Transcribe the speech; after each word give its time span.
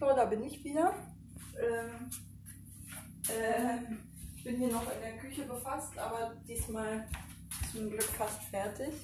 So, 0.00 0.06
da 0.06 0.24
bin 0.24 0.42
ich 0.42 0.64
wieder. 0.64 0.94
Ähm, 1.60 2.08
äh, 3.28 3.76
ich 4.34 4.44
bin 4.44 4.56
hier 4.56 4.72
noch 4.72 4.90
in 4.94 5.00
der 5.02 5.18
Küche 5.18 5.44
befasst, 5.44 5.98
aber 5.98 6.34
diesmal 6.48 7.06
zum 7.70 7.90
Glück 7.90 8.04
fast 8.04 8.42
fertig. 8.44 8.94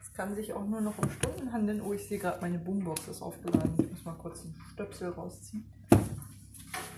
Es 0.00 0.14
kann 0.14 0.34
sich 0.34 0.54
auch 0.54 0.64
nur 0.64 0.80
noch 0.80 0.96
um 0.96 1.10
Stunden 1.10 1.52
handeln. 1.52 1.82
Oh, 1.82 1.92
ich 1.92 2.08
sehe 2.08 2.18
gerade, 2.18 2.40
meine 2.40 2.58
Boombox 2.58 3.08
ist 3.08 3.20
aufgeladen. 3.20 3.74
Ich 3.78 3.90
muss 3.90 4.04
mal 4.06 4.14
kurz 4.14 4.40
einen 4.40 4.58
Stöpsel 4.72 5.10
rausziehen. 5.10 5.70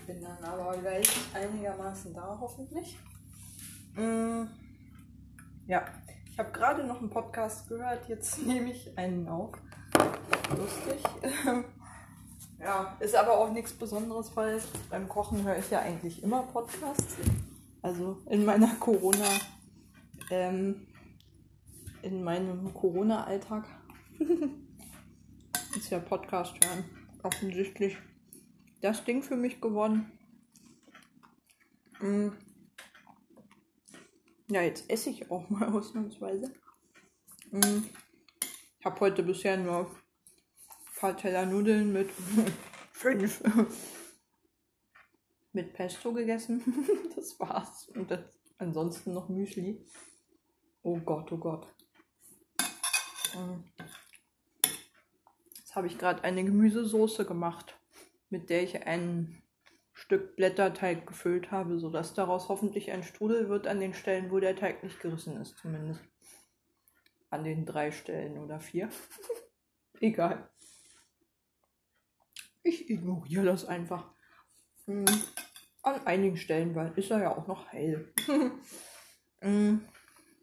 Bin 0.07 0.21
dann 0.21 0.41
aber 0.41 0.77
gleich 0.77 1.09
einigermaßen 1.33 2.13
da, 2.13 2.37
hoffentlich. 2.39 2.97
Mm, 3.95 4.45
ja, 5.67 5.83
ich 6.31 6.39
habe 6.39 6.51
gerade 6.53 6.87
noch 6.87 7.01
einen 7.01 7.09
Podcast 7.09 7.67
gehört. 7.67 8.07
Jetzt 8.07 8.37
nehme 8.47 8.71
ich 8.71 8.97
einen 8.97 9.27
auf. 9.27 9.57
Lustig. 10.55 11.03
Ja, 12.63 12.95
ist 13.01 13.13
aber 13.13 13.37
auch 13.37 13.51
nichts 13.51 13.73
Besonderes, 13.73 14.33
weil 14.35 14.61
beim 14.89 15.09
Kochen 15.09 15.43
höre 15.43 15.57
ich 15.57 15.69
ja 15.69 15.79
eigentlich 15.79 16.23
immer 16.23 16.43
Podcasts. 16.43 17.17
Also 17.81 18.21
in 18.29 18.45
meiner 18.45 18.73
Corona, 18.79 19.27
ähm, 20.29 20.87
in 22.03 22.23
meinem 22.23 22.73
Corona-Alltag 22.73 23.65
ist 25.75 25.89
ja 25.89 25.99
Podcast 25.99 26.53
hören 26.63 26.85
offensichtlich 27.23 27.97
das 28.79 29.03
Ding 29.03 29.23
für 29.23 29.35
mich 29.35 29.59
geworden. 29.59 30.11
Mm. 31.99 32.29
Ja, 34.47 34.61
jetzt 34.61 34.89
esse 34.89 35.09
ich 35.09 35.29
auch 35.29 35.49
mal 35.49 35.67
ausnahmsweise. 35.73 36.53
Mm. 37.51 37.83
Ich 38.79 38.85
habe 38.85 38.99
heute 39.01 39.23
bisher 39.23 39.57
nur 39.57 39.89
paar 41.03 41.17
Teller 41.17 41.45
Nudeln 41.45 41.91
mit 41.91 42.09
fünf 42.93 43.43
mit 45.51 45.73
Pesto 45.73 46.13
gegessen. 46.13 46.63
das 47.17 47.37
war's. 47.41 47.89
Und 47.89 48.09
das, 48.09 48.21
ansonsten 48.57 49.13
noch 49.13 49.27
Müsli. 49.27 49.85
Oh 50.81 50.97
Gott, 50.99 51.29
oh 51.33 51.37
Gott. 51.37 51.67
Jetzt 55.57 55.75
habe 55.75 55.87
ich 55.87 55.97
gerade 55.97 56.23
eine 56.23 56.45
Gemüsesoße 56.45 57.25
gemacht, 57.25 57.77
mit 58.29 58.49
der 58.49 58.63
ich 58.63 58.87
ein 58.87 59.43
Stück 59.91 60.37
Blätterteig 60.37 61.05
gefüllt 61.05 61.51
habe, 61.51 61.79
sodass 61.79 62.13
daraus 62.13 62.47
hoffentlich 62.47 62.91
ein 62.91 63.03
Strudel 63.03 63.49
wird 63.49 63.67
an 63.67 63.81
den 63.81 63.93
Stellen, 63.93 64.31
wo 64.31 64.39
der 64.39 64.55
Teig 64.55 64.81
nicht 64.83 65.01
gerissen 65.01 65.35
ist, 65.35 65.57
zumindest. 65.57 65.99
An 67.29 67.43
den 67.43 67.65
drei 67.65 67.91
Stellen 67.91 68.37
oder 68.37 68.61
vier. 68.61 68.89
Egal. 69.99 70.49
Ich 72.63 72.89
ignoriere 72.89 73.45
das 73.45 73.65
einfach. 73.65 74.11
Hm. 74.85 75.05
An 75.81 76.07
einigen 76.07 76.37
Stellen, 76.37 76.75
weil 76.75 76.93
ist 76.95 77.11
er 77.11 77.21
ja 77.21 77.37
auch 77.37 77.47
noch 77.47 77.67
hell. 77.71 78.13
hm. 79.41 79.81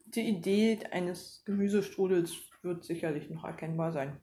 Die 0.06 0.28
Idee 0.28 0.80
eines 0.90 1.42
Gemüsestrudels 1.44 2.36
wird 2.62 2.84
sicherlich 2.84 3.30
noch 3.30 3.44
erkennbar 3.44 3.92
sein. 3.92 4.20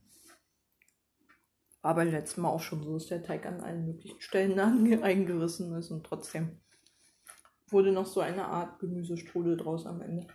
Aber 1.82 2.06
letztes 2.06 2.38
Mal 2.38 2.50
auch 2.50 2.62
schon 2.62 2.84
so, 2.84 2.94
dass 2.94 3.08
der 3.08 3.24
Teig 3.24 3.46
an 3.46 3.62
allen 3.62 3.86
möglichen 3.86 4.22
Stellen 4.22 4.60
eingerissen 5.04 5.74
ist 5.76 5.90
und 5.90 6.06
trotzdem 6.06 6.60
wurde 7.70 7.92
noch 7.92 8.06
so 8.06 8.22
eine 8.22 8.46
Art 8.46 8.80
Gemüsestrudel 8.80 9.58
draus 9.58 9.86
am 9.86 10.02
Ende. 10.02 10.28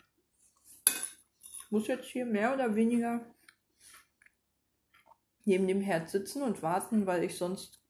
Ich 0.87 1.71
muss 1.71 1.87
jetzt 1.87 2.07
hier 2.07 2.27
mehr 2.27 2.53
oder 2.55 2.75
weniger 2.75 3.25
neben 5.45 5.67
dem 5.67 5.81
Herd 5.81 6.09
sitzen 6.09 6.43
und 6.43 6.63
warten, 6.63 7.07
weil 7.07 7.25
ich 7.25 7.37
sonst 7.37 7.83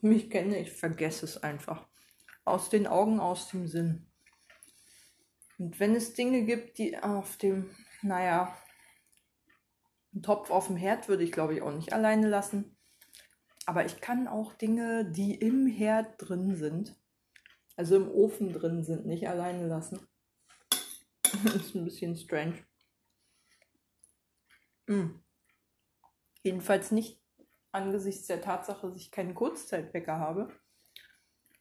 mich 0.00 0.30
kenne, 0.30 0.58
ich 0.58 0.72
vergesse 0.72 1.24
es 1.24 1.42
einfach. 1.42 1.86
Aus 2.44 2.70
den 2.70 2.86
Augen, 2.86 3.20
aus 3.20 3.48
dem 3.48 3.66
Sinn. 3.66 4.06
Und 5.58 5.78
wenn 5.80 5.94
es 5.94 6.14
Dinge 6.14 6.44
gibt, 6.44 6.78
die 6.78 6.96
auf 6.98 7.36
dem, 7.36 7.74
naja, 8.02 8.56
Topf 10.22 10.50
auf 10.50 10.68
dem 10.68 10.76
Herd 10.76 11.08
würde 11.08 11.24
ich 11.24 11.32
glaube 11.32 11.54
ich 11.54 11.62
auch 11.62 11.72
nicht 11.72 11.92
alleine 11.92 12.28
lassen. 12.28 12.76
Aber 13.66 13.84
ich 13.84 14.00
kann 14.00 14.28
auch 14.28 14.54
Dinge, 14.54 15.04
die 15.04 15.34
im 15.34 15.66
Herd 15.66 16.14
drin 16.16 16.56
sind, 16.56 16.96
also 17.76 17.96
im 17.96 18.10
Ofen 18.10 18.52
drin 18.52 18.82
sind, 18.82 19.06
nicht 19.06 19.28
alleine 19.28 19.66
lassen. 19.66 20.00
ist 21.54 21.74
ein 21.74 21.84
bisschen 21.84 22.16
strange. 22.16 22.64
Mm. 24.86 25.20
Jedenfalls 26.42 26.90
nicht 26.90 27.20
angesichts 27.72 28.26
der 28.26 28.40
Tatsache, 28.40 28.88
dass 28.88 28.96
ich 28.96 29.10
keinen 29.10 29.34
Kurzzeitwecker 29.34 30.18
habe. 30.18 30.48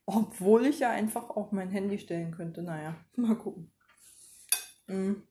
Obwohl 0.05 0.65
ich 0.65 0.79
ja 0.79 0.91
einfach 0.91 1.29
auch 1.29 1.51
mein 1.51 1.69
Handy 1.69 1.99
stellen 1.99 2.31
könnte. 2.31 2.63
Naja, 2.63 2.95
mal 3.15 3.37
gucken. 3.37 3.73
Hm. 4.87 5.27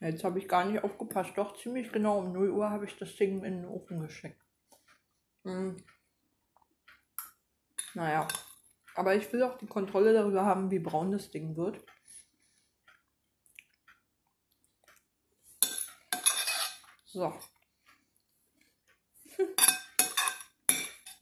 Jetzt 0.00 0.24
habe 0.24 0.38
ich 0.38 0.48
gar 0.48 0.64
nicht 0.64 0.84
aufgepasst. 0.84 1.32
Doch 1.36 1.56
ziemlich 1.56 1.90
genau 1.90 2.18
um 2.20 2.32
0 2.32 2.50
Uhr 2.50 2.70
habe 2.70 2.84
ich 2.84 2.96
das 2.96 3.16
Ding 3.16 3.42
in 3.44 3.62
den 3.62 3.66
Ofen 3.66 4.00
geschickt. 4.00 4.40
Hm. 5.44 5.76
Naja. 7.94 8.28
Aber 8.94 9.14
ich 9.14 9.30
will 9.32 9.42
auch 9.42 9.58
die 9.58 9.66
Kontrolle 9.66 10.12
darüber 10.12 10.44
haben, 10.44 10.70
wie 10.70 10.78
braun 10.78 11.12
das 11.12 11.30
Ding 11.30 11.56
wird. 11.56 11.84
So. 17.06 17.32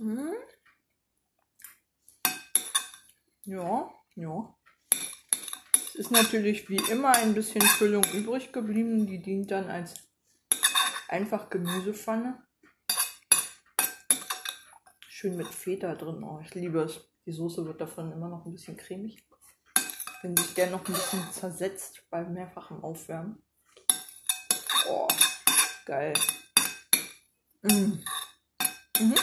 Hm? 0.04 0.34
Ja, 3.44 3.90
ja. 4.16 4.54
Es 5.72 5.94
ist 5.94 6.10
natürlich 6.10 6.68
wie 6.68 6.90
immer 6.90 7.16
ein 7.16 7.32
bisschen 7.32 7.62
Füllung 7.62 8.04
übrig 8.12 8.52
geblieben. 8.52 9.06
Die 9.06 9.22
dient 9.22 9.50
dann 9.50 9.70
als 9.70 9.94
einfach 11.08 11.48
Gemüsepfanne. 11.48 12.46
Schön 15.08 15.38
mit 15.38 15.48
Feta 15.48 15.94
drin. 15.94 16.22
Oh, 16.22 16.38
ich 16.44 16.54
liebe 16.54 16.82
es. 16.82 17.10
Die 17.24 17.32
Soße 17.32 17.64
wird 17.64 17.80
davon 17.80 18.12
immer 18.12 18.28
noch 18.28 18.44
ein 18.44 18.52
bisschen 18.52 18.76
cremig. 18.76 19.26
Wenn 20.20 20.36
sich 20.36 20.52
der 20.52 20.68
noch 20.68 20.86
ein 20.86 20.92
bisschen 20.92 21.32
zersetzt 21.32 22.04
beim 22.10 22.34
mehrfachen 22.34 22.82
Aufwärmen. 22.82 23.42
Oh, 24.86 25.08
geil. 25.86 26.12
Mm. 27.62 28.02
Mhm. 29.00 29.14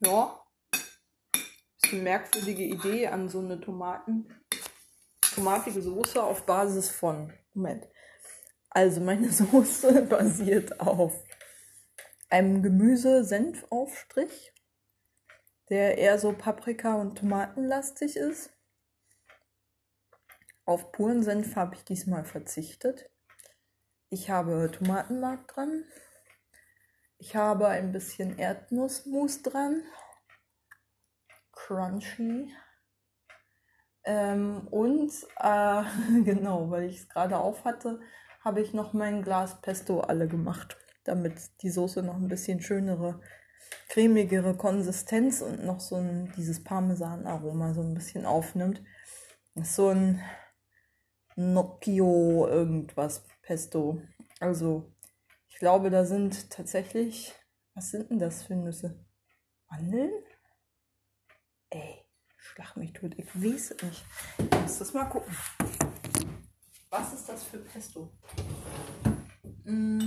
Ja. 0.00 0.44
Ist 1.82 1.92
eine 1.92 2.02
merkwürdige 2.02 2.64
Idee 2.64 3.08
an 3.08 3.28
so 3.28 3.40
eine 3.40 3.60
Tomaten, 3.60 4.28
tomatige 5.34 5.82
Soße 5.82 6.22
auf 6.22 6.44
Basis 6.46 6.90
von. 6.90 7.32
Moment. 7.54 7.88
Also 8.70 9.00
meine 9.00 9.28
Soße 9.32 10.02
basiert 10.02 10.80
auf 10.80 11.24
einem 12.30 12.62
Gemüse-Senfaufstrich, 12.62 14.52
der 15.70 15.98
eher 15.98 16.18
so 16.18 16.32
Paprika- 16.32 16.94
und 16.96 17.18
Tomatenlastig 17.18 18.16
ist. 18.16 18.52
Auf 20.64 20.92
puren 20.92 21.22
Senf 21.22 21.56
habe 21.56 21.74
ich 21.74 21.84
diesmal 21.84 22.24
verzichtet. 22.24 23.10
Ich 24.10 24.30
habe 24.30 24.70
Tomatenmark 24.70 25.48
dran, 25.48 25.84
ich 27.18 27.34
habe 27.36 27.68
ein 27.68 27.92
bisschen 27.92 28.38
Erdnussmus 28.38 29.42
dran. 29.42 29.82
Crunchy. 31.52 32.52
Ähm, 34.04 34.66
und 34.70 35.12
äh, 35.38 35.82
genau, 36.24 36.70
weil 36.70 36.84
ich 36.84 37.00
es 37.00 37.08
gerade 37.08 37.38
auf 37.38 37.64
hatte, 37.64 38.00
habe 38.40 38.60
ich 38.60 38.72
noch 38.72 38.92
mein 38.92 39.22
Glas 39.22 39.60
Pesto 39.60 40.00
alle 40.00 40.28
gemacht, 40.28 40.78
damit 41.04 41.34
die 41.62 41.70
Soße 41.70 42.02
noch 42.02 42.16
ein 42.16 42.28
bisschen 42.28 42.60
schönere, 42.60 43.20
cremigere 43.88 44.56
Konsistenz 44.56 45.42
und 45.42 45.64
noch 45.64 45.80
so 45.80 45.96
ein, 45.96 46.32
dieses 46.36 46.62
Parmesan-Aroma 46.62 47.74
so 47.74 47.82
ein 47.82 47.94
bisschen 47.94 48.24
aufnimmt. 48.24 48.82
Ist 49.54 49.74
so 49.74 49.88
ein 49.88 50.22
Nocchio 51.34 52.46
irgendwas 52.46 53.24
Pesto. 53.42 54.00
Also 54.40 54.94
ich 55.58 55.60
glaube, 55.60 55.90
da 55.90 56.04
sind 56.04 56.50
tatsächlich, 56.50 57.34
was 57.74 57.90
sind 57.90 58.10
denn 58.10 58.20
das 58.20 58.44
für 58.44 58.54
Nüsse? 58.54 59.04
Mandeln? 59.68 60.12
Ey, 61.70 62.06
schlag 62.36 62.76
mich 62.76 62.92
tot, 62.92 63.16
ich 63.18 63.26
weiß 63.34 63.72
es 63.72 63.82
nicht. 63.82 64.04
Ich 64.38 64.60
muss 64.60 64.78
das 64.78 64.94
mal 64.94 65.06
gucken. 65.06 65.36
Was 66.90 67.12
ist 67.12 67.28
das 67.28 67.42
für 67.42 67.58
Pesto? 67.58 68.12
Mm, 69.64 69.98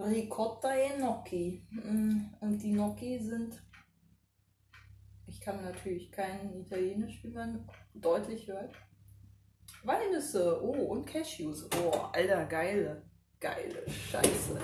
Ricotta 0.00 0.74
e 0.74 0.96
Gnocchi. 0.96 1.64
Mm, 1.70 2.34
und 2.40 2.58
die 2.58 2.72
Gnocchi 2.72 3.20
sind, 3.20 3.62
ich 5.28 5.40
kann 5.40 5.62
natürlich 5.62 6.10
kein 6.10 6.52
Italienisch, 6.54 7.22
wie 7.22 7.30
man 7.30 7.70
deutlich 7.94 8.48
hört. 8.48 8.74
Walnüsse, 9.84 10.60
oh, 10.60 10.86
und 10.86 11.04
Cashews. 11.04 11.70
Oh, 11.76 11.90
alter, 12.12 12.46
geile 12.46 13.11
geile 13.42 13.90
Scheiße. 13.90 14.56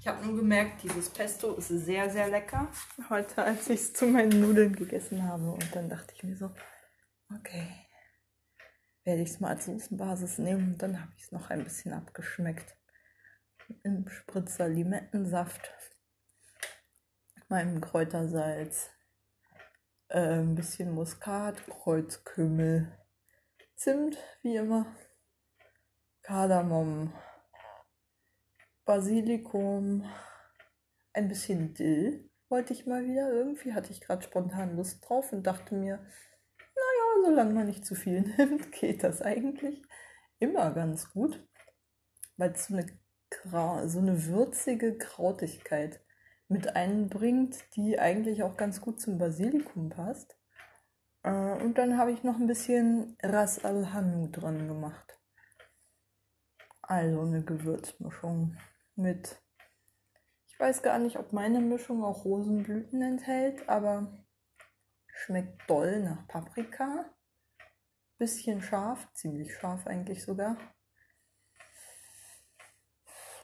Ich 0.00 0.06
habe 0.06 0.24
nur 0.26 0.36
gemerkt, 0.36 0.82
dieses 0.82 1.08
Pesto 1.08 1.54
ist 1.54 1.68
sehr, 1.68 2.10
sehr 2.10 2.28
lecker. 2.28 2.68
Heute, 3.08 3.42
als 3.42 3.70
ich 3.70 3.80
es 3.80 3.94
zu 3.94 4.06
meinen 4.06 4.40
Nudeln 4.40 4.76
gegessen 4.76 5.26
habe. 5.26 5.50
Und 5.50 5.74
dann 5.74 5.88
dachte 5.88 6.12
ich 6.14 6.22
mir 6.22 6.36
so, 6.36 6.50
okay, 7.34 7.66
werde 9.04 9.22
ich 9.22 9.30
es 9.30 9.40
mal 9.40 9.48
als 9.48 9.64
Soßenbasis 9.64 10.38
nehmen. 10.38 10.74
Und 10.74 10.82
dann 10.82 11.00
habe 11.00 11.10
ich 11.16 11.24
es 11.24 11.32
noch 11.32 11.48
ein 11.48 11.64
bisschen 11.64 11.94
abgeschmeckt. 11.94 12.76
Im 13.82 14.06
Spritzer 14.08 14.68
Limettensaft, 14.68 15.72
meinem 17.48 17.80
Kräutersalz, 17.80 18.90
äh, 20.08 20.40
ein 20.40 20.54
bisschen 20.54 20.90
Muskat, 20.90 21.66
Kreuzkümmel, 21.66 22.94
Zimt, 23.74 24.18
wie 24.42 24.56
immer, 24.56 24.94
Kardamom, 26.22 27.14
Basilikum, 28.88 30.06
ein 31.12 31.28
bisschen 31.28 31.74
Dill 31.74 32.30
wollte 32.48 32.72
ich 32.72 32.86
mal 32.86 33.04
wieder. 33.04 33.30
Irgendwie 33.30 33.74
hatte 33.74 33.92
ich 33.92 34.00
gerade 34.00 34.22
spontan 34.22 34.76
Lust 34.76 35.06
drauf 35.06 35.30
und 35.30 35.46
dachte 35.46 35.74
mir, 35.74 35.96
naja, 35.98 37.26
solange 37.26 37.52
man 37.52 37.66
nicht 37.66 37.84
zu 37.84 37.94
viel 37.94 38.22
nimmt, 38.38 38.72
geht 38.72 39.04
das 39.04 39.20
eigentlich 39.20 39.82
immer 40.38 40.70
ganz 40.70 41.12
gut, 41.12 41.46
weil 42.38 42.52
es 42.52 42.64
so 42.64 42.76
eine, 42.76 43.88
so 43.90 43.98
eine 43.98 44.24
würzige 44.24 44.96
Krautigkeit 44.96 46.00
mit 46.48 46.74
einbringt, 46.74 47.58
die 47.76 47.98
eigentlich 47.98 48.42
auch 48.42 48.56
ganz 48.56 48.80
gut 48.80 49.02
zum 49.02 49.18
Basilikum 49.18 49.90
passt. 49.90 50.38
Äh, 51.24 51.62
und 51.62 51.76
dann 51.76 51.98
habe 51.98 52.12
ich 52.12 52.24
noch 52.24 52.36
ein 52.36 52.46
bisschen 52.46 53.18
Ras 53.22 53.62
al 53.66 53.92
Hanu 53.92 54.28
dran 54.28 54.66
gemacht. 54.66 55.20
Also 56.80 57.20
eine 57.20 57.44
Gewürzmischung 57.44 58.56
mit, 58.98 59.40
ich 60.48 60.58
weiß 60.58 60.82
gar 60.82 60.98
nicht, 60.98 61.18
ob 61.18 61.32
meine 61.32 61.60
Mischung 61.60 62.04
auch 62.04 62.24
Rosenblüten 62.24 63.00
enthält, 63.00 63.68
aber 63.68 64.24
schmeckt 65.06 65.68
doll 65.70 66.02
nach 66.02 66.26
Paprika. 66.28 67.14
Bisschen 68.18 68.60
scharf, 68.60 69.08
ziemlich 69.14 69.54
scharf 69.54 69.86
eigentlich 69.86 70.24
sogar. 70.24 70.56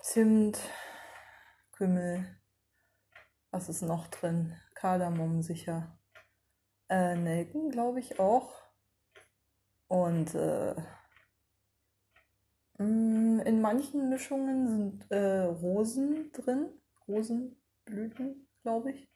Zimt, 0.02 0.58
Kümmel, 1.72 2.40
was 3.50 3.68
ist 3.68 3.82
noch 3.82 4.08
drin? 4.08 4.60
Kardamom 4.74 5.42
sicher. 5.42 5.98
Äh, 6.88 7.14
Nelken, 7.14 7.70
glaube 7.70 8.00
ich, 8.00 8.18
auch. 8.18 8.60
Und 9.86 10.34
äh, 10.34 10.74
in 12.78 13.60
manchen 13.60 14.08
Mischungen 14.08 14.68
sind 14.68 15.10
äh, 15.10 15.42
Rosen 15.42 16.32
drin. 16.32 16.70
Rosenblüten, 17.06 18.48
glaube 18.62 18.92
ich. 18.92 19.08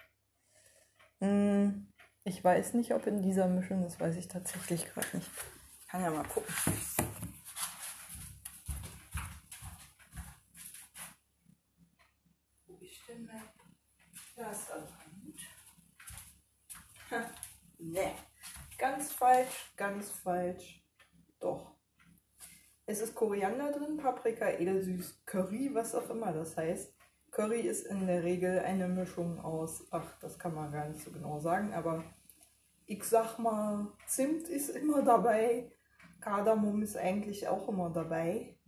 Mm, 1.21 1.87
ich 2.25 2.45
weiß 2.45 2.75
nicht, 2.75 2.93
ob 2.95 3.07
in 3.07 3.23
dieser 3.23 3.49
Mischung, 3.49 3.83
das 3.83 3.99
weiß 3.99 4.17
ich 4.17 4.29
tatsächlich 4.29 4.87
gerade 4.87 5.17
nicht. 5.17 5.31
Ich 5.81 5.89
kann 5.89 6.03
ja 6.03 6.11
mal 6.11 6.25
gucken. 6.25 6.55
Wo 12.67 12.77
ist 12.77 13.09
denn 13.09 13.25
mein 13.25 13.43
da 14.37 14.51
ist 14.53 14.71
also 14.71 14.87
gut. 15.21 15.41
ne, 17.79 18.15
ganz 18.79 19.13
falsch, 19.13 19.73
ganz 19.77 20.11
falsch. 20.11 20.85
Doch. 21.41 21.78
Es 22.91 23.03
ist 23.03 23.15
Koriander 23.15 23.71
drin, 23.71 23.99
Paprika, 23.99 24.49
edelsüß, 24.49 25.23
Curry, 25.27 25.69
was 25.75 25.95
auch 25.95 26.09
immer 26.09 26.33
das 26.33 26.57
heißt. 26.57 26.91
Curry 27.31 27.61
ist 27.61 27.87
in 27.87 28.07
der 28.07 28.23
Regel 28.23 28.61
eine 28.61 28.89
Mischung 28.89 29.39
aus, 29.41 29.87
ach, 29.91 30.19
das 30.21 30.39
kann 30.39 30.55
man 30.55 30.73
gar 30.73 30.89
nicht 30.89 31.05
so 31.05 31.11
genau 31.11 31.39
sagen, 31.39 31.75
aber 31.75 32.03
ich 32.87 33.05
sag 33.05 33.39
mal, 33.39 33.93
Zimt 34.07 34.49
ist 34.49 34.71
immer 34.71 35.03
dabei, 35.03 35.71
Kardamom 36.21 36.81
ist 36.81 36.97
eigentlich 36.97 37.47
auch 37.47 37.69
immer 37.69 37.91
dabei. 37.91 38.59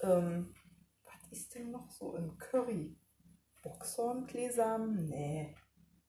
Ähm, 0.00 0.54
was 1.04 1.30
ist 1.30 1.54
denn 1.54 1.70
noch 1.70 1.90
so 1.90 2.16
im 2.16 2.38
Curry? 2.38 2.96
Boxhornkleesamen? 3.62 5.04
Nee, 5.04 5.54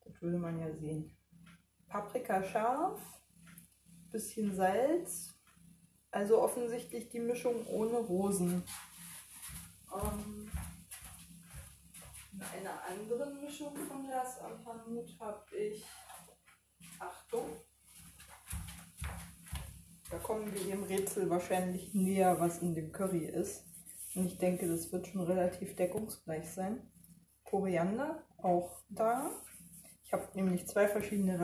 das 0.06 0.22
würde 0.22 0.38
man 0.38 0.58
ja 0.58 0.74
sehen. 0.74 1.18
Paprika 1.90 2.42
scharf, 2.42 3.02
bisschen 4.10 4.56
Salz. 4.56 5.35
Also 6.16 6.42
offensichtlich 6.42 7.10
die 7.10 7.20
Mischung 7.20 7.68
ohne 7.68 7.98
Rosen. 7.98 8.64
Ähm, 9.94 10.50
in 12.32 12.42
einer 12.42 12.82
anderen 12.88 13.42
Mischung 13.42 13.76
von 13.76 14.10
Ras 14.10 14.40
am 14.40 14.66
Hanut 14.66 15.14
habe 15.20 15.44
ich, 15.58 15.84
Achtung, 17.00 17.44
da 20.10 20.18
kommen 20.20 20.54
wir 20.54 20.64
dem 20.64 20.84
Rätsel 20.84 21.30
wahrscheinlich 21.30 21.94
näher, 21.94 22.40
was 22.40 22.62
in 22.62 22.74
dem 22.76 22.94
Curry 22.94 23.26
ist. 23.26 23.66
Und 24.16 24.28
ich 24.28 24.38
denke, 24.38 24.70
das 24.70 24.94
wird 24.94 25.08
schon 25.08 25.20
relativ 25.20 25.76
deckungsgleich 25.76 26.50
sein. 26.50 26.94
Koriander 27.44 28.24
auch 28.38 28.80
da. 28.88 29.32
Ich 30.06 30.14
habe 30.14 30.30
nämlich 30.34 30.66
zwei 30.66 30.88
verschiedene 30.88 31.38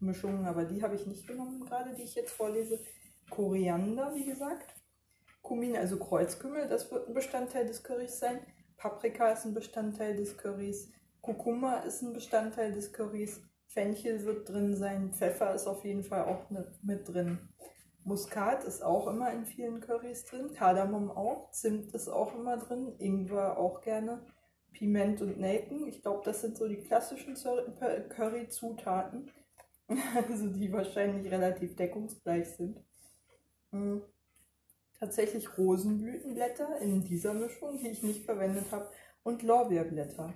Mischungen, 0.00 0.44
aber 0.44 0.66
die 0.66 0.82
habe 0.82 0.96
ich 0.96 1.06
nicht 1.06 1.26
genommen 1.26 1.64
gerade, 1.64 1.94
die 1.94 2.02
ich 2.02 2.14
jetzt 2.14 2.32
vorlese. 2.32 2.78
Koriander, 3.30 4.14
wie 4.14 4.24
gesagt. 4.24 4.74
Kumin, 5.42 5.76
also 5.76 5.98
Kreuzkümmel, 5.98 6.68
das 6.68 6.90
wird 6.90 7.08
ein 7.08 7.14
Bestandteil 7.14 7.66
des 7.66 7.82
Currys 7.82 8.18
sein. 8.18 8.40
Paprika 8.76 9.30
ist 9.30 9.44
ein 9.44 9.54
Bestandteil 9.54 10.16
des 10.16 10.36
Currys. 10.36 10.90
Kurkuma 11.20 11.78
ist 11.78 12.02
ein 12.02 12.12
Bestandteil 12.12 12.72
des 12.72 12.92
Currys. 12.92 13.40
Fenchel 13.68 14.24
wird 14.24 14.48
drin 14.48 14.76
sein. 14.76 15.12
Pfeffer 15.12 15.54
ist 15.54 15.66
auf 15.66 15.84
jeden 15.84 16.04
Fall 16.04 16.24
auch 16.24 16.50
mit 16.82 17.08
drin. 17.08 17.48
Muskat 18.04 18.64
ist 18.64 18.82
auch 18.82 19.08
immer 19.08 19.32
in 19.32 19.44
vielen 19.44 19.80
Currys 19.80 20.24
drin. 20.24 20.52
Kardamom 20.52 21.10
auch. 21.10 21.50
Zimt 21.50 21.92
ist 21.94 22.08
auch 22.08 22.34
immer 22.34 22.56
drin. 22.56 22.94
Ingwer 22.98 23.58
auch 23.58 23.80
gerne. 23.80 24.24
Piment 24.76 25.22
und 25.22 25.38
Nelken. 25.40 25.88
Ich 25.88 26.02
glaube, 26.02 26.22
das 26.24 26.42
sind 26.42 26.56
so 26.56 26.68
die 26.68 26.82
klassischen 26.82 27.34
Curry-Zutaten, 27.34 29.30
also 30.28 30.48
die 30.48 30.70
wahrscheinlich 30.70 31.32
relativ 31.32 31.76
deckungsgleich 31.76 32.48
sind. 32.50 32.85
Hm. 33.72 34.02
Tatsächlich 34.98 35.58
Rosenblütenblätter 35.58 36.78
in 36.78 37.04
dieser 37.04 37.34
Mischung, 37.34 37.78
die 37.78 37.88
ich 37.88 38.02
nicht 38.02 38.24
verwendet 38.24 38.70
habe, 38.72 38.90
und 39.22 39.42
Lorbeerblätter. 39.42 40.32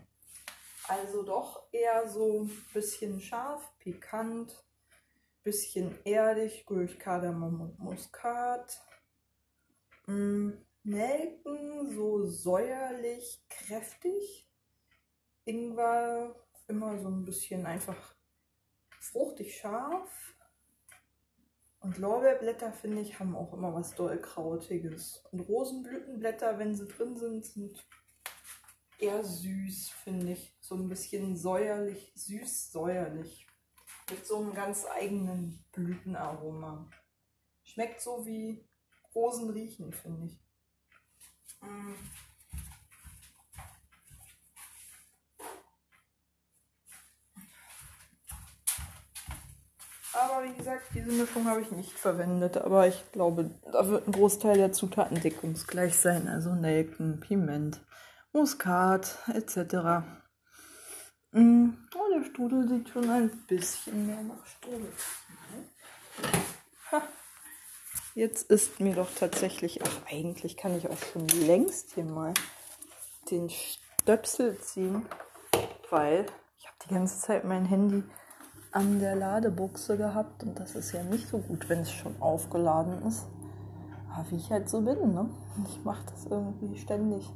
Also 0.89 1.23
doch 1.23 1.73
eher 1.73 2.09
so 2.09 2.43
ein 2.43 2.51
bisschen 2.75 3.21
scharf, 3.21 3.63
pikant, 3.79 4.65
bisschen 5.43 5.97
erdig 6.05 6.65
durch 6.67 6.99
Kardamom 6.99 7.61
und 7.61 7.79
Muskat. 7.79 8.81
Hm. 10.07 10.67
Nelken 10.83 11.95
so 11.95 12.27
säuerlich 12.27 13.45
kräftig. 13.49 14.49
Ingwer 15.45 16.35
immer 16.69 16.99
so 16.99 17.09
ein 17.09 17.25
bisschen 17.25 17.67
einfach 17.67 18.15
fruchtig 18.99 19.57
scharf. 19.57 20.35
Und 21.81 21.97
Lorbeerblätter, 21.97 22.73
finde 22.73 23.01
ich, 23.01 23.19
haben 23.19 23.35
auch 23.35 23.55
immer 23.55 23.75
was 23.75 23.95
dollkrautiges. 23.95 25.25
Und 25.33 25.41
Rosenblütenblätter, 25.41 26.59
wenn 26.59 26.75
sie 26.75 26.87
drin 26.87 27.17
sind, 27.17 27.45
sind 27.45 27.89
eher 28.99 29.25
süß, 29.25 29.91
finde 29.91 30.33
ich. 30.33 30.55
So 30.61 30.75
ein 30.75 30.89
bisschen 30.89 31.37
säuerlich, 31.37 32.13
süß-säuerlich. 32.15 33.47
Mit 34.11 34.27
so 34.27 34.37
einem 34.39 34.53
ganz 34.55 34.85
eigenen 34.87 35.65
Blütenaroma. 35.73 36.91
Schmeckt 37.63 38.03
so 38.03 38.27
wie 38.27 38.69
Rosen 39.15 39.51
riechen, 39.51 39.93
finde 39.93 40.27
ich. 40.27 40.41
Aber 50.31 50.45
wie 50.45 50.57
gesagt, 50.57 50.83
diese 50.95 51.11
Mischung 51.11 51.47
habe 51.47 51.61
ich 51.61 51.71
nicht 51.73 51.93
verwendet. 51.93 52.57
Aber 52.59 52.87
ich 52.87 53.11
glaube, 53.13 53.51
da 53.73 53.89
wird 53.89 54.07
ein 54.07 54.13
Großteil 54.13 54.57
der 54.57 54.73
Zutaten 54.73 55.21
deckungsgleich 55.21 55.97
sein. 55.97 56.29
Also 56.29 56.55
Nelken, 56.55 57.21
Piment, 57.21 57.81
Muskat 58.33 59.19
etc. 59.35 60.05
Mm, 61.33 61.71
oh, 61.95 62.15
der 62.15 62.25
Strudel 62.25 62.69
sieht 62.69 62.89
schon 62.91 63.11
ein 63.11 63.31
bisschen 63.49 64.07
mehr 64.07 64.23
nach 64.23 64.47
Strudel. 64.47 64.93
Ha. 66.93 67.03
Jetzt 68.15 68.51
ist 68.51 68.81
mir 68.81 68.95
doch 68.95 69.09
tatsächlich, 69.15 69.83
ach 69.83 70.13
eigentlich 70.13 70.57
kann 70.57 70.77
ich 70.77 70.89
auch 70.89 70.99
schon 71.13 71.27
längst 71.29 71.95
hier 71.95 72.05
mal 72.05 72.35
den 73.31 73.49
Stöpsel 73.51 74.59
ziehen, 74.59 75.07
weil 75.91 76.27
ich 76.59 76.67
habe 76.67 76.77
die 76.85 76.95
ganze 76.95 77.21
Zeit 77.21 77.45
mein 77.45 77.65
Handy 77.65 78.03
an 78.73 79.01
der 79.01 79.17
Ladebuchse 79.17 79.97
gehabt 79.97 80.45
und 80.45 80.59
das 80.59 80.77
ist 80.77 80.93
ja 80.93 81.03
nicht 81.03 81.29
so 81.29 81.39
gut, 81.39 81.69
wenn 81.69 81.81
es 81.81 81.91
schon 81.91 82.15
aufgeladen 82.21 83.03
ist. 83.07 83.27
Aber 84.15 84.31
wie 84.31 84.37
ich 84.37 84.51
halt 84.51 84.69
so 84.69 84.81
bin, 84.81 85.15
ne? 85.15 85.29
Ich 85.67 85.85
mache 85.85 86.05
das 86.11 86.27
irgendwie 86.27 86.77
ständig. 86.79 87.33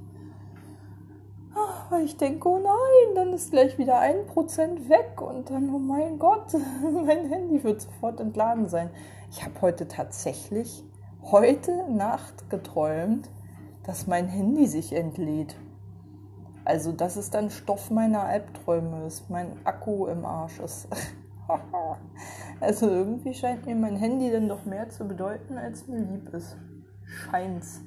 Ah, 1.54 1.86
weil 1.90 2.04
ich 2.04 2.16
denke, 2.16 2.48
oh 2.48 2.58
nein, 2.58 3.14
dann 3.14 3.32
ist 3.32 3.50
gleich 3.50 3.78
wieder 3.78 3.98
ein 3.98 4.26
Prozent 4.26 4.88
weg 4.88 5.20
und 5.20 5.50
dann, 5.50 5.72
oh 5.72 5.78
mein 5.78 6.18
Gott, 6.18 6.54
mein 7.06 7.28
Handy 7.28 7.62
wird 7.62 7.80
sofort 7.80 8.20
entladen 8.20 8.68
sein. 8.68 8.90
Ich 9.30 9.44
habe 9.44 9.60
heute 9.60 9.88
tatsächlich, 9.88 10.84
heute 11.22 11.90
Nacht 11.90 12.48
geträumt, 12.50 13.28
dass 13.84 14.06
mein 14.06 14.28
Handy 14.28 14.66
sich 14.66 14.92
entlädt. 14.92 15.56
Also 16.64 16.92
das 16.92 17.16
ist 17.16 17.34
dann 17.34 17.50
Stoff 17.50 17.90
meiner 17.90 18.22
Albträume, 18.22 19.02
dass 19.02 19.28
mein 19.28 19.52
Akku 19.64 20.06
im 20.06 20.24
Arsch 20.24 20.60
ist. 20.60 20.88
also 22.60 22.88
irgendwie 22.88 23.34
scheint 23.34 23.66
mir 23.66 23.74
mein 23.74 23.96
Handy 23.96 24.30
dann 24.30 24.48
doch 24.48 24.64
mehr 24.64 24.88
zu 24.88 25.06
bedeuten, 25.06 25.58
als 25.58 25.86
mir 25.86 26.00
lieb 26.00 26.28
ist. 26.32 26.56
Scheint's. 27.04 27.82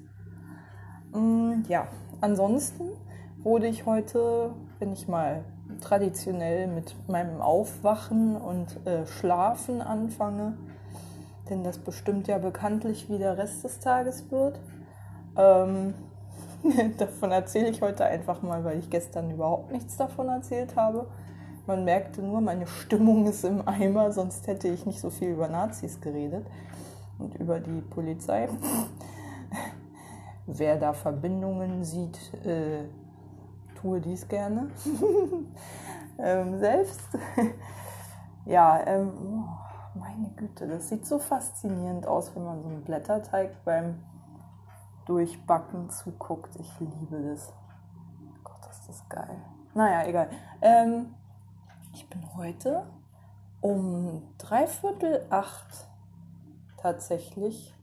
Mm, 1.13 1.63
ja, 1.67 1.87
ansonsten 2.21 2.89
wurde 3.43 3.67
ich 3.67 3.85
heute, 3.85 4.53
wenn 4.79 4.93
ich 4.93 5.07
mal 5.07 5.43
traditionell 5.81 6.67
mit 6.67 6.95
meinem 7.07 7.41
Aufwachen 7.41 8.35
und 8.35 8.85
äh, 8.85 9.05
Schlafen 9.05 9.81
anfange, 9.81 10.57
denn 11.49 11.63
das 11.63 11.77
bestimmt 11.77 12.27
ja 12.27 12.37
bekanntlich, 12.37 13.09
wie 13.09 13.17
der 13.17 13.37
Rest 13.37 13.63
des 13.63 13.79
Tages 13.79 14.31
wird. 14.31 14.59
Ähm, 15.35 15.93
davon 16.97 17.31
erzähle 17.31 17.69
ich 17.69 17.81
heute 17.81 18.05
einfach 18.05 18.41
mal, 18.41 18.63
weil 18.63 18.79
ich 18.79 18.89
gestern 18.89 19.31
überhaupt 19.31 19.71
nichts 19.71 19.97
davon 19.97 20.27
erzählt 20.29 20.75
habe. 20.75 21.07
Man 21.67 21.83
merkte 21.83 22.21
nur, 22.21 22.39
meine 22.39 22.65
Stimmung 22.65 23.25
ist 23.27 23.43
im 23.43 23.67
Eimer, 23.67 24.13
sonst 24.13 24.47
hätte 24.47 24.69
ich 24.69 24.85
nicht 24.85 25.01
so 25.01 25.09
viel 25.09 25.31
über 25.31 25.49
Nazis 25.49 25.99
geredet 25.99 26.47
und 27.19 27.35
über 27.35 27.59
die 27.59 27.81
Polizei. 27.81 28.47
Wer 30.45 30.77
da 30.77 30.93
Verbindungen 30.93 31.83
sieht, 31.83 32.17
äh, 32.45 32.85
tue 33.75 33.99
dies 33.99 34.25
gerne. 34.29 34.71
ähm, 36.17 36.57
selbst. 36.57 37.01
ja, 38.45 38.79
ähm, 38.87 39.11
oh, 39.43 39.99
meine 39.99 40.29
Güte, 40.37 40.67
das 40.67 40.87
sieht 40.87 41.05
so 41.05 41.19
faszinierend 41.19 42.07
aus, 42.07 42.33
wenn 42.33 42.45
man 42.45 42.61
so 42.61 42.69
einen 42.69 42.83
Blätterteig 42.83 43.65
beim 43.65 43.99
Durchbacken 45.05 45.89
zuguckt. 45.89 46.55
Ich 46.61 46.79
liebe 46.79 47.21
das. 47.29 47.51
Gott, 48.41 48.71
ist 48.71 48.87
das 48.87 49.09
geil. 49.09 49.35
Naja, 49.73 50.07
egal. 50.07 50.29
Ähm, 50.61 51.07
ich 51.97 52.07
bin 52.09 52.21
heute 52.35 52.83
um 53.59 54.21
dreiviertel 54.37 55.25
acht 55.31 55.87
tatsächlich 56.79 57.73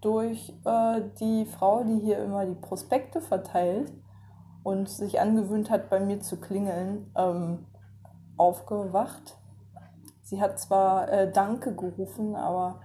durch 0.00 0.54
äh, 0.64 1.00
die 1.18 1.44
Frau, 1.44 1.82
die 1.82 1.98
hier 1.98 2.22
immer 2.22 2.46
die 2.46 2.54
Prospekte 2.54 3.20
verteilt 3.20 3.92
und 4.62 4.88
sich 4.88 5.20
angewöhnt 5.20 5.70
hat, 5.70 5.90
bei 5.90 5.98
mir 5.98 6.20
zu 6.20 6.36
klingeln, 6.36 7.10
ähm, 7.16 7.66
aufgewacht. 8.36 9.36
Sie 10.22 10.40
hat 10.40 10.60
zwar 10.60 11.10
äh, 11.10 11.32
Danke 11.32 11.74
gerufen, 11.74 12.36
aber 12.36 12.80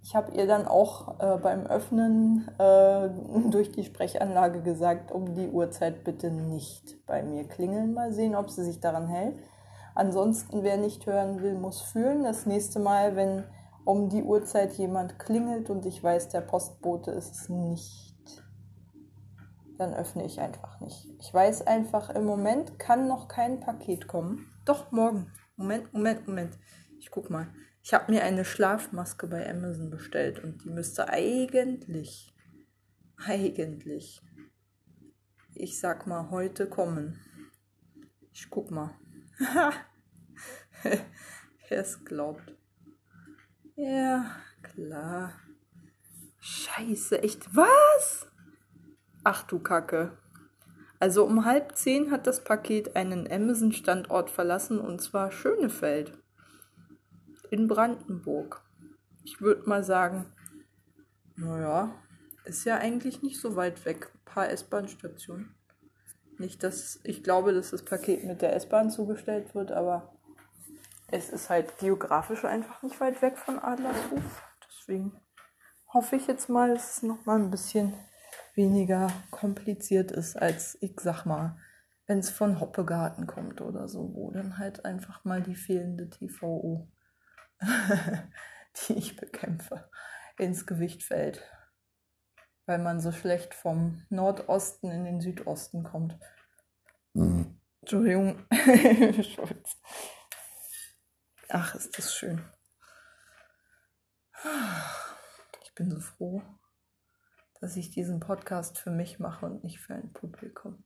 ich 0.00 0.14
habe 0.14 0.30
ihr 0.30 0.46
dann 0.46 0.68
auch 0.68 1.18
äh, 1.18 1.38
beim 1.38 1.66
Öffnen 1.66 2.48
äh, 2.60 3.08
durch 3.50 3.72
die 3.72 3.82
Sprechanlage 3.82 4.62
gesagt, 4.62 5.10
um 5.10 5.34
die 5.34 5.48
Uhrzeit 5.48 6.04
bitte 6.04 6.30
nicht 6.30 7.04
bei 7.04 7.24
mir 7.24 7.48
klingeln. 7.48 7.94
Mal 7.94 8.12
sehen, 8.12 8.36
ob 8.36 8.48
sie 8.48 8.62
sich 8.62 8.78
daran 8.78 9.08
hält. 9.08 9.36
Ansonsten, 9.96 10.62
wer 10.62 10.76
nicht 10.76 11.06
hören 11.06 11.42
will, 11.42 11.54
muss 11.54 11.80
fühlen. 11.80 12.22
Das 12.22 12.44
nächste 12.44 12.78
Mal, 12.78 13.16
wenn 13.16 13.44
um 13.86 14.10
die 14.10 14.22
Uhrzeit 14.22 14.74
jemand 14.74 15.18
klingelt 15.18 15.70
und 15.70 15.86
ich 15.86 16.02
weiß, 16.02 16.28
der 16.28 16.42
Postbote 16.42 17.12
ist 17.12 17.34
es 17.34 17.48
nicht, 17.48 18.14
dann 19.78 19.94
öffne 19.94 20.26
ich 20.26 20.38
einfach 20.38 20.80
nicht. 20.80 21.08
Ich 21.18 21.32
weiß 21.32 21.66
einfach, 21.66 22.10
im 22.10 22.26
Moment 22.26 22.78
kann 22.78 23.08
noch 23.08 23.26
kein 23.26 23.58
Paket 23.60 24.06
kommen. 24.06 24.52
Doch, 24.66 24.92
morgen. 24.92 25.32
Moment, 25.56 25.90
Moment, 25.94 26.28
Moment. 26.28 26.58
Ich 26.98 27.10
guck 27.10 27.30
mal. 27.30 27.48
Ich 27.82 27.94
habe 27.94 28.12
mir 28.12 28.22
eine 28.22 28.44
Schlafmaske 28.44 29.26
bei 29.28 29.48
Amazon 29.48 29.88
bestellt 29.88 30.44
und 30.44 30.62
die 30.62 30.70
müsste 30.70 31.08
eigentlich, 31.08 32.34
eigentlich, 33.16 34.20
ich 35.54 35.80
sag 35.80 36.06
mal, 36.06 36.30
heute 36.30 36.68
kommen. 36.68 37.18
Ich 38.32 38.50
guck 38.50 38.70
mal. 38.70 38.90
Wer 40.82 41.80
es 41.80 42.04
glaubt. 42.04 42.54
Ja, 43.74 44.36
klar. 44.62 45.32
Scheiße, 46.40 47.22
echt 47.22 47.54
was? 47.54 48.30
Ach 49.24 49.42
du 49.42 49.58
Kacke. 49.58 50.16
Also 50.98 51.24
um 51.24 51.44
halb 51.44 51.76
zehn 51.76 52.10
hat 52.10 52.26
das 52.26 52.44
Paket 52.44 52.96
einen 52.96 53.30
Amazon-Standort 53.30 54.30
verlassen 54.30 54.78
und 54.78 55.02
zwar 55.02 55.30
Schönefeld 55.30 56.16
in 57.50 57.68
Brandenburg. 57.68 58.62
Ich 59.24 59.40
würde 59.40 59.68
mal 59.68 59.84
sagen, 59.84 60.26
naja, 61.34 61.92
ist 62.44 62.64
ja 62.64 62.78
eigentlich 62.78 63.22
nicht 63.22 63.40
so 63.40 63.56
weit 63.56 63.84
weg. 63.84 64.10
Ein 64.14 64.24
paar 64.24 64.48
S-Bahn-Stationen. 64.50 65.55
Nicht, 66.38 66.62
dass 66.62 67.00
ich 67.04 67.22
glaube, 67.22 67.52
dass 67.54 67.70
das 67.70 67.84
Paket 67.84 68.24
mit 68.24 68.42
der 68.42 68.54
S-Bahn 68.54 68.90
zugestellt 68.90 69.54
wird, 69.54 69.72
aber 69.72 70.14
es 71.08 71.30
ist 71.30 71.50
halt 71.50 71.78
geografisch 71.78 72.44
einfach 72.44 72.82
nicht 72.82 73.00
weit 73.00 73.22
weg 73.22 73.38
von 73.38 73.58
Adlershof. 73.58 74.42
Deswegen 74.68 75.12
hoffe 75.92 76.16
ich 76.16 76.26
jetzt 76.26 76.48
mal, 76.48 76.74
dass 76.74 76.96
es 76.96 77.02
nochmal 77.02 77.38
ein 77.38 77.50
bisschen 77.50 77.94
weniger 78.54 79.08
kompliziert 79.30 80.10
ist, 80.10 80.36
als 80.36 80.76
ich 80.80 80.98
sag 81.00 81.24
mal, 81.24 81.56
wenn 82.06 82.18
es 82.18 82.30
von 82.30 82.60
Hoppegarten 82.60 83.26
kommt 83.26 83.60
oder 83.60 83.88
so, 83.88 84.14
wo 84.14 84.30
dann 84.30 84.58
halt 84.58 84.84
einfach 84.84 85.24
mal 85.24 85.42
die 85.42 85.56
fehlende 85.56 86.08
TVO 86.08 86.88
die 88.88 88.94
ich 88.94 89.16
bekämpfe, 89.16 89.88
ins 90.38 90.66
Gewicht 90.66 91.02
fällt. 91.02 91.42
Weil 92.66 92.78
man 92.78 93.00
so 93.00 93.12
schlecht 93.12 93.54
vom 93.54 94.02
Nordosten 94.10 94.90
in 94.90 95.04
den 95.04 95.20
Südosten 95.20 95.84
kommt. 95.84 96.18
Mhm. 97.14 97.60
Entschuldigung. 97.80 98.44
Ach, 101.48 101.74
ist 101.76 101.96
das 101.96 102.14
schön. 102.14 102.44
Ich 105.62 105.74
bin 105.74 105.90
so 105.90 106.00
froh, 106.00 106.42
dass 107.60 107.76
ich 107.76 107.90
diesen 107.90 108.20
Podcast 108.20 108.78
für 108.78 108.90
mich 108.90 109.18
mache 109.18 109.46
und 109.46 109.62
nicht 109.64 109.80
für 109.80 109.94
ein 109.94 110.12
Publikum. 110.12 110.84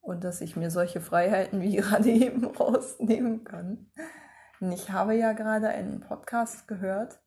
Und 0.00 0.24
dass 0.24 0.40
ich 0.40 0.56
mir 0.56 0.70
solche 0.70 1.00
Freiheiten 1.00 1.60
wie 1.60 1.76
gerade 1.76 2.10
eben 2.10 2.44
rausnehmen 2.44 3.44
kann. 3.44 3.92
Ich 4.60 4.90
habe 4.90 5.14
ja 5.14 5.32
gerade 5.32 5.68
einen 5.68 6.00
Podcast 6.00 6.68
gehört, 6.68 7.20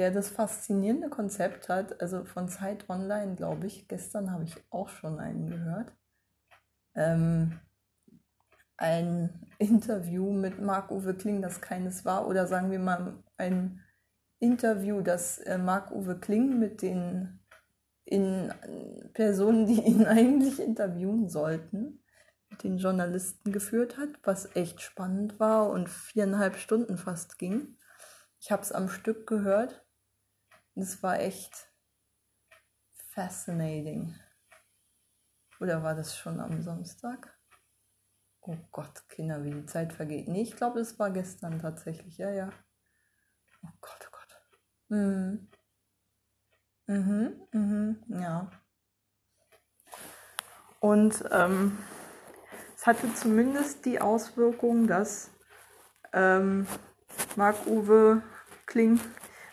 der 0.00 0.10
das 0.10 0.30
faszinierende 0.30 1.10
Konzept 1.10 1.68
hat, 1.68 2.00
also 2.00 2.24
von 2.24 2.48
Zeit 2.48 2.88
Online, 2.88 3.36
glaube 3.36 3.66
ich. 3.66 3.86
Gestern 3.86 4.32
habe 4.32 4.44
ich 4.44 4.56
auch 4.70 4.88
schon 4.88 5.20
einen 5.20 5.50
gehört. 5.50 5.92
Ähm, 6.94 7.60
ein 8.78 9.46
Interview 9.58 10.32
mit 10.32 10.58
Marc-Uwe 10.58 11.12
Kling, 11.12 11.42
das 11.42 11.60
keines 11.60 12.06
war, 12.06 12.26
oder 12.26 12.46
sagen 12.46 12.70
wir 12.70 12.78
mal 12.78 13.22
ein 13.36 13.82
Interview, 14.38 15.02
das 15.02 15.36
äh, 15.36 15.58
Marc-Uwe 15.58 16.18
Kling 16.18 16.58
mit 16.58 16.80
den 16.80 17.38
in 18.06 18.54
Personen, 19.12 19.66
die 19.66 19.82
ihn 19.82 20.06
eigentlich 20.06 20.60
interviewen 20.60 21.28
sollten, 21.28 22.02
den 22.62 22.78
Journalisten 22.78 23.52
geführt 23.52 23.98
hat, 23.98 24.08
was 24.22 24.56
echt 24.56 24.80
spannend 24.80 25.38
war 25.38 25.68
und 25.68 25.90
viereinhalb 25.90 26.56
Stunden 26.56 26.96
fast 26.96 27.36
ging. 27.36 27.76
Ich 28.40 28.50
habe 28.50 28.62
es 28.62 28.72
am 28.72 28.88
Stück 28.88 29.26
gehört. 29.26 29.84
Es 30.74 31.02
war 31.02 31.18
echt 31.20 31.70
fascinating. 33.12 34.14
Oder 35.60 35.82
war 35.82 35.94
das 35.94 36.16
schon 36.16 36.40
am 36.40 36.62
Samstag? 36.62 37.36
Oh 38.40 38.56
Gott, 38.70 39.08
Kinder, 39.08 39.44
wie 39.44 39.50
die 39.50 39.66
Zeit 39.66 39.92
vergeht. 39.92 40.26
Nee, 40.28 40.42
ich 40.42 40.56
glaube, 40.56 40.80
es 40.80 40.98
war 40.98 41.10
gestern 41.10 41.58
tatsächlich. 41.58 42.16
Ja, 42.16 42.30
ja. 42.30 42.50
Oh 43.62 43.68
Gott, 43.80 44.08
oh 44.08 44.12
Gott. 44.12 44.40
Mhm. 44.88 45.48
Mhm, 46.86 47.46
mhm, 47.52 48.04
ja. 48.08 48.50
Und 50.80 51.24
ähm, 51.30 51.78
es 52.74 52.86
hatte 52.86 53.14
zumindest 53.14 53.84
die 53.84 54.00
Auswirkung, 54.00 54.86
dass 54.86 55.30
ähm, 56.14 56.66
Marc-Uwe 57.36 58.22
Kling 58.66 58.98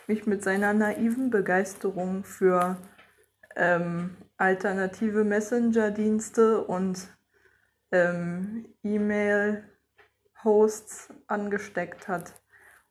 mich 0.08 0.26
mit 0.26 0.44
seiner 0.44 0.74
naiven 0.74 1.30
Begeisterung 1.30 2.24
für 2.24 2.78
ähm, 3.56 4.18
alternative 4.38 5.24
Messenger-Dienste 5.24 6.64
und 6.64 7.08
ähm, 7.92 8.74
E-Mail-Hosts 8.84 9.64
angesteckt 11.28 12.08
hat 12.08 12.34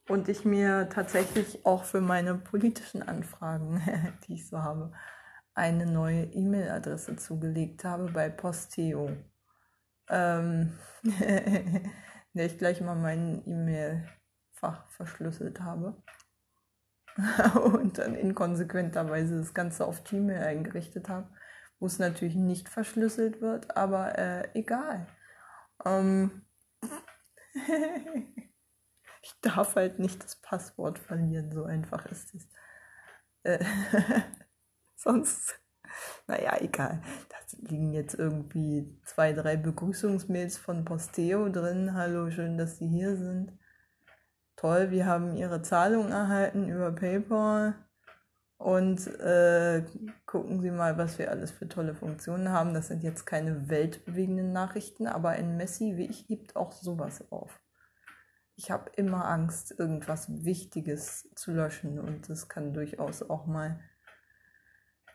und 0.08 0.28
ich 0.28 0.44
mir 0.44 0.88
tatsächlich 0.88 1.64
auch 1.64 1.84
für 1.84 2.00
meine 2.00 2.34
politischen 2.36 3.02
Anfragen, 3.02 3.82
die 4.26 4.34
ich 4.34 4.48
so 4.48 4.62
habe, 4.62 4.92
eine 5.54 5.86
neue 5.86 6.24
E-Mail-Adresse 6.24 7.16
zugelegt 7.16 7.84
habe 7.84 8.10
bei 8.10 8.28
Posteo. 8.28 9.10
Ähm, 10.08 10.72
der 11.02 12.46
ich 12.46 12.58
gleich 12.58 12.80
mal 12.80 12.94
mein 12.94 13.42
E-Mail-Fach 13.46 14.88
verschlüsselt 14.90 15.60
habe. 15.60 15.96
und 17.72 17.98
dann 17.98 18.14
inkonsequenterweise 18.14 19.38
das 19.38 19.54
Ganze 19.54 19.86
auf 19.86 20.04
Gmail 20.04 20.42
eingerichtet 20.42 21.08
habe, 21.08 21.28
wo 21.78 21.86
es 21.86 21.98
natürlich 21.98 22.36
nicht 22.36 22.68
verschlüsselt 22.68 23.40
wird, 23.40 23.76
aber 23.76 24.18
äh, 24.18 24.48
egal. 24.54 25.06
Ähm 25.84 26.42
ich 29.22 29.40
darf 29.40 29.76
halt 29.76 29.98
nicht 29.98 30.22
das 30.22 30.36
Passwort 30.36 30.98
verlieren, 30.98 31.52
so 31.52 31.64
einfach 31.64 32.06
ist 32.06 32.34
es. 32.34 32.48
Äh 33.44 33.64
sonst, 34.96 35.58
naja, 36.26 36.56
egal. 36.60 37.02
Da 37.28 37.36
liegen 37.68 37.92
jetzt 37.92 38.14
irgendwie 38.14 39.00
zwei, 39.04 39.32
drei 39.32 39.56
Begrüßungsmails 39.56 40.58
von 40.58 40.84
Posteo 40.84 41.48
drin. 41.48 41.94
Hallo, 41.94 42.30
schön, 42.30 42.58
dass 42.58 42.78
Sie 42.78 42.88
hier 42.88 43.16
sind. 43.16 43.52
Toll, 44.56 44.90
wir 44.90 45.06
haben 45.06 45.36
Ihre 45.36 45.62
Zahlung 45.62 46.10
erhalten 46.10 46.68
über 46.68 46.92
PayPal. 46.92 47.74
Und 48.58 49.06
äh, 49.20 49.84
gucken 50.24 50.62
Sie 50.62 50.70
mal, 50.70 50.96
was 50.96 51.18
wir 51.18 51.30
alles 51.30 51.50
für 51.50 51.68
tolle 51.68 51.94
Funktionen 51.94 52.48
haben. 52.50 52.72
Das 52.72 52.88
sind 52.88 53.02
jetzt 53.02 53.26
keine 53.26 53.68
weltbewegenden 53.68 54.52
Nachrichten, 54.52 55.06
aber 55.06 55.30
ein 55.30 55.58
Messi 55.58 55.96
wie 55.96 56.06
ich 56.06 56.26
hebt 56.28 56.56
auch 56.56 56.72
sowas 56.72 57.30
auf. 57.30 57.60
Ich 58.54 58.70
habe 58.70 58.90
immer 58.96 59.26
Angst, 59.26 59.78
irgendwas 59.78 60.44
Wichtiges 60.44 61.28
zu 61.34 61.52
löschen 61.52 62.00
und 62.00 62.30
das 62.30 62.48
kann 62.48 62.72
durchaus 62.72 63.22
auch 63.28 63.44
mal 63.44 63.78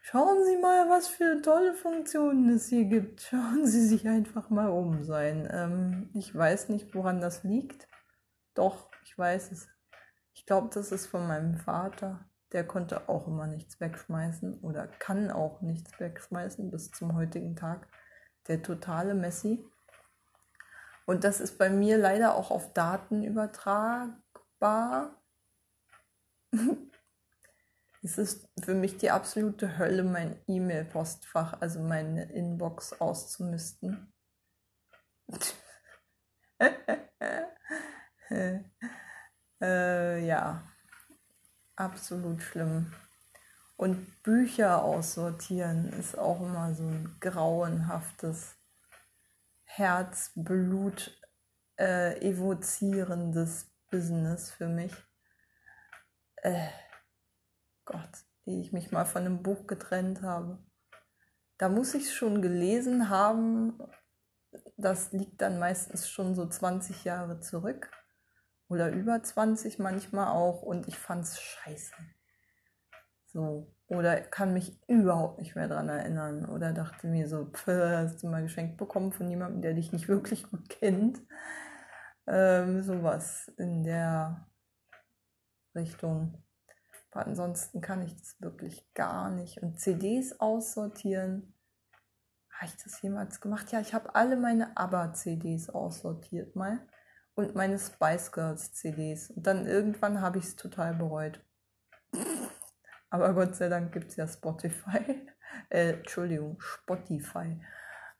Schauen 0.04 0.44
Sie 0.46 0.58
mal, 0.58 0.90
was 0.90 1.08
für 1.08 1.42
tolle 1.42 1.76
Funktionen 1.76 2.50
es 2.50 2.68
hier 2.68 2.86
gibt. 2.86 3.22
Schauen 3.30 3.66
Sie 3.66 3.86
sich 3.86 4.08
einfach 4.08 4.50
mal 4.50 4.70
um 4.70 5.04
sein. 5.04 5.48
Ähm, 5.52 6.10
ich 6.14 6.36
weiß 6.36 6.70
nicht, 6.70 6.94
woran 6.96 7.22
das 7.22 7.44
liegt. 7.44 7.88
Doch, 8.56 8.91
ich 9.04 9.18
weiß 9.18 9.52
es. 9.52 9.68
Ich 10.34 10.46
glaube, 10.46 10.70
das 10.74 10.92
ist 10.92 11.08
von 11.08 11.28
meinem 11.28 11.58
Vater. 11.58 12.26
Der 12.52 12.66
konnte 12.66 13.08
auch 13.10 13.28
immer 13.28 13.48
nichts 13.48 13.80
wegschmeißen 13.80 14.60
oder 14.60 14.88
kann 14.88 15.32
auch 15.32 15.62
nichts 15.62 16.00
wegschmeißen 16.00 16.70
bis 16.72 16.92
zum 16.92 17.16
heutigen 17.16 17.56
Tag. 17.56 17.88
Der 18.48 18.62
totale 18.62 19.14
Messi. 19.14 19.66
Und 21.06 21.24
das 21.24 21.40
ist 21.40 21.58
bei 21.58 21.70
mir 21.70 21.98
leider 21.98 22.36
auch 22.36 22.52
auf 22.52 22.74
Daten 22.74 23.24
übertragbar. 23.24 25.22
Es 28.04 28.18
ist 28.18 28.50
für 28.60 28.74
mich 28.74 28.98
die 28.98 29.12
absolute 29.12 29.78
Hölle, 29.78 30.04
mein 30.04 30.42
E-Mail-Postfach, 30.48 31.62
also 31.62 31.80
meine 31.82 32.32
Inbox 32.32 33.00
auszumisten. 33.00 34.12
äh, 39.62 40.26
ja, 40.26 40.64
absolut 41.76 42.42
schlimm. 42.42 42.94
Und 43.76 44.22
Bücher 44.24 44.84
aussortieren 44.84 45.92
ist 45.94 46.18
auch 46.18 46.40
immer 46.40 46.74
so 46.76 46.84
ein 46.84 47.18
grauenhaftes, 47.20 48.56
Herzblut 49.64 51.18
äh, 51.80 52.20
evozierendes 52.22 53.72
Business 53.90 54.52
für 54.52 54.68
mich. 54.68 54.94
Äh, 56.36 56.68
Gott, 57.86 58.26
ehe 58.46 58.62
ich 58.62 58.74
mich 58.74 58.92
mal 58.92 59.06
von 59.06 59.26
einem 59.26 59.42
Buch 59.42 59.66
getrennt 59.68 60.22
habe. 60.22 60.60
Da 61.58 61.70
muss 61.70 61.94
ich 61.94 62.04
es 62.04 62.14
schon 62.14 62.42
gelesen 62.42 63.10
haben. 63.10 63.80
Das 64.78 65.12
liegt 65.12 65.42
dann 65.42 65.58
meistens 65.58 66.10
schon 66.10 66.36
so 66.36 66.48
20 66.48 67.04
Jahre 67.04 67.40
zurück. 67.40 67.90
Oder 68.72 68.90
über 68.90 69.22
20 69.22 69.80
manchmal 69.80 70.30
auch. 70.30 70.62
Und 70.62 70.88
ich 70.88 70.98
fand 70.98 71.26
es 71.26 71.42
scheiße. 71.42 71.94
So. 73.26 73.76
Oder 73.88 74.22
kann 74.22 74.54
mich 74.54 74.80
überhaupt 74.88 75.40
nicht 75.40 75.56
mehr 75.56 75.68
daran 75.68 75.90
erinnern. 75.90 76.46
Oder 76.46 76.72
dachte 76.72 77.08
mir 77.08 77.28
so, 77.28 77.48
pff, 77.48 77.68
hast 77.68 78.24
du 78.24 78.28
mal 78.28 78.44
geschenkt 78.44 78.78
bekommen 78.78 79.12
von 79.12 79.30
jemandem, 79.30 79.62
der 79.62 79.74
dich 79.74 79.92
nicht 79.92 80.08
wirklich 80.08 80.50
gut 80.50 80.70
kennt. 80.70 81.20
Ähm, 82.28 82.82
sowas 82.82 83.52
in 83.58 83.84
der 83.84 84.48
Richtung. 85.76 86.42
Aber 87.12 87.26
ansonsten 87.26 87.82
kann 87.82 88.02
ich 88.02 88.16
das 88.16 88.40
wirklich 88.40 88.94
gar 88.94 89.32
nicht. 89.32 89.62
Und 89.62 89.82
CDs 89.82 90.40
aussortieren, 90.40 91.54
habe 92.52 92.68
ich 92.68 92.82
das 92.82 93.02
jemals 93.02 93.42
gemacht? 93.42 93.70
Ja, 93.74 93.82
ich 93.82 93.94
habe 93.94 94.16
alle 94.16 94.38
meine 94.38 94.78
ABBA-CDs 94.78 95.72
aussortiert 95.72 96.56
mal 96.56 96.80
und 97.36 97.56
meine 97.56 97.80
Spice 97.80 98.32
Girls 98.32 98.74
CDs. 98.74 99.32
Und 99.32 99.48
dann 99.48 99.66
irgendwann 99.66 100.22
habe 100.22 100.40
ich 100.40 100.46
es 100.46 100.56
total 100.56 100.94
bereut. 100.94 101.44
Aber 103.10 103.34
Gott 103.34 103.56
sei 103.56 103.70
Dank 103.70 103.92
gibt 103.92 104.10
es 104.10 104.16
ja 104.16 104.28
Spotify. 104.28 105.28
Äh, 105.70 105.94
Entschuldigung, 105.94 106.62
Spotify. 106.62 107.62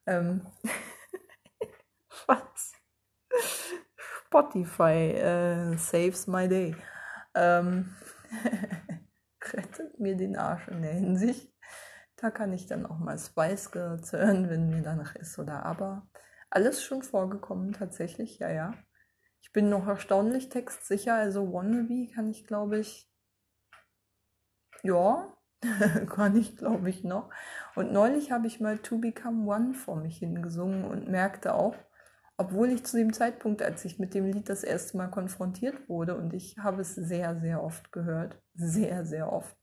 Ähm, 0.06 0.46
was? 2.28 2.74
Spotify 4.26 5.12
äh, 5.12 5.78
saves 5.78 6.28
my 6.28 6.48
day. 6.48 6.76
Ähm, 7.34 7.96
rettet 9.54 10.00
mir 10.00 10.16
den 10.16 10.38
Arsch 10.38 10.68
in 10.68 10.82
der 10.82 10.94
Hinsicht. 10.94 11.54
Da 12.18 12.32
kann 12.32 12.54
ich 12.54 12.68
dann 12.68 12.86
auch 12.86 13.00
mal 13.00 13.18
Spice 13.18 13.72
Girls 13.72 14.12
hören, 14.14 14.50
wenn 14.50 14.70
mir 14.70 14.82
danach 14.82 15.16
ist 15.16 15.40
oder 15.40 15.66
aber. 15.66 16.08
Alles 16.50 16.84
schon 16.84 17.02
vorgekommen, 17.02 17.74
tatsächlich, 17.74 18.40
ja, 18.40 18.50
ja. 18.50 18.74
Ich 19.42 19.52
bin 19.52 19.70
noch 19.70 19.88
erstaunlich 19.88 20.50
textsicher, 20.50 21.16
also 21.16 21.52
Wannabe 21.52 22.08
kann 22.14 22.30
ich, 22.30 22.46
glaube 22.46 22.80
ich, 22.80 23.12
ja, 24.84 25.36
kann 26.10 26.36
ich, 26.36 26.58
glaube 26.58 26.90
ich, 26.90 27.04
noch. 27.04 27.30
Und 27.76 27.92
neulich 27.92 28.32
habe 28.32 28.48
ich 28.48 28.60
mal 28.60 28.78
To 28.80 28.98
Become 28.98 29.46
One 29.48 29.74
vor 29.74 29.98
mich 29.98 30.18
hingesungen 30.18 30.86
und 30.86 31.10
merkte 31.10 31.54
auch, 31.54 31.76
obwohl 32.38 32.70
ich 32.72 32.84
zu 32.86 32.98
dem 32.98 33.14
Zeitpunkt, 33.14 33.62
als 33.62 33.86
ich 33.86 34.00
mit 34.00 34.16
dem 34.16 34.26
Lied 34.26 34.50
das 34.50 34.64
erste 34.64 34.98
Mal 34.98 35.10
konfrontiert 35.10 35.88
wurde, 35.88 36.18
und 36.18 36.34
ich 36.34 36.58
habe 36.58 36.82
es 36.82 36.96
sehr, 36.96 37.40
sehr 37.40 37.62
oft 37.64 37.92
gehört, 37.92 38.42
sehr, 38.56 39.06
sehr 39.06 39.32
oft, 39.32 39.56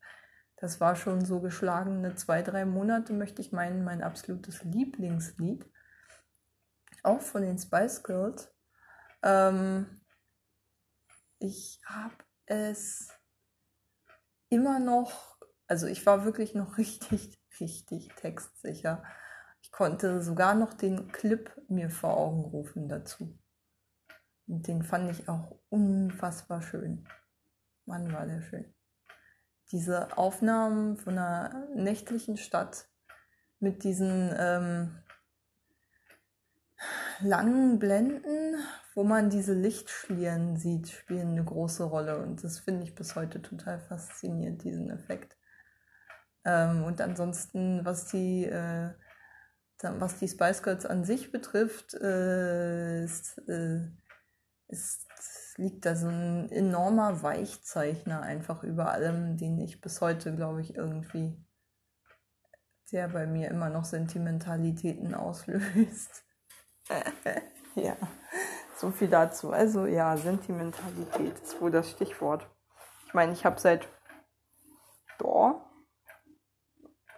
das 0.61 0.81
war 0.81 0.95
schon 0.95 1.25
so 1.25 1.41
geschlagene 1.41 2.14
zwei, 2.14 2.43
drei 2.43 2.64
Monate, 2.64 3.12
möchte 3.12 3.43
ich 3.43 3.53
meinen, 3.53 3.85
mein 3.85 4.03
absolutes 4.03 4.62
Lieblingslied, 4.62 5.69
auch 7.03 7.21
von 7.21 7.43
den 7.43 7.59
Spice 7.59 8.03
Girls. 8.03 8.53
Ähm, 9.22 10.00
ich 11.38 11.81
habe 11.85 12.14
es 12.46 13.09
immer 14.48 14.78
noch, 14.78 15.38
also 15.66 15.87
ich 15.87 16.04
war 16.07 16.24
wirklich 16.24 16.54
noch 16.54 16.78
richtig, 16.78 17.40
richtig 17.61 18.09
textsicher. 18.16 19.04
Ich 19.61 19.72
konnte 19.72 20.22
sogar 20.22 20.54
noch 20.54 20.74
den 20.74 21.11
Clip 21.12 21.50
mir 21.68 21.90
vor 21.90 22.16
Augen 22.16 22.44
rufen 22.44 22.88
dazu. 22.88 23.38
Und 24.46 24.66
den 24.66 24.83
fand 24.83 25.11
ich 25.11 25.28
auch 25.28 25.59
unfassbar 25.68 26.62
schön. 26.62 27.07
Mann, 27.85 28.12
war 28.12 28.26
der 28.26 28.42
schön. 28.42 28.74
Diese 29.70 30.16
Aufnahmen 30.16 30.96
von 30.96 31.18
einer 31.18 31.68
nächtlichen 31.74 32.38
Stadt 32.38 32.88
mit 33.61 33.85
diesen 33.85 34.35
ähm, 34.38 35.02
langen 37.20 37.78
Blenden, 37.78 38.57
wo 38.99 39.05
man 39.05 39.31
diese 39.31 39.55
Lichtschlieren 39.55 40.57
sieht, 40.57 40.89
spielen 40.89 41.29
eine 41.29 41.45
große 41.45 41.85
Rolle. 41.85 42.19
Und 42.19 42.43
das 42.43 42.59
finde 42.59 42.83
ich 42.83 42.97
bis 42.97 43.15
heute 43.15 43.41
total 43.41 43.79
faszinierend, 43.79 44.65
diesen 44.65 44.91
Effekt. 44.91 45.37
Ähm, 46.45 46.83
und 46.83 47.01
ansonsten, 47.01 47.85
was 47.85 48.09
die 48.09 48.47
äh, 48.47 48.91
was 49.81 50.19
die 50.19 50.27
Spice 50.27 50.65
Girls 50.65 50.85
an 50.85 51.05
sich 51.05 51.31
betrifft, 51.31 51.95
äh, 51.95 53.05
ist, 53.05 53.39
äh, 53.47 53.87
ist, 54.67 55.07
liegt 55.59 55.87
da 55.87 55.95
so 55.95 56.09
ein 56.09 56.51
enormer 56.51 57.23
Weichzeichner 57.23 58.23
einfach 58.23 58.65
über 58.65 58.91
allem, 58.91 59.37
den 59.37 59.61
ich 59.61 59.81
bis 59.81 60.01
heute, 60.01 60.35
glaube 60.35 60.61
ich, 60.61 60.75
irgendwie, 60.75 61.41
der 62.91 63.07
bei 63.11 63.29
mir 63.29 63.49
immer 63.49 63.71
noch 63.71 63.85
Sentimentalitäten 63.85 65.15
auslöst. 65.15 66.25
ja, 67.77 67.97
so 68.79 68.91
viel 68.91 69.09
dazu. 69.09 69.51
Also 69.51 69.87
ja, 69.87 70.17
Sentimentalität 70.17 71.38
ist 71.43 71.61
wohl 71.61 71.71
das 71.71 71.91
Stichwort. 71.91 72.49
Ich 73.07 73.14
meine, 73.14 73.33
ich 73.33 73.45
habe 73.45 73.59
seit, 73.59 73.88
boah, 75.19 75.64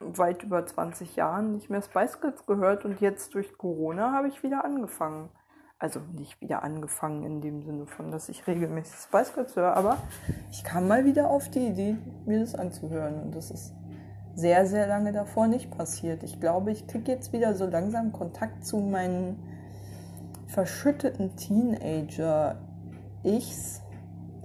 weit 0.01 0.42
über 0.42 0.64
20 0.64 1.16
Jahren 1.16 1.53
nicht 1.53 1.68
mehr 1.68 1.83
Spice 1.83 2.20
Girls 2.20 2.46
gehört 2.46 2.85
und 2.85 3.01
jetzt 3.01 3.35
durch 3.35 3.57
Corona 3.59 4.12
habe 4.12 4.29
ich 4.29 4.42
wieder 4.42 4.64
angefangen. 4.64 5.31
Also 5.79 6.01
nicht 6.12 6.40
wieder 6.40 6.62
angefangen 6.62 7.25
in 7.25 7.40
dem 7.40 7.62
Sinne 7.62 7.87
von, 7.87 8.11
dass 8.11 8.29
ich 8.29 8.46
regelmäßig 8.46 8.96
Spice 9.01 9.35
Girls 9.35 9.57
höre, 9.57 9.77
aber 9.77 9.96
ich 10.51 10.62
kam 10.62 10.88
mal 10.88 11.05
wieder 11.07 11.31
auf 11.31 11.51
die 11.51 11.68
Idee, 11.68 11.96
mir 12.27 12.40
das 12.40 12.55
anzuhören 12.55 13.23
und 13.23 13.35
das 13.35 13.51
ist 13.51 13.75
sehr, 14.35 14.66
sehr 14.66 14.87
lange 14.87 15.12
davor 15.12 15.46
nicht 15.46 15.70
passiert. 15.70 16.23
Ich 16.23 16.38
glaube, 16.38 16.70
ich 16.70 16.87
kriege 16.87 17.11
jetzt 17.11 17.33
wieder 17.33 17.55
so 17.55 17.66
langsam 17.66 18.12
Kontakt 18.12 18.64
zu 18.64 18.79
meinen 18.79 19.60
verschütteten 20.50 21.36
Teenager-Ichs, 21.36 22.60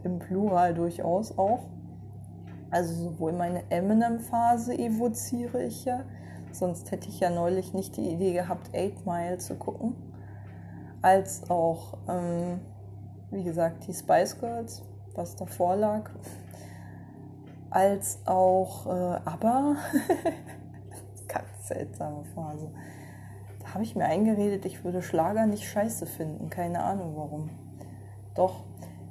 im 0.03 0.19
Plural 0.19 0.73
durchaus 0.75 1.37
auch. 1.37 1.65
Also 2.69 2.93
sowohl 3.09 3.33
meine 3.33 3.69
Eminem-Phase 3.71 4.77
evoziere 4.77 5.63
ich 5.63 5.85
ja, 5.85 6.03
sonst 6.51 6.91
hätte 6.91 7.09
ich 7.09 7.19
ja 7.19 7.29
neulich 7.29 7.73
nicht 7.73 7.97
die 7.97 8.09
Idee 8.09 8.33
gehabt, 8.33 8.69
8 8.75 9.05
Mile 9.05 9.37
zu 9.39 9.55
gucken, 9.55 9.95
als 11.01 11.49
auch, 11.49 11.97
ähm, 12.07 12.59
wie 13.31 13.43
gesagt, 13.43 13.87
die 13.87 13.93
Spice 13.93 14.39
Girls, 14.39 14.83
was 15.15 15.35
davor 15.35 15.75
lag, 15.75 16.11
als 17.69 18.19
auch 18.25 18.85
äh, 18.87 19.19
ABBA, 19.25 19.75
ganz 21.27 21.67
seltsame 21.67 22.23
Phase. 22.35 22.71
Habe 23.75 23.83
ich 23.83 23.93
mir 23.93 24.05
eingeredet, 24.05 24.63
ich 24.65 24.85
würde 24.85 25.01
Schlager 25.01 25.45
nicht 25.47 25.67
scheiße 25.67 26.05
finden, 26.05 26.49
keine 26.49 26.81
Ahnung 26.81 27.11
warum. 27.17 27.49
Doch, 28.33 28.63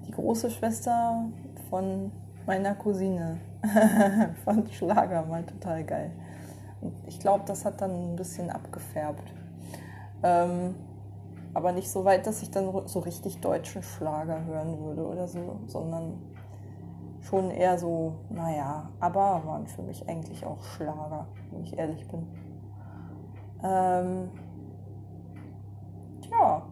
die 0.07 0.11
große 0.11 0.51
Schwester 0.51 1.27
von 1.69 2.11
meiner 2.47 2.75
Cousine 2.75 3.41
fand 4.47 4.71
Schlager 4.73 5.27
mal 5.27 5.45
total 5.45 5.85
geil. 5.85 6.13
Und 6.81 6.95
ich 7.07 7.21
glaube, 7.21 7.45
das 7.47 7.67
hat 7.67 7.83
dann 7.83 8.13
ein 8.13 8.17
bisschen 8.17 8.49
abgefärbt. 8.49 9.35
Ähm, 10.23 10.77
aber 11.53 11.73
nicht 11.73 11.91
so 11.91 12.07
weit, 12.07 12.27
dass 12.27 12.41
ich 12.41 12.51
dann 12.51 12.73
so 12.87 13.01
richtig 13.01 13.43
deutschen 13.43 13.83
Schlager 13.83 14.47
hören 14.47 14.79
würde 14.79 15.07
oder 15.07 15.29
so, 15.29 15.59
sondern 15.67 16.15
schon 17.21 17.51
eher 17.51 17.77
so, 17.77 18.15
naja, 18.31 18.89
aber 18.99 19.43
waren 19.45 19.67
für 19.67 19.83
mich 19.83 20.09
eigentlich 20.09 20.47
auch 20.47 20.63
Schlager, 20.63 21.27
wenn 21.51 21.65
ich 21.65 21.77
ehrlich 21.77 22.09
bin. 22.09 22.27
Ähm, 23.63 24.31
ja, 26.39 26.63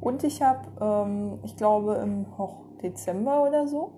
und 0.00 0.22
ich 0.24 0.42
habe, 0.42 0.68
ähm, 0.80 1.38
ich 1.44 1.56
glaube 1.56 1.94
im 1.96 2.26
oh, 2.38 2.50
Dezember 2.82 3.42
oder 3.42 3.66
so, 3.66 3.92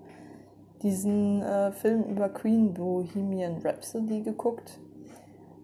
diesen 0.81 1.41
äh, 1.41 1.71
Film 1.71 2.03
über 2.03 2.29
Queen 2.29 2.73
Bohemian 2.73 3.57
Rhapsody 3.63 4.21
geguckt, 4.21 4.79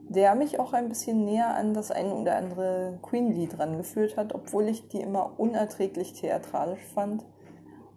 der 0.10 0.36
mich 0.36 0.60
auch 0.60 0.74
ein 0.74 0.90
bisschen 0.90 1.24
näher 1.24 1.56
an 1.56 1.74
das 1.74 1.92
ein 1.92 2.12
oder 2.12 2.36
andere 2.36 3.00
Queen-Lied 3.02 3.58
rangeführt 3.60 4.18
hat, 4.18 4.36
obwohl 4.36 4.68
ich 4.68 4.88
die 4.90 5.02
immer 5.02 5.32
unerträglich 5.38 6.14
theatralisch 6.14 6.84
fand 6.94 7.24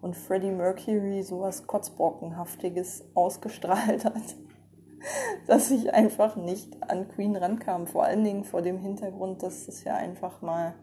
und 0.01 0.15
Freddie 0.15 0.51
Mercury 0.51 1.23
sowas 1.23 1.67
Kotzbrockenhaftiges 1.67 3.05
ausgestrahlt 3.13 4.05
hat, 4.05 4.35
dass 5.47 5.71
ich 5.71 5.93
einfach 5.93 6.35
nicht 6.35 6.89
an 6.89 7.07
Queen 7.09 7.35
rankam. 7.35 7.87
Vor 7.87 8.03
allen 8.03 8.23
Dingen 8.23 8.43
vor 8.43 8.61
dem 8.61 8.77
Hintergrund, 8.77 9.43
dass 9.43 9.67
es 9.67 9.83
ja 9.83 9.95
einfach 9.95 10.41
mal 10.41 10.75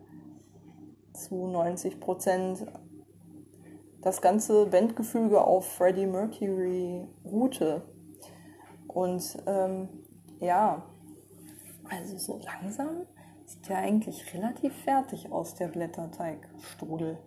zu 1.15 1.47
90 1.47 2.01
Prozent 2.01 2.67
das 4.03 4.21
ganze 4.21 4.67
Bandgefüge 4.67 5.41
auf 5.41 5.67
Freddie 5.67 6.07
Mercury 6.07 7.09
ruhte. 7.25 7.83
Und 8.87 9.43
ähm, 9.47 9.89
ja, 10.41 10.83
also 11.89 12.19
so 12.19 12.41
langsam 12.45 13.07
sieht 13.47 13.69
der 13.69 13.79
eigentlich 13.79 14.35
relativ 14.35 14.75
fertig 14.85 15.33
aus, 15.33 15.55
der 15.55 15.69
Blätterteigstrudel. 15.69 17.19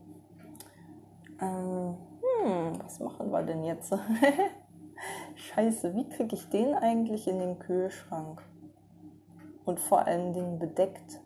Ähm, 1.41 1.97
hm, 2.21 2.80
was 2.84 3.00
machen 3.00 3.32
wir 3.32 3.43
denn 3.43 3.63
jetzt? 3.63 3.93
Scheiße, 5.36 5.95
wie 5.95 6.10
kriege 6.10 6.36
ich 6.36 6.50
den 6.50 6.73
eigentlich 6.73 7.28
in 7.28 7.39
den 7.39 7.60
Kühlschrank? 7.60 8.41
Und 9.65 9.80
vor 9.80 10.06
allen 10.06 10.34
Dingen 10.34 10.60
bedeckt. 10.60 11.21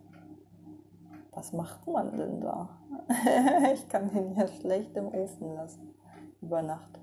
Was 1.31 1.53
macht 1.53 1.87
man 1.87 2.15
denn 2.17 2.41
da? 2.41 2.69
ich 3.73 3.87
kann 3.87 4.09
den 4.09 4.35
ja 4.35 4.47
schlecht 4.47 4.95
im 4.97 5.07
Ofen 5.07 5.55
lassen. 5.55 5.93
Über 6.41 6.61
Nacht. 6.61 6.99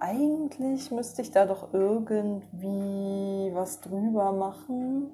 Eigentlich 0.00 0.90
müsste 0.90 1.22
ich 1.22 1.30
da 1.30 1.46
doch 1.46 1.72
irgendwie 1.72 3.50
was 3.52 3.80
drüber 3.80 4.32
machen 4.32 5.10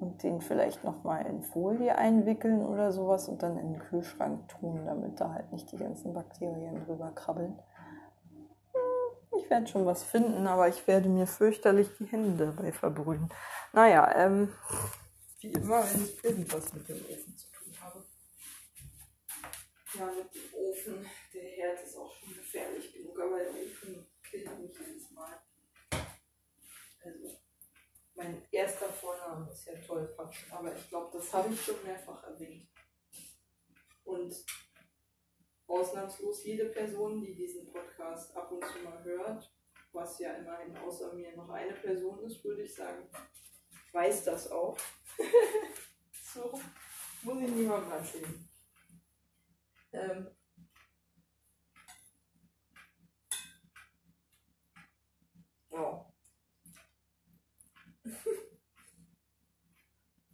und 0.00 0.22
den 0.22 0.40
vielleicht 0.40 0.84
nochmal 0.84 1.26
in 1.26 1.42
Folie 1.42 1.96
einwickeln 1.96 2.64
oder 2.64 2.92
sowas 2.92 3.28
und 3.28 3.42
dann 3.42 3.56
in 3.56 3.72
den 3.72 3.78
Kühlschrank 3.80 4.48
tun, 4.48 4.84
damit 4.84 5.20
da 5.20 5.32
halt 5.32 5.52
nicht 5.52 5.70
die 5.72 5.76
ganzen 5.76 6.12
Bakterien 6.12 6.84
drüber 6.84 7.12
krabbeln. 7.14 7.58
Hm, 8.72 9.38
ich 9.38 9.48
werde 9.48 9.66
schon 9.66 9.86
was 9.86 10.02
finden, 10.02 10.46
aber 10.46 10.68
ich 10.68 10.86
werde 10.86 11.08
mir 11.08 11.26
fürchterlich 11.26 11.88
die 11.98 12.06
Hände 12.06 12.46
dabei 12.46 12.72
verbrühen. 12.72 13.30
Naja, 13.72 14.10
ähm, 14.16 14.48
wie 15.44 15.52
immer, 15.52 15.84
wenn 15.92 16.04
ich 16.04 16.24
irgendwas 16.24 16.72
mit 16.72 16.88
dem 16.88 17.04
Ofen 17.04 17.36
zu 17.36 17.50
tun 17.52 17.80
habe. 17.80 18.02
Ja, 19.94 20.06
mit 20.06 20.34
dem 20.34 20.54
Ofen, 20.54 21.06
der 21.34 21.42
Herd 21.42 21.84
ist 21.84 21.96
auch 21.96 22.14
schon 22.14 22.34
gefährlich 22.34 22.92
genug, 22.94 23.20
aber 23.20 23.38
der 23.38 23.50
Ofen 23.50 24.06
killt 24.22 24.58
mich 24.58 24.78
jedes 24.78 25.10
Mal. 25.10 25.38
Also 27.02 27.36
mein 28.14 28.42
erster 28.50 28.88
Vorname 28.88 29.50
ist 29.50 29.66
ja 29.66 29.74
Tollpatsch, 29.74 30.50
aber 30.50 30.74
ich 30.74 30.88
glaube, 30.88 31.18
das 31.18 31.32
habe 31.32 31.52
ich 31.52 31.60
schon 31.60 31.82
mehrfach 31.84 32.24
erwähnt. 32.24 32.66
Und 34.04 34.34
ausnahmslos 35.66 36.44
jede 36.44 36.66
Person, 36.66 37.20
die 37.20 37.34
diesen 37.34 37.70
Podcast 37.70 38.34
ab 38.34 38.50
und 38.50 38.64
zu 38.64 38.78
mal 38.78 39.04
hört, 39.04 39.54
was 39.92 40.18
ja 40.18 40.32
immerhin 40.34 40.76
außer 40.78 41.12
mir 41.12 41.36
noch 41.36 41.50
eine 41.50 41.74
Person 41.74 42.24
ist, 42.24 42.42
würde 42.42 42.62
ich 42.62 42.74
sagen, 42.74 43.10
weiß 43.92 44.24
das 44.24 44.50
auch. 44.50 44.78
so, 46.34 46.60
muss 47.22 47.42
ich 47.42 47.50
niemandem 47.50 47.92
erzählen. 47.92 48.48
Ähm, 49.92 50.28
oh. 55.70 56.04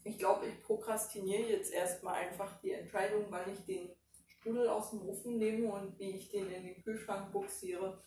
ich 0.05 0.19
glaube, 0.19 0.47
ich 0.47 0.63
prokrastiniere 0.63 1.51
jetzt 1.51 1.73
erstmal 1.73 2.15
einfach 2.15 2.59
die 2.61 2.73
Entscheidung, 2.73 3.27
wann 3.29 3.53
ich 3.53 3.65
den 3.67 3.95
Strudel 4.27 4.69
aus 4.69 4.91
dem 4.91 5.07
Ofen 5.07 5.37
nehme 5.39 5.71
und 5.71 5.99
wie 5.99 6.17
ich 6.17 6.31
den 6.31 6.51
in 6.51 6.65
den 6.65 6.83
Kühlschrank 6.83 7.31
buxiere. 7.33 8.03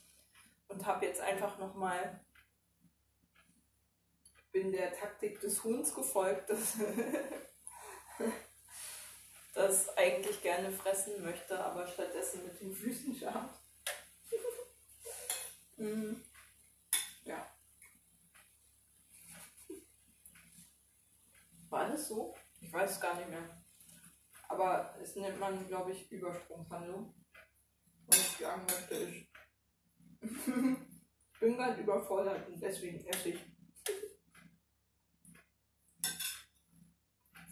Und 0.68 0.86
habe 0.86 1.06
jetzt 1.06 1.22
einfach 1.22 1.60
nochmal, 1.60 2.26
bin 4.54 4.72
der 4.72 4.94
Taktik 4.94 5.42
des 5.42 5.62
Huhns 5.66 5.94
gefolgt, 5.94 6.50
das, 6.50 6.78
das 9.54 9.98
eigentlich 9.98 10.42
gerne 10.42 10.72
fressen 10.72 11.22
möchte, 11.22 11.60
aber 11.60 11.86
stattdessen 11.86 12.46
mit 12.46 12.62
den 12.62 12.74
Füßen 12.74 13.16
schabt. 13.16 13.60
mm. 15.76 16.14
War 21.74 21.90
das 21.90 22.08
so? 22.08 22.36
Ich 22.62 22.72
weiß 22.72 22.92
es 22.92 23.02
gar 23.02 23.16
nicht 23.16 23.32
mehr. 23.32 23.64
Aber 24.48 24.96
es 25.02 25.16
nennt 25.16 25.40
man, 25.40 25.68
glaube 25.68 25.92
ich, 25.92 26.12
Übersprungshandlung. 26.12 27.16
Und 28.06 28.16
ich 28.16 28.38
sagen 28.38 28.64
möchte, 28.68 28.94
ich 28.94 29.32
bin 31.40 31.58
gerade 31.58 31.82
überfordert 31.82 32.48
und 32.48 32.62
deswegen 32.62 33.04
esse 33.08 33.30
ich. 33.30 33.53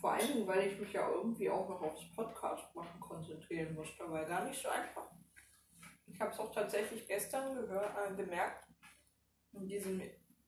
Vor 0.01 0.13
allen 0.13 0.27
Dingen, 0.27 0.47
weil 0.47 0.67
ich 0.67 0.79
mich 0.79 0.93
ja 0.93 1.07
irgendwie 1.07 1.47
auch 1.47 1.69
noch 1.69 1.79
aufs 1.79 2.09
Podcast 2.15 2.73
machen 2.73 2.99
konzentrieren 2.99 3.75
muss. 3.75 3.95
Dabei 3.99 4.25
gar 4.25 4.43
nicht 4.45 4.59
so 4.59 4.67
einfach. 4.67 5.11
Ich 6.07 6.19
habe 6.19 6.31
es 6.31 6.39
auch 6.39 6.51
tatsächlich 6.51 7.07
gestern 7.07 7.55
gehör, 7.55 7.95
äh, 7.95 8.15
gemerkt, 8.15 8.67
in 9.53 9.67
diesem 9.67 10.01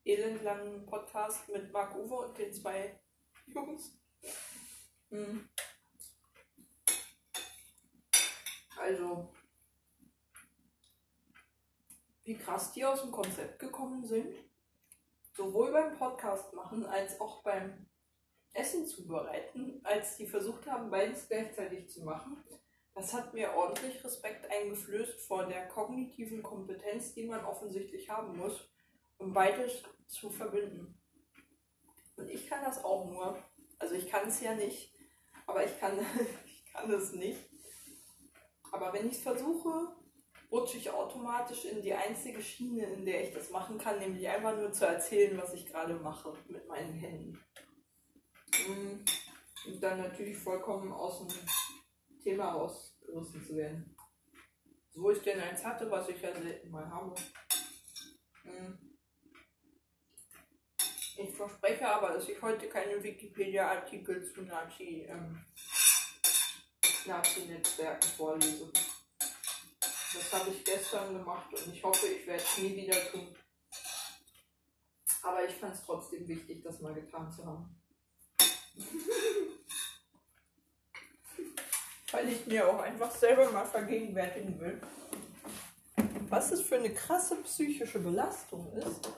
elendlangen 0.04 0.88
Podcast 0.88 1.48
mit 1.50 1.72
Marc 1.72 1.96
Uwe 1.96 2.16
und 2.16 2.38
den 2.38 2.52
zwei 2.52 3.00
Jungs. 3.46 3.96
Hm. 5.12 5.48
Also, 8.76 9.32
wie 12.24 12.38
krass 12.40 12.74
die 12.74 12.84
aus 12.84 13.04
dem 13.04 13.12
Konzept 13.12 13.60
gekommen 13.60 14.04
sind. 14.04 14.36
Sowohl 15.36 15.72
beim 15.72 15.96
Podcast 15.96 16.54
machen 16.54 16.86
als 16.88 17.22
auch 17.22 17.44
beim 17.44 17.88
Essen 18.54 18.86
zubereiten, 18.86 19.82
als 19.84 20.18
die 20.18 20.28
versucht 20.28 20.68
haben, 20.68 20.90
beides 20.90 21.28
gleichzeitig 21.28 21.90
zu 21.90 22.04
machen. 22.04 22.44
Das 22.94 23.14
hat 23.14 23.34
mir 23.34 23.54
ordentlich 23.54 24.04
Respekt 24.04 24.50
eingeflößt 24.52 25.22
vor 25.22 25.48
der 25.48 25.68
kognitiven 25.68 26.44
Kompetenz, 26.44 27.14
die 27.14 27.26
man 27.26 27.44
offensichtlich 27.44 28.10
haben 28.10 28.38
muss, 28.38 28.70
um 29.18 29.34
beides 29.34 29.82
zu 30.08 30.30
verbinden. 30.30 31.02
Und 32.16 32.30
ich 32.30 32.48
kann 32.48 32.64
das 32.64 32.84
auch 32.84 33.06
nur. 33.10 33.44
Also 33.80 33.96
ich 33.96 34.08
kann 34.08 34.28
es 34.28 34.40
ja 34.42 34.54
nicht, 34.54 34.94
aber 35.48 35.66
ich 35.66 35.80
kann, 35.80 35.98
ich 36.46 36.72
kann 36.72 36.92
es 36.92 37.14
nicht. 37.14 37.40
Aber 38.72 38.94
wenn 38.94 39.08
ich 39.08 39.18
es 39.18 39.24
versuche, 39.24 39.96
rutsche 40.52 40.78
ich 40.78 40.92
automatisch 40.92 41.66
in 41.66 41.82
die 41.82 41.94
einzige 41.94 42.42
Schiene, 42.42 42.86
in 42.86 43.06
der 43.06 43.24
ich 43.24 43.34
das 43.34 43.50
machen 43.50 43.80
kann, 43.80 43.98
nämlich 43.98 44.28
einfach 44.30 44.56
nur 44.56 44.72
zu 44.72 44.86
erzählen, 44.86 45.36
was 45.38 45.54
ich 45.56 45.66
gerade 45.66 45.96
mache 45.96 46.34
mit 46.48 46.68
meinen 46.68 46.94
Händen. 46.94 47.44
Und 48.68 49.82
dann 49.82 50.00
natürlich 50.00 50.38
vollkommen 50.38 50.92
aus 50.92 51.20
dem 51.20 52.20
Thema 52.24 52.52
rausgerissen 52.52 53.46
zu 53.46 53.56
werden. 53.56 53.96
So 54.92 55.10
ich 55.12 55.22
denn 55.24 55.40
eins 55.40 55.64
hatte, 55.64 55.90
was 55.90 56.08
ich 56.10 56.22
ja 56.22 56.34
selten 56.34 56.70
mal 56.70 56.90
habe. 56.90 57.16
Mm. 58.44 58.94
Ich 61.16 61.36
verspreche 61.36 61.88
aber, 61.88 62.14
dass 62.14 62.28
ich 62.28 62.42
heute 62.42 62.68
keine 62.68 63.02
Wikipedia-Artikel 63.02 64.24
zu 64.24 64.42
Nazi, 64.42 65.06
ähm, 65.08 65.46
Nazi-Netzwerken 67.06 68.10
vorlese. 68.10 68.72
Das 69.80 70.34
habe 70.34 70.52
ich 70.52 70.64
gestern 70.64 71.14
gemacht 71.14 71.54
und 71.54 71.74
ich 71.74 71.84
hoffe, 71.84 72.08
ich 72.08 72.28
werde 72.28 72.44
es 72.44 72.58
nie 72.58 72.76
wieder 72.76 73.12
tun. 73.12 73.36
Aber 75.24 75.46
ich 75.46 75.56
fand 75.56 75.74
es 75.74 75.84
trotzdem 75.84 76.28
wichtig, 76.28 76.64
das 76.64 76.82
mal 76.82 76.94
getan 76.94 77.32
zu 77.32 77.46
haben. 77.46 77.83
Weil 82.12 82.30
ich 82.30 82.46
mir 82.46 82.70
auch 82.70 82.80
einfach 82.80 83.12
selber 83.12 83.52
mal 83.52 83.66
vergegenwärtigen 83.66 84.60
will, 84.60 84.80
was 86.30 86.52
es 86.52 86.62
für 86.62 86.76
eine 86.76 86.94
krasse 86.94 87.36
psychische 87.44 88.00
Belastung 88.00 88.72
ist, 88.74 89.10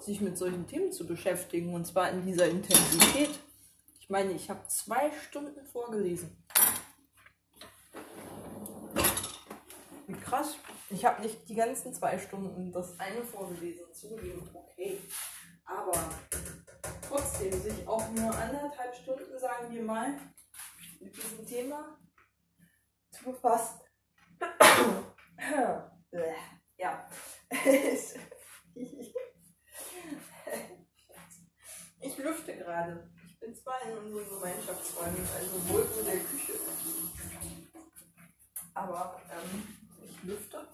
sich 0.00 0.20
mit 0.20 0.38
solchen 0.38 0.66
Themen 0.66 0.92
zu 0.92 1.06
beschäftigen 1.06 1.74
und 1.74 1.86
zwar 1.86 2.10
in 2.10 2.24
dieser 2.24 2.48
Intensität. 2.48 3.30
Ich 4.00 4.10
meine, 4.10 4.32
ich 4.32 4.50
habe 4.50 4.66
zwei 4.68 5.10
Stunden 5.28 5.64
vorgelesen. 5.66 6.36
Wie 10.06 10.14
krass. 10.14 10.54
Ich 10.90 11.04
habe 11.04 11.22
nicht 11.22 11.48
die 11.48 11.56
ganzen 11.56 11.92
zwei 11.92 12.18
Stunden 12.18 12.70
das 12.70 12.98
eine 13.00 13.24
vorgelesen, 13.24 13.92
zugegeben, 13.92 14.48
okay. 14.54 15.00
Aber 15.64 15.92
trotzdem 17.16 17.52
sich 17.60 17.88
auch 17.88 18.10
nur 18.10 18.34
anderthalb 18.34 18.94
Stunden, 18.94 19.38
sagen 19.38 19.72
wir 19.72 19.82
mal, 19.82 20.18
mit 21.00 21.16
diesem 21.16 21.46
Thema 21.46 21.98
zu 23.10 23.24
befassen. 23.24 23.80
ja. 26.76 27.08
ich 32.00 32.18
lüfte 32.18 32.56
gerade. 32.56 33.10
Ich 33.26 33.40
bin 33.40 33.54
zwar 33.54 33.80
in 33.82 33.96
unseren 33.96 34.28
Gemeinschaftsräumen, 34.28 35.26
also 35.34 35.68
wohl 35.68 35.86
in 36.00 36.04
der 36.04 36.18
Küche. 36.18 36.52
Aber 38.74 39.22
ähm, 39.30 39.62
ich 40.04 40.22
lüfte. 40.22 40.68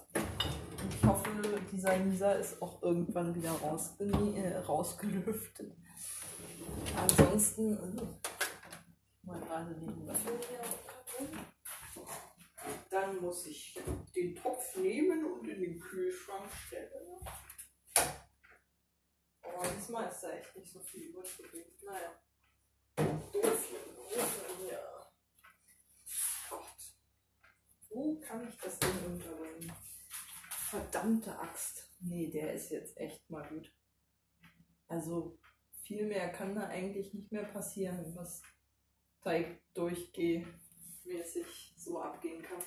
Ich 0.89 1.05
hoffe, 1.07 1.31
dieser 1.71 1.97
Lisa 1.99 2.33
ist 2.33 2.61
auch 2.61 2.83
irgendwann 2.83 3.33
wieder 3.35 3.55
äh, 4.01 4.57
rausgelüftet. 4.59 5.77
Ansonsten, 6.97 7.77
also, 7.79 8.21
mal 9.23 9.41
gerade 9.41 9.75
hier 9.79 10.65
Dann 12.91 13.21
muss 13.21 13.47
ich 13.47 13.81
den 14.15 14.35
Topf 14.35 14.77
nehmen 14.77 15.25
und 15.25 15.49
in 15.49 15.61
den 15.61 15.81
Kühlschrank 15.81 16.51
stellen. 16.67 17.19
Aber 19.43 19.69
diesmal 19.69 20.11
ist 20.11 20.21
da 20.23 20.33
echt 20.33 20.57
nicht 20.57 20.73
so 20.73 20.81
viel 20.81 21.09
übrig 21.09 21.31
Naja. 21.85 22.21
Doof 22.97 23.69
hier 23.69 23.79
im 23.85 23.99
Ofen, 23.99 24.69
ja. 24.71 25.13
Gott. 26.51 26.97
Wo 27.91 28.21
kann 28.21 28.49
ich 28.49 28.57
das 28.57 28.79
denn 28.79 28.99
unterbringen? 29.07 29.73
Verdammte 30.71 31.39
Axt. 31.39 31.91
Nee, 32.01 32.31
der 32.31 32.55
ist 32.55 32.71
jetzt 32.71 32.97
echt 32.97 33.29
mal 33.31 33.47
gut. 33.49 33.73
Also 34.89 35.39
viel 35.83 36.07
mehr 36.07 36.31
kann 36.31 36.55
da 36.55 36.69
eigentlich 36.69 37.13
nicht 37.13 37.33
mehr 37.33 37.45
passieren, 37.45 38.15
was 38.17 38.43
Teig 39.23 39.61
durchgehmäßig 39.75 41.75
so 41.77 42.01
abgehen 42.01 42.43
kann. 42.43 42.63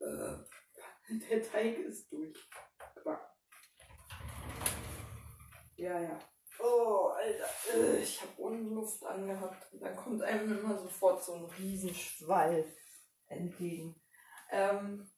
Äh, 0.00 0.38
der 1.30 1.42
Teig 1.42 1.78
ist 1.78 2.10
durch. 2.12 2.36
Ja, 5.76 5.98
ja. 5.98 6.18
Oh, 6.62 7.12
Alter, 7.16 7.46
äh, 7.74 8.02
ich 8.02 8.20
habe 8.20 8.42
Unluft 8.42 9.02
angehabt. 9.04 9.72
Und 9.72 9.80
dann 9.80 9.96
kommt 9.96 10.22
einem 10.22 10.58
immer 10.58 10.76
sofort 10.76 11.24
so 11.24 11.34
ein 11.34 11.44
Riesenschwall 11.44 12.66
entgegen. 13.28 13.98
Ähm, 14.50 15.10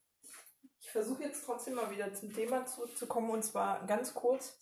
ich 0.78 0.90
versuche 0.90 1.24
jetzt 1.24 1.44
trotzdem 1.44 1.74
mal 1.74 1.90
wieder 1.90 2.12
zum 2.14 2.32
Thema 2.32 2.64
zurückzukommen 2.66 3.30
und 3.30 3.42
zwar 3.42 3.84
ganz 3.86 4.14
kurz, 4.14 4.56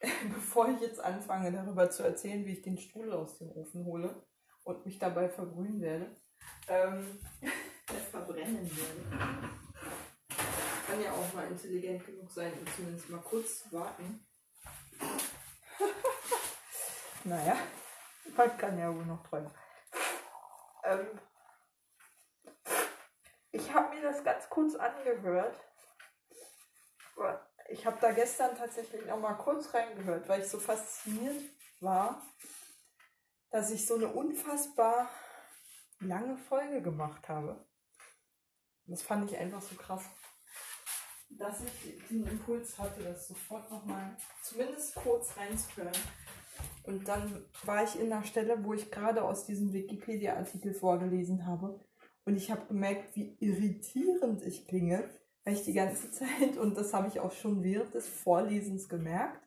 bevor 0.34 0.68
ich 0.68 0.80
jetzt 0.80 1.00
anfange 1.00 1.52
darüber 1.52 1.90
zu 1.90 2.04
erzählen, 2.04 2.44
wie 2.46 2.52
ich 2.52 2.62
den 2.62 2.78
Stuhl 2.78 3.12
aus 3.12 3.38
dem 3.38 3.50
Ofen 3.50 3.84
hole 3.84 4.24
und 4.62 4.86
mich 4.86 4.98
dabei 4.98 5.28
verbrühen 5.28 5.80
werde, 5.80 6.16
ähm, 6.68 7.18
verbrennen 8.10 8.70
werde. 8.70 9.18
Kann 10.86 11.02
ja 11.02 11.12
auch 11.12 11.34
mal 11.34 11.48
intelligent 11.48 12.06
genug 12.06 12.30
sein 12.30 12.52
und 12.52 12.68
zumindest 12.74 13.10
mal 13.10 13.20
kurz 13.20 13.70
warten. 13.72 14.26
naja, 17.24 17.56
man 18.36 18.56
kann 18.56 18.78
ja 18.78 18.94
wohl 18.94 19.04
noch 19.04 19.26
träumen. 19.26 19.50
Ähm, 20.84 21.20
ich 23.50 23.72
habe 23.72 23.94
mir 23.94 24.02
das 24.02 24.22
ganz 24.22 24.48
kurz 24.48 24.76
angehört. 24.76 25.58
Ich 27.70 27.84
habe 27.84 27.98
da 28.00 28.12
gestern 28.12 28.56
tatsächlich 28.56 29.04
noch 29.06 29.20
mal 29.20 29.34
kurz 29.34 29.72
reingehört, 29.74 30.28
weil 30.28 30.40
ich 30.40 30.48
so 30.48 30.58
fasziniert 30.58 31.42
war, 31.80 32.22
dass 33.50 33.70
ich 33.70 33.86
so 33.86 33.94
eine 33.94 34.08
unfassbar 34.08 35.08
lange 36.00 36.36
Folge 36.36 36.80
gemacht 36.80 37.28
habe. 37.28 37.66
Das 38.86 39.02
fand 39.02 39.30
ich 39.30 39.36
einfach 39.36 39.60
so 39.60 39.74
krass, 39.74 40.02
dass 41.28 41.60
ich 41.62 42.08
den 42.08 42.26
Impuls 42.26 42.78
hatte, 42.78 43.02
das 43.02 43.28
sofort 43.28 43.70
noch 43.70 43.84
mal 43.84 44.16
zumindest 44.42 44.94
kurz 44.94 45.36
reinzuhören. 45.36 45.92
Und 46.84 47.06
dann 47.06 47.44
war 47.64 47.84
ich 47.84 48.00
in 48.00 48.10
einer 48.10 48.24
Stelle, 48.24 48.64
wo 48.64 48.72
ich 48.72 48.90
gerade 48.90 49.22
aus 49.22 49.44
diesem 49.44 49.74
Wikipedia-Artikel 49.74 50.72
vorgelesen 50.72 51.46
habe. 51.46 51.84
Und 52.24 52.36
ich 52.36 52.50
habe 52.50 52.66
gemerkt, 52.66 53.14
wie 53.14 53.36
irritierend 53.40 54.42
ich 54.42 54.66
klinge, 54.66 55.10
weil 55.48 55.64
die 55.64 55.72
ganze 55.72 56.10
Zeit, 56.12 56.56
und 56.58 56.76
das 56.76 56.92
habe 56.92 57.08
ich 57.08 57.20
auch 57.20 57.32
schon 57.32 57.62
während 57.62 57.94
des 57.94 58.06
Vorlesens 58.06 58.88
gemerkt, 58.88 59.40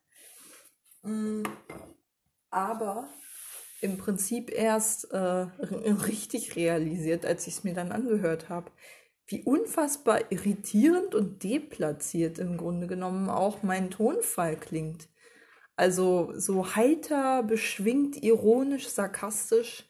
mm, 1.04 1.44
aber 2.50 3.08
im 3.82 3.98
Prinzip 3.98 4.52
erst 4.52 5.12
äh, 5.12 5.18
richtig 5.18 6.56
realisiert, 6.56 7.26
als 7.26 7.48
ich 7.48 7.58
es 7.58 7.64
mir 7.64 7.74
dann 7.74 7.92
angehört 7.92 8.50
habe, 8.50 8.72
wie 9.28 9.44
unfassbar 9.44 10.32
irritierend 10.32 11.16
und 11.16 11.44
deplatziert 11.44 12.38
im 12.38 12.58
Grunde 12.58 12.88
genommen 12.88 13.30
auch 13.30 13.64
mein 13.64 13.90
Tonfall 13.90 14.58
klingt. 14.58 15.08
Also 15.76 16.34
so 16.36 16.76
heiter, 16.76 17.42
beschwingt, 17.42 18.22
ironisch, 18.22 18.90
sarkastisch, 18.90 19.88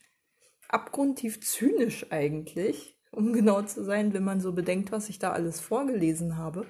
abgrundtief 0.70 1.42
zynisch 1.42 2.12
eigentlich, 2.12 3.01
um 3.12 3.34
genau 3.34 3.62
zu 3.62 3.84
sein, 3.84 4.14
wenn 4.14 4.24
man 4.24 4.42
so 4.42 4.54
bedenkt, 4.54 4.92
was 4.92 5.10
ich 5.10 5.20
da 5.20 5.32
alles 5.32 5.60
vorgelesen 5.60 6.38
habe. 6.38 6.66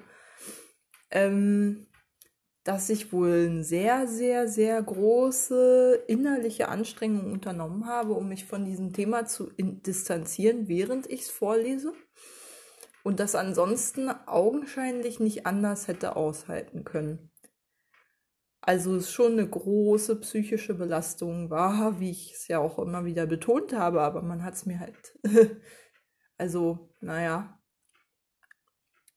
Ähm, 1.10 1.86
dass 2.64 2.90
ich 2.90 3.12
wohl 3.12 3.48
eine 3.50 3.64
sehr, 3.64 4.06
sehr, 4.06 4.46
sehr 4.46 4.80
große 4.80 6.04
innerliche 6.06 6.68
Anstrengung 6.68 7.32
unternommen 7.32 7.86
habe, 7.86 8.12
um 8.12 8.28
mich 8.28 8.44
von 8.44 8.64
diesem 8.64 8.92
Thema 8.92 9.26
zu 9.26 9.50
distanzieren, 9.58 10.68
während 10.68 11.10
ich 11.10 11.22
es 11.22 11.30
vorlese. 11.30 11.92
Und 13.02 13.18
das 13.18 13.34
ansonsten 13.34 14.08
augenscheinlich 14.08 15.18
nicht 15.18 15.44
anders 15.44 15.88
hätte 15.88 16.14
aushalten 16.14 16.84
können. 16.84 17.32
Also 18.60 18.94
es 18.94 19.10
schon 19.10 19.32
eine 19.32 19.48
große 19.48 20.20
psychische 20.20 20.74
Belastung 20.74 21.50
war, 21.50 21.98
wie 21.98 22.12
ich 22.12 22.32
es 22.32 22.46
ja 22.46 22.60
auch 22.60 22.78
immer 22.78 23.04
wieder 23.04 23.26
betont 23.26 23.72
habe, 23.72 24.02
aber 24.02 24.22
man 24.22 24.44
hat 24.44 24.54
es 24.54 24.66
mir 24.66 24.78
halt, 24.78 25.18
also 26.42 26.88
naja, 27.00 27.56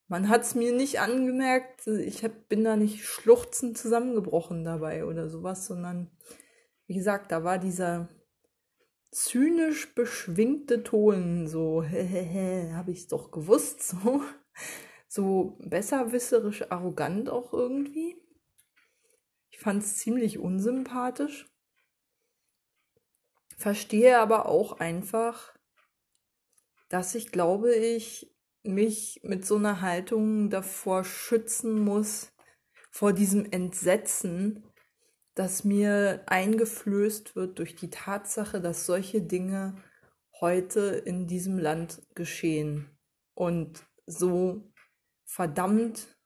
man 0.07 0.29
hat 0.29 0.43
es 0.43 0.53
mir 0.53 0.71
nicht 0.71 0.99
angemerkt, 0.99 1.87
ich 1.87 2.23
hab, 2.23 2.47
bin 2.49 2.63
da 2.63 2.75
nicht 2.75 3.03
schluchzend 3.03 3.79
zusammengebrochen 3.79 4.63
dabei 4.63 5.05
oder 5.05 5.27
sowas, 5.27 5.65
sondern 5.65 6.11
wie 6.85 6.93
gesagt, 6.93 7.31
da 7.31 7.43
war 7.43 7.57
dieser 7.57 8.09
zynisch 9.09 9.95
beschwingte 9.95 10.83
Ton, 10.83 11.47
so, 11.47 11.83
habe 11.83 12.91
ich 12.91 12.99
es 12.99 13.07
doch 13.07 13.31
gewusst, 13.31 13.81
so, 13.87 14.21
so 15.07 15.57
besserwisserisch 15.61 16.69
arrogant 16.69 17.27
auch 17.27 17.53
irgendwie. 17.53 18.21
Ich 19.49 19.57
fand 19.57 19.81
es 19.81 19.97
ziemlich 19.97 20.37
unsympathisch. 20.37 21.51
Verstehe 23.57 24.19
aber 24.19 24.45
auch 24.45 24.79
einfach, 24.79 25.54
dass 26.89 27.15
ich 27.15 27.31
glaube 27.31 27.73
ich 27.73 28.31
mich 28.63 29.21
mit 29.23 29.45
so 29.45 29.57
einer 29.57 29.81
Haltung 29.81 30.49
davor 30.49 31.03
schützen 31.03 31.79
muss, 31.79 32.33
vor 32.91 33.13
diesem 33.13 33.45
Entsetzen, 33.51 34.63
das 35.35 35.63
mir 35.63 36.23
eingeflößt 36.27 37.35
wird 37.35 37.59
durch 37.59 37.75
die 37.75 37.89
Tatsache, 37.89 38.61
dass 38.61 38.85
solche 38.85 39.21
Dinge 39.21 39.75
heute 40.39 40.81
in 41.05 41.27
diesem 41.27 41.59
Land 41.59 42.01
geschehen. 42.15 42.89
Und 43.33 43.85
so 44.05 44.71
verdammt 45.25 46.17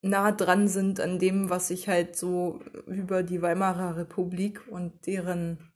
nah 0.00 0.30
dran 0.30 0.68
sind 0.68 1.00
an 1.00 1.18
dem, 1.18 1.50
was 1.50 1.70
ich 1.70 1.88
halt 1.88 2.16
so 2.16 2.60
über 2.86 3.22
die 3.22 3.42
Weimarer 3.42 3.96
Republik 3.96 4.66
und 4.68 5.06
deren 5.06 5.72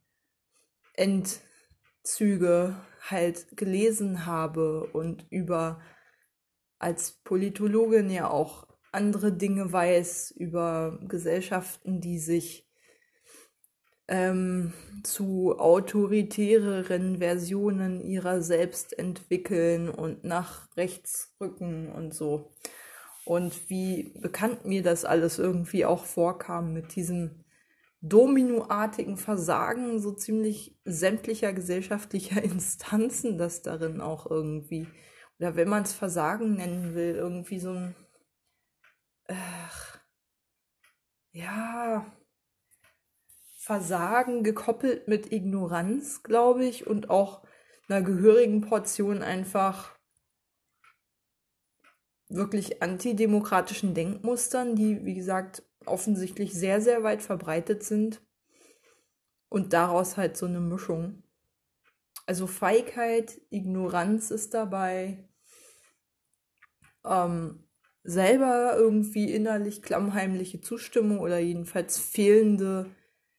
Endzüge 2.02 2.76
halt 3.00 3.56
gelesen 3.56 4.26
habe 4.26 4.88
und 4.92 5.26
über 5.30 5.80
als 6.78 7.12
Politologin 7.22 8.10
ja 8.10 8.28
auch 8.28 8.66
andere 8.90 9.32
Dinge 9.32 9.72
weiß 9.72 10.32
über 10.32 10.98
Gesellschaften, 11.08 12.00
die 12.00 12.18
sich 12.18 12.68
ähm, 14.08 14.72
zu 15.04 15.58
autoritäreren 15.58 17.18
Versionen 17.18 18.00
ihrer 18.00 18.42
selbst 18.42 18.98
entwickeln 18.98 19.88
und 19.88 20.24
nach 20.24 20.68
rechts 20.76 21.34
rücken 21.40 21.90
und 21.90 22.12
so. 22.12 22.52
Und 23.24 23.70
wie 23.70 24.12
bekannt 24.20 24.64
mir 24.64 24.82
das 24.82 25.04
alles 25.04 25.38
irgendwie 25.38 25.84
auch 25.86 26.04
vorkam 26.04 26.72
mit 26.72 26.96
diesem 26.96 27.41
dominoartigen 28.02 29.16
Versagen 29.16 30.00
so 30.00 30.12
ziemlich 30.12 30.76
sämtlicher 30.84 31.52
gesellschaftlicher 31.52 32.42
Instanzen, 32.44 33.38
das 33.38 33.62
darin 33.62 34.00
auch 34.00 34.26
irgendwie, 34.30 34.88
oder 35.38 35.56
wenn 35.56 35.68
man 35.68 35.84
es 35.84 35.94
Versagen 35.94 36.56
nennen 36.56 36.94
will, 36.94 37.14
irgendwie 37.14 37.60
so 37.60 37.70
ein, 37.70 37.94
ach, 39.28 39.98
ja, 41.30 42.12
Versagen 43.56 44.42
gekoppelt 44.42 45.06
mit 45.06 45.30
Ignoranz, 45.30 46.24
glaube 46.24 46.64
ich, 46.64 46.86
und 46.86 47.08
auch 47.08 47.46
einer 47.88 48.02
gehörigen 48.02 48.62
Portion 48.62 49.22
einfach 49.22 49.96
wirklich 52.28 52.82
antidemokratischen 52.82 53.94
Denkmustern, 53.94 54.74
die, 54.74 55.04
wie 55.04 55.14
gesagt, 55.14 55.62
offensichtlich 55.86 56.54
sehr, 56.54 56.80
sehr 56.80 57.02
weit 57.02 57.22
verbreitet 57.22 57.82
sind. 57.82 58.22
Und 59.48 59.72
daraus 59.72 60.16
halt 60.16 60.36
so 60.36 60.46
eine 60.46 60.60
Mischung. 60.60 61.22
Also 62.26 62.46
Feigheit, 62.46 63.40
Ignoranz 63.50 64.30
ist 64.30 64.54
dabei. 64.54 65.28
Ähm, 67.04 67.68
selber 68.04 68.74
irgendwie 68.76 69.32
innerlich 69.32 69.82
klammheimliche 69.82 70.60
Zustimmung 70.60 71.20
oder 71.20 71.38
jedenfalls 71.38 71.98
fehlende 71.98 72.90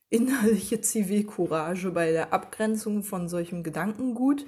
innerliche 0.09 0.79
Zivilcourage 0.79 1.89
bei 1.91 2.11
der 2.11 2.33
Abgrenzung 2.33 3.03
von 3.03 3.27
solchem 3.27 3.63
Gedankengut. 3.63 4.45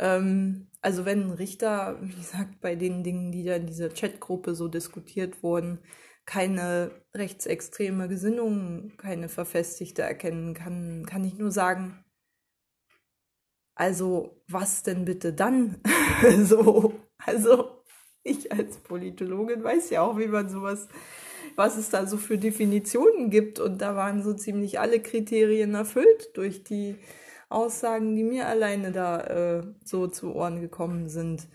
Ähm, 0.00 0.68
also 0.80 1.04
wenn 1.04 1.22
ein 1.22 1.30
Richter, 1.30 1.98
wie 2.02 2.14
gesagt, 2.14 2.60
bei 2.60 2.74
den 2.74 3.04
Dingen, 3.04 3.30
die 3.30 3.44
da 3.44 3.54
in 3.54 3.66
dieser 3.66 3.88
Chatgruppe 3.88 4.54
so 4.54 4.66
diskutiert 4.68 5.42
wurden, 5.42 5.78
keine 6.28 6.90
rechtsextreme 7.14 8.06
Gesinnung, 8.06 8.92
keine 8.98 9.30
verfestigte 9.30 10.02
erkennen 10.02 10.52
kann, 10.52 11.06
kann 11.06 11.24
ich 11.24 11.38
nur 11.38 11.50
sagen, 11.50 12.04
also 13.74 14.42
was 14.46 14.82
denn 14.82 15.06
bitte 15.06 15.32
dann? 15.32 15.80
so, 16.42 16.92
also 17.16 17.82
ich 18.22 18.52
als 18.52 18.76
Politologin 18.76 19.64
weiß 19.64 19.88
ja 19.88 20.02
auch, 20.02 20.18
wie 20.18 20.26
man 20.26 20.50
sowas, 20.50 20.88
was 21.56 21.78
es 21.78 21.88
da 21.88 22.04
so 22.04 22.18
für 22.18 22.36
Definitionen 22.36 23.30
gibt 23.30 23.58
und 23.58 23.80
da 23.80 23.96
waren 23.96 24.22
so 24.22 24.34
ziemlich 24.34 24.78
alle 24.78 25.00
Kriterien 25.00 25.74
erfüllt 25.74 26.36
durch 26.36 26.62
die 26.62 26.96
Aussagen, 27.48 28.16
die 28.16 28.24
mir 28.24 28.48
alleine 28.48 28.92
da 28.92 29.20
äh, 29.20 29.62
so 29.82 30.08
zu 30.08 30.34
Ohren 30.34 30.60
gekommen 30.60 31.08
sind. 31.08 31.48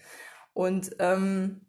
Und 0.54 0.96
ähm, 0.98 1.62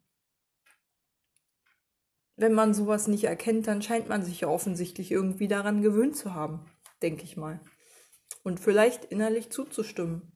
wenn 2.37 2.53
man 2.53 2.75
sowas 2.75 3.07
nicht 3.07 3.25
erkennt, 3.25 3.67
dann 3.67 3.83
scheint 3.83 4.09
man 4.09 4.25
sich 4.25 4.41
ja 4.41 4.49
offensichtlich 4.49 5.11
irgendwie 5.13 5.49
daran 5.49 5.83
gewöhnt 5.83 6.17
zu 6.17 6.35
haben, 6.35 6.65
denke 7.03 7.25
ich 7.25 7.37
mal. 7.37 7.61
Und 8.43 8.61
vielleicht 8.61 9.07
innerlich 9.07 9.51
zuzustimmen. 9.51 10.33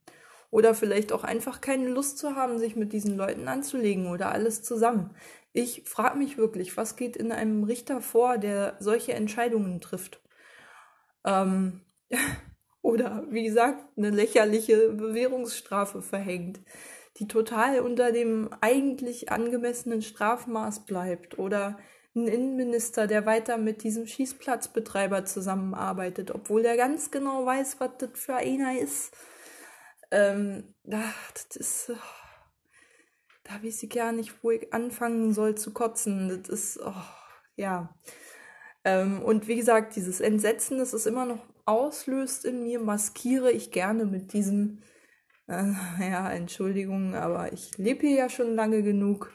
Oder 0.50 0.74
vielleicht 0.74 1.12
auch 1.12 1.24
einfach 1.24 1.60
keine 1.60 1.88
Lust 1.88 2.16
zu 2.16 2.34
haben, 2.34 2.58
sich 2.58 2.74
mit 2.74 2.92
diesen 2.94 3.16
Leuten 3.16 3.48
anzulegen 3.48 4.06
oder 4.06 4.32
alles 4.32 4.62
zusammen. 4.62 5.14
Ich 5.52 5.82
frage 5.86 6.16
mich 6.16 6.38
wirklich, 6.38 6.76
was 6.76 6.96
geht 6.96 7.16
in 7.16 7.32
einem 7.32 7.64
Richter 7.64 8.00
vor, 8.00 8.38
der 8.38 8.76
solche 8.80 9.12
Entscheidungen 9.12 9.80
trifft? 9.80 10.22
Ähm, 11.24 11.82
oder 12.82 13.26
wie 13.28 13.44
gesagt, 13.44 13.84
eine 13.98 14.10
lächerliche 14.10 14.90
Bewährungsstrafe 14.90 16.00
verhängt, 16.00 16.60
die 17.18 17.28
total 17.28 17.80
unter 17.80 18.12
dem 18.12 18.50
eigentlich 18.60 19.30
angemessenen 19.30 20.02
Strafmaß 20.02 20.86
bleibt 20.86 21.38
oder 21.38 21.78
ein 22.14 22.26
Innenminister, 22.26 23.06
der 23.06 23.26
weiter 23.26 23.58
mit 23.58 23.82
diesem 23.82 24.06
Schießplatzbetreiber 24.06 25.24
zusammenarbeitet, 25.24 26.30
obwohl 26.30 26.64
er 26.64 26.76
ganz 26.76 27.10
genau 27.10 27.44
weiß, 27.44 27.80
was 27.80 27.90
das 27.98 28.10
für 28.14 28.34
einer 28.34 28.78
ist. 28.78 29.16
Ähm, 30.10 30.74
das 30.84 31.56
ist. 31.56 31.92
Da 33.44 33.62
weiß 33.62 33.82
ich 33.82 33.90
gar 33.90 34.12
nicht, 34.12 34.42
wo 34.42 34.50
ich 34.50 34.72
anfangen 34.72 35.32
soll 35.32 35.54
zu 35.54 35.72
kotzen. 35.72 36.28
Das 36.28 36.48
ist. 36.48 36.80
Oh, 36.84 36.92
ja. 37.56 37.94
Ähm, 38.84 39.22
und 39.22 39.48
wie 39.48 39.56
gesagt, 39.56 39.96
dieses 39.96 40.20
Entsetzen, 40.20 40.78
das 40.78 40.94
ist 40.94 41.06
immer 41.06 41.26
noch 41.26 41.44
auslöst 41.66 42.44
in 42.44 42.62
mir, 42.62 42.80
maskiere 42.80 43.52
ich 43.52 43.70
gerne 43.70 44.06
mit 44.06 44.32
diesem, 44.32 44.82
äh, 45.48 46.10
ja, 46.10 46.30
Entschuldigung, 46.30 47.14
aber 47.14 47.52
ich 47.52 47.76
lebe 47.78 48.06
hier 48.06 48.16
ja 48.16 48.28
schon 48.28 48.54
lange 48.54 48.82
genug, 48.82 49.32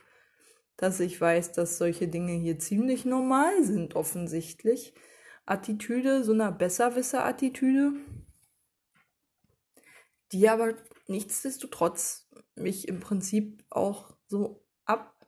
dass 0.78 1.00
ich 1.00 1.20
weiß, 1.20 1.52
dass 1.54 1.78
solche 1.78 2.08
Dinge 2.08 2.34
hier 2.34 2.60
ziemlich 2.60 3.06
normal 3.06 3.64
sind, 3.64 3.96
offensichtlich. 3.96 4.94
Attitüde, 5.46 6.24
so 6.24 6.32
einer 6.32 6.52
Besserwisser-Attitüde, 6.52 7.94
die 10.32 10.48
aber 10.48 10.76
nichtsdestotrotz 11.08 12.30
mich 12.56 12.88
im 12.88 13.00
Prinzip 13.00 13.64
auch 13.70 14.16
so 14.28 14.66
ab 14.86 15.28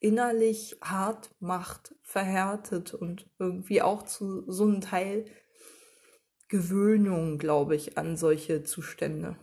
innerlich 0.00 0.78
hart 0.80 1.34
macht, 1.38 1.94
verhärtet 2.02 2.94
und 2.94 3.28
irgendwie 3.38 3.82
auch 3.82 4.02
zu 4.02 4.50
so 4.50 4.64
einem 4.64 4.80
Teil 4.80 5.26
Gewöhnung, 6.48 7.38
glaube 7.38 7.76
ich, 7.76 7.98
an 7.98 8.16
solche 8.16 8.62
Zustände 8.62 9.36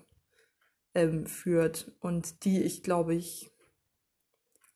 ähm, 0.94 1.26
führt 1.26 1.92
und 2.00 2.44
die 2.46 2.64
ich, 2.64 2.84
glaube 2.84 3.16
ich, 3.16 3.52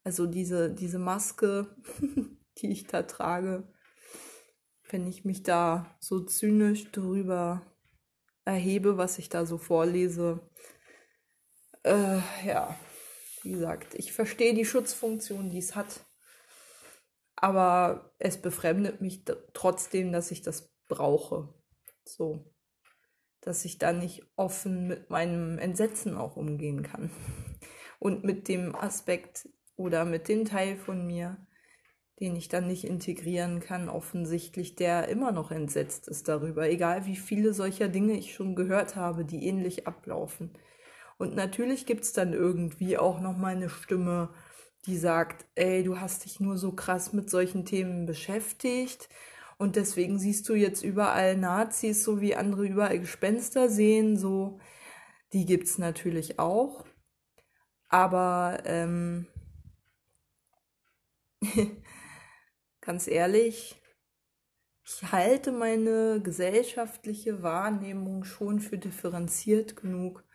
also 0.03 0.25
diese, 0.25 0.73
diese 0.73 0.99
Maske, 0.99 1.75
die 2.57 2.71
ich 2.71 2.87
da 2.87 3.03
trage, 3.03 3.71
wenn 4.89 5.07
ich 5.07 5.25
mich 5.25 5.43
da 5.43 5.95
so 5.99 6.19
zynisch 6.19 6.91
drüber 6.91 7.61
erhebe, 8.45 8.97
was 8.97 9.17
ich 9.17 9.29
da 9.29 9.45
so 9.45 9.57
vorlese, 9.57 10.41
äh, 11.83 12.19
ja, 12.45 12.77
wie 13.41 13.51
gesagt, 13.51 13.95
ich 13.95 14.13
verstehe 14.13 14.53
die 14.53 14.65
Schutzfunktion, 14.65 15.49
die 15.49 15.59
es 15.59 15.75
hat, 15.75 16.05
aber 17.35 18.13
es 18.19 18.41
befremdet 18.41 19.01
mich 19.01 19.23
trotzdem, 19.53 20.11
dass 20.11 20.31
ich 20.31 20.41
das 20.41 20.71
brauche. 20.87 21.53
So, 22.05 22.52
dass 23.45 23.65
ich 23.65 23.77
da 23.77 23.93
nicht 23.93 24.23
offen 24.35 24.87
mit 24.87 25.09
meinem 25.09 25.57
Entsetzen 25.59 26.15
auch 26.15 26.35
umgehen 26.35 26.83
kann. 26.83 27.09
Und 27.99 28.23
mit 28.23 28.47
dem 28.47 28.75
Aspekt 28.75 29.47
oder 29.75 30.05
mit 30.05 30.27
dem 30.27 30.45
Teil 30.45 30.75
von 30.77 31.05
mir, 31.05 31.37
den 32.19 32.35
ich 32.35 32.47
dann 32.47 32.67
nicht 32.67 32.85
integrieren 32.85 33.59
kann, 33.59 33.89
offensichtlich, 33.89 34.75
der 34.75 35.07
immer 35.07 35.31
noch 35.31 35.51
entsetzt 35.51 36.07
ist 36.07 36.27
darüber, 36.27 36.69
egal 36.69 37.05
wie 37.05 37.15
viele 37.15 37.53
solcher 37.53 37.89
Dinge 37.89 38.17
ich 38.17 38.33
schon 38.33 38.55
gehört 38.55 38.95
habe, 38.95 39.25
die 39.25 39.45
ähnlich 39.47 39.87
ablaufen. 39.87 40.57
Und 41.17 41.35
natürlich 41.35 41.85
gibt 41.85 42.03
es 42.03 42.13
dann 42.13 42.33
irgendwie 42.33 42.97
auch 42.97 43.19
noch 43.19 43.37
mal 43.37 43.55
eine 43.55 43.69
Stimme, 43.69 44.29
die 44.85 44.97
sagt, 44.97 45.45
ey, 45.55 45.83
du 45.83 45.99
hast 45.99 46.25
dich 46.25 46.39
nur 46.39 46.57
so 46.57 46.73
krass 46.73 47.13
mit 47.13 47.29
solchen 47.29 47.65
Themen 47.65 48.05
beschäftigt 48.05 49.09
und 49.63 49.77
deswegen 49.77 50.19
siehst 50.19 50.49
du 50.49 50.55
jetzt 50.55 50.83
überall 50.83 51.37
Nazis, 51.37 52.03
so 52.03 52.19
wie 52.19 52.35
andere 52.35 52.67
überall 52.67 52.99
Gespenster 52.99 53.69
sehen, 53.69 54.17
so. 54.17 54.59
Die 55.31 55.45
gibt 55.45 55.67
es 55.67 55.77
natürlich 55.77 56.37
auch. 56.37 56.85
Aber 57.87 58.59
ähm, 58.65 59.25
ganz 62.81 63.07
ehrlich, 63.07 63.81
ich 64.85 65.11
halte 65.13 65.53
meine 65.53 66.19
gesellschaftliche 66.21 67.41
Wahrnehmung 67.41 68.25
schon 68.25 68.59
für 68.59 68.77
differenziert 68.77 69.77
genug, 69.77 70.25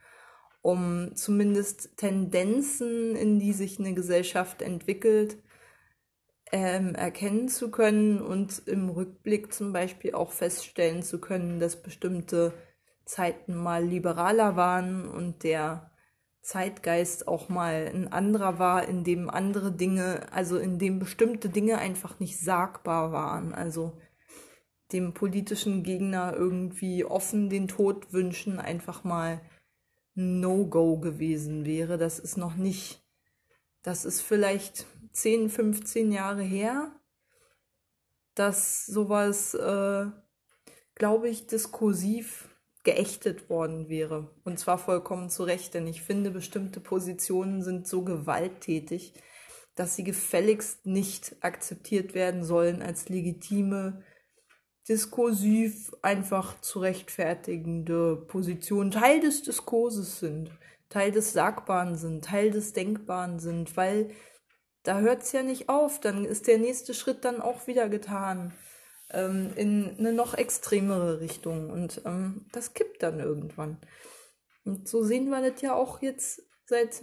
um 0.62 1.14
zumindest 1.14 1.99
Tendenzen, 1.99 3.14
in 3.14 3.39
die 3.39 3.53
sich 3.53 3.79
eine 3.79 3.93
Gesellschaft 3.93 4.62
entwickelt, 4.62 5.37
ähm, 6.53 6.94
erkennen 6.94 7.49
zu 7.49 7.70
können 7.70 8.20
und 8.20 8.62
im 8.66 8.88
Rückblick 8.88 9.53
zum 9.53 9.72
Beispiel 9.72 10.14
auch 10.14 10.32
feststellen 10.32 11.03
zu 11.03 11.20
können, 11.20 11.61
dass 11.61 11.82
bestimmte 11.82 12.53
Zeiten 13.05 13.55
mal 13.55 13.84
liberaler 13.84 14.57
waren 14.57 15.09
und 15.09 15.42
der 15.42 15.90
Zeitgeist 16.40 17.28
auch 17.28 17.49
mal 17.49 17.90
ein 17.92 18.11
anderer 18.11 18.59
war, 18.59 18.88
in 18.88 19.05
dem 19.05 19.28
andere 19.28 19.72
Dinge, 19.72 20.32
also 20.32 20.57
in 20.57 20.78
dem 20.78 20.99
bestimmte 20.99 21.51
Dinge 21.51 21.78
einfach 21.78 22.20
nicht 22.20 22.38
sagbar 22.40 23.12
waren. 23.12 23.53
Also 23.53 23.99
dem 24.92 25.12
politischen 25.12 25.82
Gegner 25.82 26.32
irgendwie 26.34 27.05
offen 27.05 27.51
den 27.51 27.68
Tod 27.68 28.12
wünschen 28.12 28.59
einfach 28.59 29.05
mal 29.05 29.42
No-Go 30.14 30.99
gewesen 30.99 31.66
wäre. 31.66 31.99
Das 31.99 32.18
ist 32.18 32.38
noch 32.38 32.57
nicht, 32.57 33.03
das 33.82 34.07
ist 34.07 34.22
vielleicht 34.22 34.86
10, 35.20 35.50
15 35.50 36.12
Jahre 36.12 36.42
her, 36.42 36.92
dass 38.34 38.86
sowas, 38.86 39.54
äh, 39.54 40.06
glaube 40.94 41.28
ich, 41.28 41.46
diskursiv 41.46 42.48
geächtet 42.84 43.50
worden 43.50 43.88
wäre. 43.88 44.30
Und 44.44 44.58
zwar 44.58 44.78
vollkommen 44.78 45.28
zu 45.28 45.42
Recht, 45.42 45.74
denn 45.74 45.86
ich 45.86 46.02
finde, 46.02 46.30
bestimmte 46.30 46.80
Positionen 46.80 47.62
sind 47.62 47.86
so 47.86 48.02
gewalttätig, 48.04 49.14
dass 49.74 49.94
sie 49.94 50.04
gefälligst 50.04 50.86
nicht 50.86 51.36
akzeptiert 51.40 52.14
werden 52.14 52.44
sollen 52.44 52.80
als 52.82 53.08
legitime, 53.08 54.02
diskursiv 54.88 55.92
einfach 56.02 56.60
zu 56.60 56.78
rechtfertigende 56.78 58.16
Positionen 58.16 58.90
Teil 58.90 59.20
des 59.20 59.42
Diskurses 59.42 60.18
sind, 60.18 60.50
Teil 60.88 61.12
des 61.12 61.32
Sagbaren 61.32 61.96
sind, 61.96 62.24
Teil 62.24 62.50
des 62.50 62.72
Denkbaren 62.72 63.38
sind, 63.38 63.76
weil 63.76 64.10
da 64.89 65.01
hört 65.01 65.22
es 65.22 65.32
ja 65.32 65.43
nicht 65.43 65.68
auf, 65.68 66.01
dann 66.01 66.24
ist 66.24 66.47
der 66.47 66.57
nächste 66.57 66.95
Schritt 66.95 67.22
dann 67.26 67.43
auch 67.43 67.66
wieder 67.66 67.91
getan 67.91 68.55
ähm, 69.11 69.53
in 69.55 69.97
eine 69.99 70.14
noch 70.14 70.32
extremere 70.32 71.20
Richtung 71.20 71.68
und 71.68 72.01
ähm, 72.07 72.47
das 72.53 72.72
kippt 72.72 73.03
dann 73.03 73.20
irgendwann. 73.20 73.76
Und 74.64 74.89
so 74.89 75.05
sehen 75.05 75.28
wir 75.28 75.43
das 75.43 75.61
ja 75.61 75.74
auch 75.74 76.01
jetzt 76.01 76.43
seit, 76.64 77.03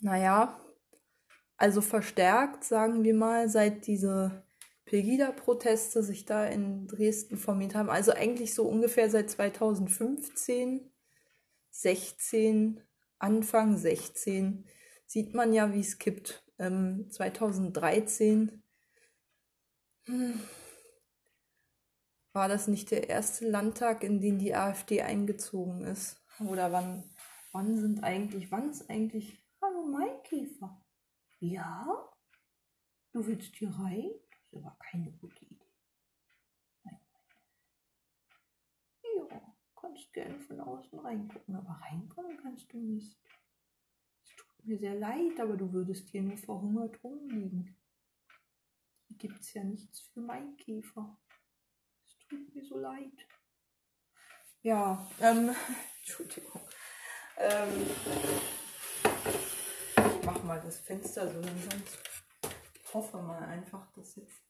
naja, 0.00 0.60
also 1.56 1.80
verstärkt, 1.80 2.64
sagen 2.64 3.02
wir 3.02 3.14
mal, 3.14 3.48
seit 3.48 3.86
diese 3.86 4.44
Pegida-Proteste 4.84 6.02
sich 6.02 6.26
da 6.26 6.46
in 6.46 6.86
Dresden 6.86 7.38
formiert 7.38 7.74
haben. 7.74 7.88
Also 7.88 8.12
eigentlich 8.12 8.54
so 8.54 8.68
ungefähr 8.68 9.08
seit 9.08 9.30
2015, 9.30 10.90
16, 11.70 12.82
Anfang 13.18 13.78
16 13.78 14.66
sieht 15.06 15.34
man 15.34 15.54
ja, 15.54 15.72
wie 15.72 15.80
es 15.80 15.98
kippt. 15.98 16.44
Ähm, 16.58 17.10
2013 17.10 18.62
hm, 20.06 20.40
war 22.32 22.48
das 22.48 22.68
nicht 22.68 22.90
der 22.90 23.08
erste 23.08 23.48
Landtag, 23.48 24.04
in 24.04 24.20
den 24.20 24.38
die 24.38 24.54
AfD 24.54 25.02
eingezogen 25.02 25.84
ist? 25.84 26.24
Oder 26.40 26.72
wann, 26.72 27.02
wann 27.52 27.76
sind 27.76 28.04
eigentlich, 28.04 28.50
wann 28.52 28.70
ist 28.70 28.88
eigentlich, 28.88 29.44
hallo 29.60 29.86
Maikäfer? 29.86 30.84
Ja? 31.40 32.08
Du 33.12 33.26
willst 33.26 33.56
hier 33.56 33.70
rein? 33.70 34.10
Das 34.30 34.40
ist 34.52 34.54
aber 34.54 34.76
keine 34.78 35.10
gute 35.12 35.44
Idee. 35.44 35.66
Ja, 39.02 39.54
kannst 39.74 40.12
gerne 40.12 40.38
von 40.38 40.60
außen 40.60 40.98
reingucken, 40.98 41.56
aber 41.56 41.80
reinkommen 41.82 42.38
kannst 42.40 42.72
du 42.72 42.78
nicht. 42.78 43.18
Es 44.58 44.64
mir 44.64 44.78
sehr 44.78 44.94
leid, 44.94 45.38
aber 45.40 45.56
du 45.56 45.72
würdest 45.72 46.08
hier 46.08 46.22
nur 46.22 46.36
verhungert 46.36 47.02
rumliegen. 47.02 47.76
Hier 49.06 49.16
gibt 49.16 49.40
es 49.40 49.54
ja 49.54 49.64
nichts 49.64 50.00
für 50.00 50.20
Maikäfer 50.20 51.18
tut 52.28 52.54
mir 52.54 52.64
so 52.64 52.78
leid. 52.78 53.12
Ja, 54.62 55.06
ähm, 55.20 55.54
Entschuldigung. 56.00 56.60
Ähm, 57.38 57.86
ich 59.96 60.24
mach 60.24 60.42
mal 60.42 60.60
das 60.60 60.80
Fenster 60.80 61.32
so 61.32 61.40
langsam. 61.40 61.82
Ich 62.74 62.94
hoffe 62.94 63.18
mal 63.18 63.42
einfach, 63.44 63.90
dass 63.92 64.16
jetzt 64.16 64.42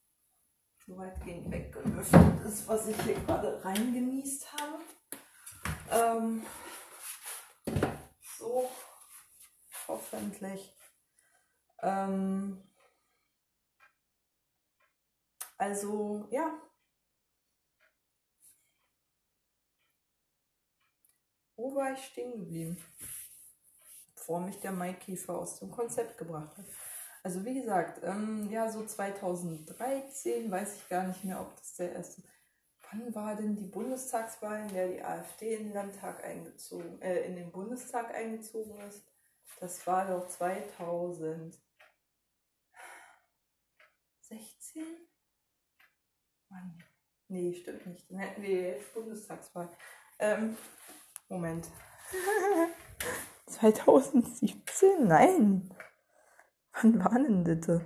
so 0.87 0.97
weitgehend 0.97 1.51
weggelüftet 1.51 2.45
ist, 2.47 2.67
was 2.67 2.89
ich 2.89 3.01
hier 3.03 3.15
gerade 3.15 3.63
reingenießt 3.65 4.53
habe. 4.55 4.83
Ähm, 5.91 6.43
so, 8.39 8.71
hoffentlich. 9.89 10.75
Ähm, 11.83 12.63
also, 15.59 16.29
ja, 16.31 16.61
Wo 21.59 21.75
war 21.75 21.93
ich 21.93 22.05
stehen 22.05 22.39
geblieben? 22.39 22.79
Bevor 24.15 24.39
mich 24.39 24.61
der 24.61 24.71
Maikäfer 24.71 25.37
aus 25.37 25.59
dem 25.59 25.73
Konzept 25.73 26.17
gebracht 26.17 26.57
hat. 26.57 26.67
Also 27.25 27.45
wie 27.45 27.55
gesagt, 27.55 28.01
ähm, 28.05 28.49
ja, 28.49 28.71
so 28.71 28.87
2013, 28.87 30.53
weiß 30.53 30.77
ich 30.77 30.89
gar 30.89 31.09
nicht 31.09 31.25
mehr, 31.25 31.41
ob 31.41 31.57
das 31.57 31.75
der 31.75 31.95
erste. 31.95 32.23
Wann 32.93 33.13
war 33.13 33.35
denn 33.35 33.57
die 33.57 33.67
Bundestagswahl, 33.67 34.69
in 34.69 34.73
der 34.73 34.89
die 34.89 35.03
AfD 35.03 35.57
in 35.57 35.65
den 35.65 35.73
Landtag 35.73 36.23
eingezogen, 36.23 37.03
äh, 37.03 37.25
in 37.25 37.35
den 37.35 37.51
Bundestag 37.51 38.15
eingezogen 38.15 38.79
ist? 38.83 39.08
Das 39.61 39.87
war 39.87 40.07
doch 40.07 40.27
2016? 40.29 41.59
Mann. 46.49 46.83
Nee, 47.29 47.55
stimmt 47.55 47.87
nicht. 47.87 48.11
Dann 48.11 48.19
hätten 48.19 48.43
wir 48.43 48.63
jetzt 48.63 48.93
Bundestagswahl. 48.95 49.69
Ähm, 50.19 50.57
Moment. 51.29 51.69
2017? 53.47 55.07
Nein. 55.07 55.71
Wann 56.73 57.05
war 57.05 57.19
denn 57.19 57.45
das? 57.45 57.81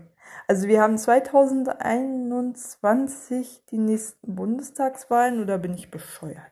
Also 0.47 0.69
wir 0.69 0.81
haben 0.81 0.97
2021 0.99 3.65
die 3.71 3.79
nächsten 3.79 4.35
Bundestagswahlen 4.35 5.43
oder 5.43 5.59
bin 5.59 5.75
ich 5.75 5.91
bescheuert? 5.91 6.51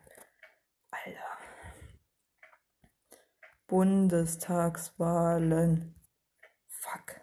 Bundestagswahlen. 3.71 5.95
Fuck. 6.67 7.21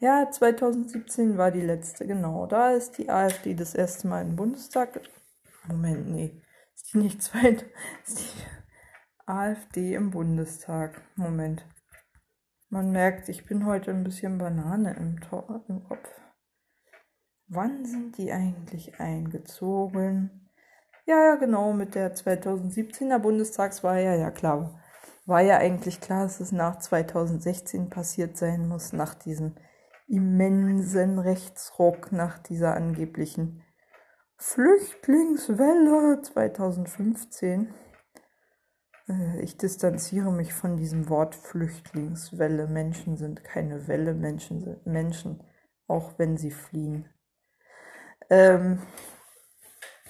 Ja, 0.00 0.28
2017 0.28 1.38
war 1.38 1.52
die 1.52 1.60
letzte, 1.60 2.08
genau. 2.08 2.46
Da 2.46 2.72
ist 2.72 2.98
die 2.98 3.08
AfD 3.08 3.54
das 3.54 3.76
erste 3.76 4.08
Mal 4.08 4.22
im 4.22 4.34
Bundestag. 4.34 5.00
Moment, 5.68 6.10
nee. 6.10 6.42
Ist 6.74 6.92
die 6.92 6.98
nicht 6.98 7.22
zweit? 7.22 7.66
Ist 8.04 8.18
die 8.18 8.42
AfD 9.24 9.94
im 9.94 10.10
Bundestag. 10.10 11.00
Moment. 11.14 11.64
Man 12.68 12.90
merkt, 12.90 13.28
ich 13.28 13.46
bin 13.46 13.64
heute 13.64 13.92
ein 13.92 14.02
bisschen 14.02 14.38
Banane 14.38 14.96
im, 14.96 15.20
Tor, 15.20 15.64
im 15.68 15.84
Kopf. 15.84 16.10
Wann 17.46 17.84
sind 17.84 18.18
die 18.18 18.32
eigentlich 18.32 18.98
eingezogen? 18.98 20.50
Ja, 21.06 21.26
ja, 21.26 21.36
genau, 21.36 21.72
mit 21.72 21.94
der 21.94 22.16
2017er 22.16 23.20
Bundestagswahl, 23.20 24.02
ja, 24.02 24.16
ja, 24.16 24.32
klar. 24.32 24.81
War 25.24 25.40
ja 25.40 25.58
eigentlich 25.58 26.00
klar, 26.00 26.24
dass 26.24 26.40
es 26.40 26.50
nach 26.50 26.78
2016 26.78 27.90
passiert 27.90 28.36
sein 28.36 28.68
muss, 28.68 28.92
nach 28.92 29.14
diesem 29.14 29.54
immensen 30.08 31.18
Rechtsruck, 31.18 32.10
nach 32.12 32.38
dieser 32.38 32.74
angeblichen 32.74 33.62
Flüchtlingswelle 34.36 36.20
2015. 36.22 37.72
Äh, 39.08 39.40
ich 39.40 39.56
distanziere 39.56 40.32
mich 40.32 40.52
von 40.52 40.76
diesem 40.76 41.08
Wort 41.08 41.36
Flüchtlingswelle. 41.36 42.66
Menschen 42.66 43.16
sind 43.16 43.44
keine 43.44 43.86
Welle, 43.86 44.14
Menschen 44.14 44.60
sind 44.60 44.84
Menschen, 44.86 45.44
auch 45.86 46.18
wenn 46.18 46.36
sie 46.36 46.50
fliehen. 46.50 47.08
Ähm, 48.28 48.82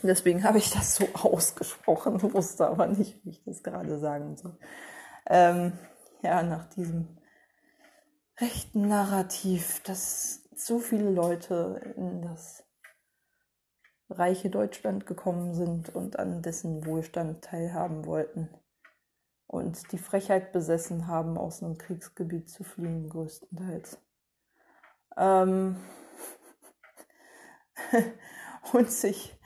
deswegen 0.02 0.44
habe 0.44 0.56
ich 0.56 0.70
das 0.70 0.94
so 0.94 1.06
ausgesprochen, 1.12 2.22
wusste 2.32 2.66
aber 2.66 2.86
nicht, 2.86 3.22
wie 3.24 3.30
ich 3.30 3.44
das 3.44 3.62
gerade 3.62 3.98
sagen 3.98 4.36
soll. 4.36 4.58
Ähm, 5.26 5.78
ja, 6.22 6.42
nach 6.42 6.66
diesem 6.70 7.18
rechten 8.40 8.88
Narrativ, 8.88 9.82
dass 9.82 10.48
so 10.54 10.78
viele 10.78 11.10
Leute 11.10 11.94
in 11.96 12.22
das 12.22 12.64
reiche 14.08 14.50
Deutschland 14.50 15.06
gekommen 15.06 15.54
sind 15.54 15.94
und 15.94 16.18
an 16.18 16.42
dessen 16.42 16.84
Wohlstand 16.86 17.42
teilhaben 17.42 18.04
wollten 18.04 18.50
und 19.46 19.92
die 19.92 19.98
Frechheit 19.98 20.52
besessen 20.52 21.06
haben, 21.06 21.38
aus 21.38 21.62
einem 21.62 21.78
Kriegsgebiet 21.78 22.50
zu 22.50 22.64
fliehen, 22.64 23.08
größtenteils. 23.08 23.98
Ähm 25.16 25.76
und 28.72 28.90
sich, 28.90 29.38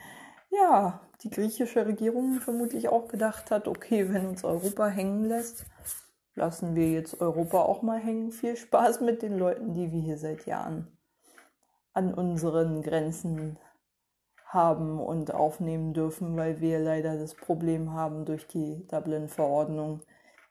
ja, 0.51 1.06
die 1.23 1.31
griechische 1.31 1.87
Regierung 1.87 2.41
vermutlich 2.41 2.89
auch 2.89 3.09
gedacht 3.09 3.51
hat, 3.51 3.69
okay, 3.69 4.13
wenn 4.13 4.27
uns 4.27 4.45
Europa 4.45 4.87
hängen 4.87 5.25
lässt, 5.25 5.67
lassen 6.35 6.75
wir 6.75 6.91
jetzt 6.91 7.21
Europa 7.21 7.63
auch 7.63 7.83
mal 7.83 7.99
hängen. 7.99 8.33
Viel 8.33 8.57
Spaß 8.57 9.01
mit 9.01 9.23
den 9.23 9.39
Leuten, 9.39 9.73
die 9.75 9.93
wir 9.93 10.01
hier 10.01 10.19
seit 10.19 10.47
Jahren 10.47 10.87
an 11.95 12.13
unseren 12.13 12.83
Grenzen 12.83 13.59
haben 14.45 15.01
und 15.01 15.35
aufnehmen 15.35 15.93
dürfen, 15.93 16.37
weil 16.37 16.61
wir 16.61 16.79
leider 16.79 17.19
das 17.19 17.35
Problem 17.35 17.93
haben, 17.93 18.25
durch 18.25 18.47
die 18.47 18.87
Dublin-Verordnung 18.87 20.03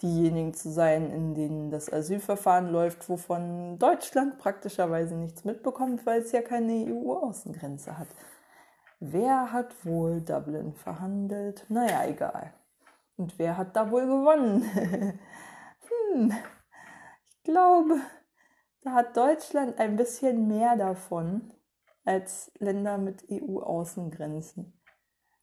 diejenigen 0.01 0.53
zu 0.53 0.71
sein, 0.71 1.11
in 1.11 1.33
denen 1.33 1.71
das 1.71 1.91
Asylverfahren 1.91 2.71
läuft, 2.71 3.07
wovon 3.07 3.77
Deutschland 3.79 4.37
praktischerweise 4.37 5.15
nichts 5.15 5.45
mitbekommt, 5.45 6.05
weil 6.05 6.21
es 6.21 6.31
ja 6.31 6.41
keine 6.41 6.73
EU-Außengrenze 6.73 7.97
hat. 7.97 8.07
Wer 8.99 9.51
hat 9.51 9.85
wohl 9.85 10.21
Dublin 10.21 10.73
verhandelt? 10.73 11.65
Naja, 11.69 12.05
egal. 12.05 12.53
Und 13.17 13.37
wer 13.37 13.57
hat 13.57 13.75
da 13.75 13.91
wohl 13.91 14.05
gewonnen? 14.05 14.63
hm, 16.13 16.33
ich 17.27 17.43
glaube, 17.43 17.99
da 18.81 18.93
hat 18.93 19.17
Deutschland 19.17 19.79
ein 19.79 19.95
bisschen 19.95 20.47
mehr 20.47 20.75
davon 20.75 21.53
als 22.05 22.51
Länder 22.59 22.97
mit 22.97 23.29
EU-Außengrenzen. 23.29 24.79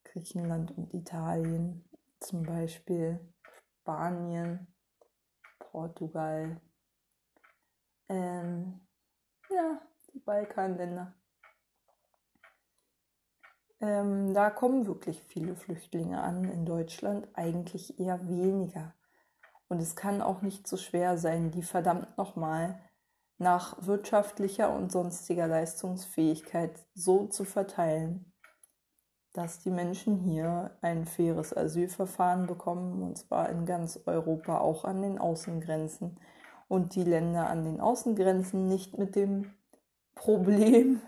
Griechenland 0.04 0.76
und 0.76 0.92
Italien 0.94 1.88
zum 2.20 2.44
Beispiel, 2.44 3.18
Spanien, 3.80 4.72
Portugal, 5.58 6.60
ähm, 8.08 8.86
ja, 9.50 9.80
die 10.12 10.20
Balkanländer. 10.20 11.14
Ähm, 13.82 14.32
da 14.32 14.48
kommen 14.50 14.86
wirklich 14.86 15.20
viele 15.24 15.56
Flüchtlinge 15.56 16.22
an 16.22 16.44
in 16.44 16.64
Deutschland, 16.64 17.26
eigentlich 17.34 17.98
eher 17.98 18.28
weniger. 18.28 18.94
Und 19.68 19.80
es 19.80 19.96
kann 19.96 20.22
auch 20.22 20.40
nicht 20.40 20.68
so 20.68 20.76
schwer 20.76 21.18
sein, 21.18 21.50
die 21.50 21.62
verdammt 21.62 22.16
nochmal 22.16 22.80
nach 23.38 23.84
wirtschaftlicher 23.84 24.72
und 24.72 24.92
sonstiger 24.92 25.48
Leistungsfähigkeit 25.48 26.86
so 26.94 27.26
zu 27.26 27.44
verteilen, 27.44 28.32
dass 29.32 29.58
die 29.58 29.70
Menschen 29.70 30.18
hier 30.18 30.76
ein 30.80 31.04
faires 31.04 31.56
Asylverfahren 31.56 32.46
bekommen, 32.46 33.02
und 33.02 33.18
zwar 33.18 33.48
in 33.48 33.66
ganz 33.66 33.98
Europa, 34.06 34.58
auch 34.58 34.84
an 34.84 35.02
den 35.02 35.18
Außengrenzen, 35.18 36.20
und 36.68 36.94
die 36.94 37.04
Länder 37.04 37.50
an 37.50 37.64
den 37.64 37.80
Außengrenzen 37.80 38.68
nicht 38.68 38.96
mit 38.96 39.16
dem 39.16 39.52
Problem 40.14 41.00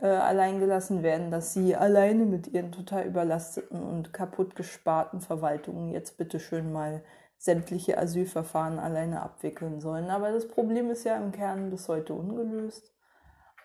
äh, 0.00 0.06
alleingelassen 0.06 1.02
werden, 1.02 1.30
dass 1.30 1.54
sie 1.54 1.74
alleine 1.74 2.24
mit 2.24 2.48
ihren 2.48 2.72
total 2.72 3.06
überlasteten 3.06 3.82
und 3.82 4.12
kaputt 4.12 4.54
gesparten 4.54 5.20
Verwaltungen 5.20 5.90
jetzt 5.90 6.18
bitteschön 6.18 6.72
mal 6.72 7.02
sämtliche 7.38 7.98
Asylverfahren 7.98 8.78
alleine 8.78 9.22
abwickeln 9.22 9.80
sollen. 9.80 10.10
Aber 10.10 10.32
das 10.32 10.48
Problem 10.48 10.90
ist 10.90 11.04
ja 11.04 11.16
im 11.16 11.32
Kern 11.32 11.70
bis 11.70 11.88
heute 11.88 12.14
ungelöst. 12.14 12.92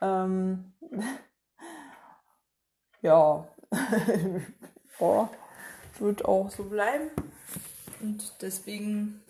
Ähm 0.01 0.73
ja, 3.01 3.47
oh, 4.99 5.27
wird 5.99 6.25
auch 6.25 6.49
so 6.49 6.63
bleiben. 6.63 7.09
Und 8.01 8.41
deswegen, 8.41 9.23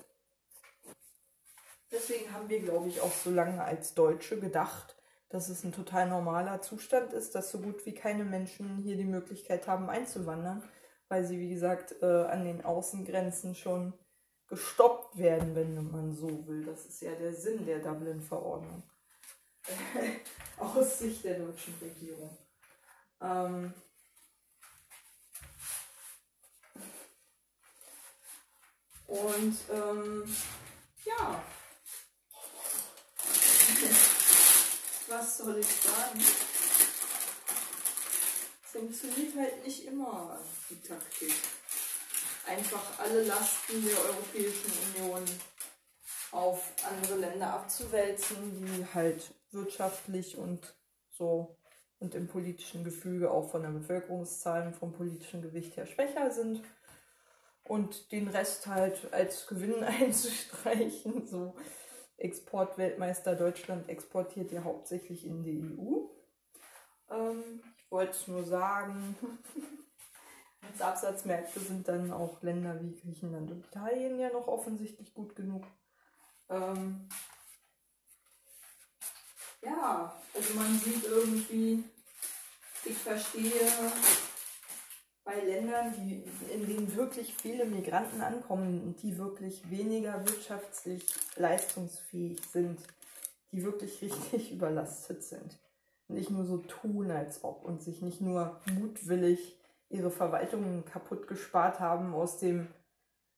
deswegen 1.91 2.31
haben 2.33 2.47
wir, 2.49 2.61
glaube 2.61 2.87
ich, 2.87 3.01
auch 3.01 3.11
so 3.11 3.31
lange 3.31 3.63
als 3.63 3.93
Deutsche 3.93 4.39
gedacht, 4.39 4.95
dass 5.31 5.47
es 5.47 5.63
ein 5.63 5.71
total 5.71 6.09
normaler 6.09 6.61
Zustand 6.61 7.13
ist, 7.13 7.35
dass 7.35 7.51
so 7.51 7.59
gut 7.59 7.85
wie 7.85 7.93
keine 7.93 8.25
Menschen 8.25 8.77
hier 8.77 8.97
die 8.97 9.05
Möglichkeit 9.05 9.65
haben 9.65 9.89
einzuwandern, 9.89 10.61
weil 11.07 11.23
sie, 11.25 11.39
wie 11.39 11.49
gesagt, 11.49 11.95
äh, 12.01 12.05
an 12.05 12.43
den 12.43 12.65
Außengrenzen 12.65 13.55
schon 13.55 13.93
gestoppt 14.47 15.17
werden, 15.17 15.55
wenn 15.55 15.89
man 15.89 16.13
so 16.13 16.45
will. 16.45 16.65
Das 16.65 16.85
ist 16.85 17.01
ja 17.01 17.15
der 17.15 17.33
Sinn 17.33 17.65
der 17.65 17.79
Dublin-Verordnung. 17.79 18.83
Aus 20.57 20.99
Sicht 20.99 21.23
der 21.23 21.39
deutschen 21.39 21.75
Regierung. 21.81 22.37
Ähm 23.21 23.73
und 29.07 29.57
ähm, 29.71 30.35
ja, 31.05 31.43
was 35.11 35.39
soll 35.39 35.57
ich 35.57 35.67
sagen? 35.67 36.19
Funktioniert 38.63 39.35
halt 39.37 39.65
nicht 39.65 39.85
immer 39.85 40.39
die 40.69 40.81
Taktik 40.81 41.33
einfach 42.47 42.99
alle 42.99 43.23
Lasten 43.23 43.85
der 43.85 43.97
Europäischen 43.99 44.71
Union 44.95 45.23
auf 46.31 46.71
andere 46.89 47.17
Länder 47.17 47.53
abzuwälzen, 47.53 48.37
die 48.55 48.85
halt 48.93 49.33
wirtschaftlich 49.51 50.37
und 50.37 50.73
so 51.11 51.57
und 51.99 52.15
im 52.15 52.27
politischen 52.27 52.85
Gefüge 52.85 53.29
auch 53.31 53.51
von 53.51 53.63
der 53.63 53.69
Bevölkerungszahl 53.69 54.67
und 54.67 54.75
vom 54.75 54.93
politischen 54.93 55.41
Gewicht 55.41 55.75
her 55.75 55.85
schwächer 55.85 56.31
sind 56.31 56.63
und 57.63 58.11
den 58.13 58.29
Rest 58.29 58.65
halt 58.67 59.13
als 59.13 59.45
Gewinn 59.45 59.83
einzustreichen. 59.83 61.27
So 61.27 61.53
Exportweltmeister 62.21 63.35
Deutschland 63.35 63.89
exportiert 63.89 64.51
ja 64.51 64.63
hauptsächlich 64.63 65.25
in 65.25 65.43
die 65.43 65.59
EU. 65.59 66.07
Ähm, 67.09 67.61
ich 67.77 67.91
wollte 67.91 68.11
es 68.11 68.27
nur 68.27 68.43
sagen. 68.43 69.15
Als 70.61 70.81
Absatzmärkte 70.81 71.59
sind 71.59 71.87
dann 71.87 72.11
auch 72.11 72.41
Länder 72.43 72.79
wie 72.81 72.95
Griechenland 72.95 73.49
und 73.49 73.65
Italien 73.65 74.19
ja 74.19 74.29
noch 74.29 74.47
offensichtlich 74.47 75.13
gut 75.13 75.35
genug. 75.35 75.65
Ähm 76.49 77.09
ja, 79.63 80.15
also 80.33 80.53
man 80.53 80.77
sieht 80.77 81.03
irgendwie, 81.03 81.83
ich 82.85 82.97
verstehe, 82.97 83.71
bei 85.31 85.45
Ländern, 85.45 85.93
die, 85.97 86.23
in 86.53 86.65
denen 86.67 86.95
wirklich 86.95 87.33
viele 87.35 87.65
Migranten 87.65 88.21
ankommen 88.21 88.81
und 88.83 89.01
die 89.01 89.17
wirklich 89.17 89.69
weniger 89.69 90.25
wirtschaftlich 90.25 91.05
leistungsfähig 91.35 92.41
sind, 92.51 92.79
die 93.51 93.63
wirklich 93.63 94.01
richtig 94.01 94.51
überlastet 94.51 95.23
sind. 95.23 95.57
Nicht 96.07 96.29
nur 96.29 96.45
so 96.45 96.57
tun, 96.57 97.11
als 97.11 97.43
ob 97.43 97.63
und 97.63 97.81
sich 97.81 98.01
nicht 98.01 98.19
nur 98.19 98.59
mutwillig 98.73 99.57
ihre 99.89 100.11
Verwaltungen 100.11 100.83
kaputt 100.85 101.27
gespart 101.27 101.79
haben 101.79 102.13
aus 102.13 102.37
dem 102.37 102.67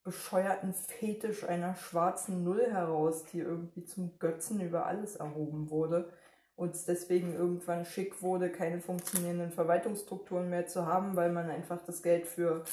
bescheuerten 0.04 0.74
Fetisch 0.74 1.44
einer 1.44 1.76
schwarzen 1.76 2.44
Null 2.44 2.70
heraus, 2.70 3.26
die 3.32 3.40
irgendwie 3.40 3.86
zum 3.86 4.18
Götzen 4.20 4.60
über 4.60 4.86
alles 4.86 5.16
erhoben 5.16 5.70
wurde 5.70 6.12
und 6.56 6.76
es 6.76 6.86
deswegen 6.86 7.34
irgendwann 7.34 7.86
schick 7.86 8.22
wurde, 8.22 8.52
keine 8.52 8.80
funktionierenden 8.80 9.52
Verwaltungsstrukturen 9.52 10.50
mehr 10.50 10.68
zu 10.68 10.86
haben, 10.86 11.16
weil 11.16 11.32
man 11.32 11.50
einfach 11.50 11.84
das 11.84 12.04
Geld 12.04 12.28
für 12.28 12.64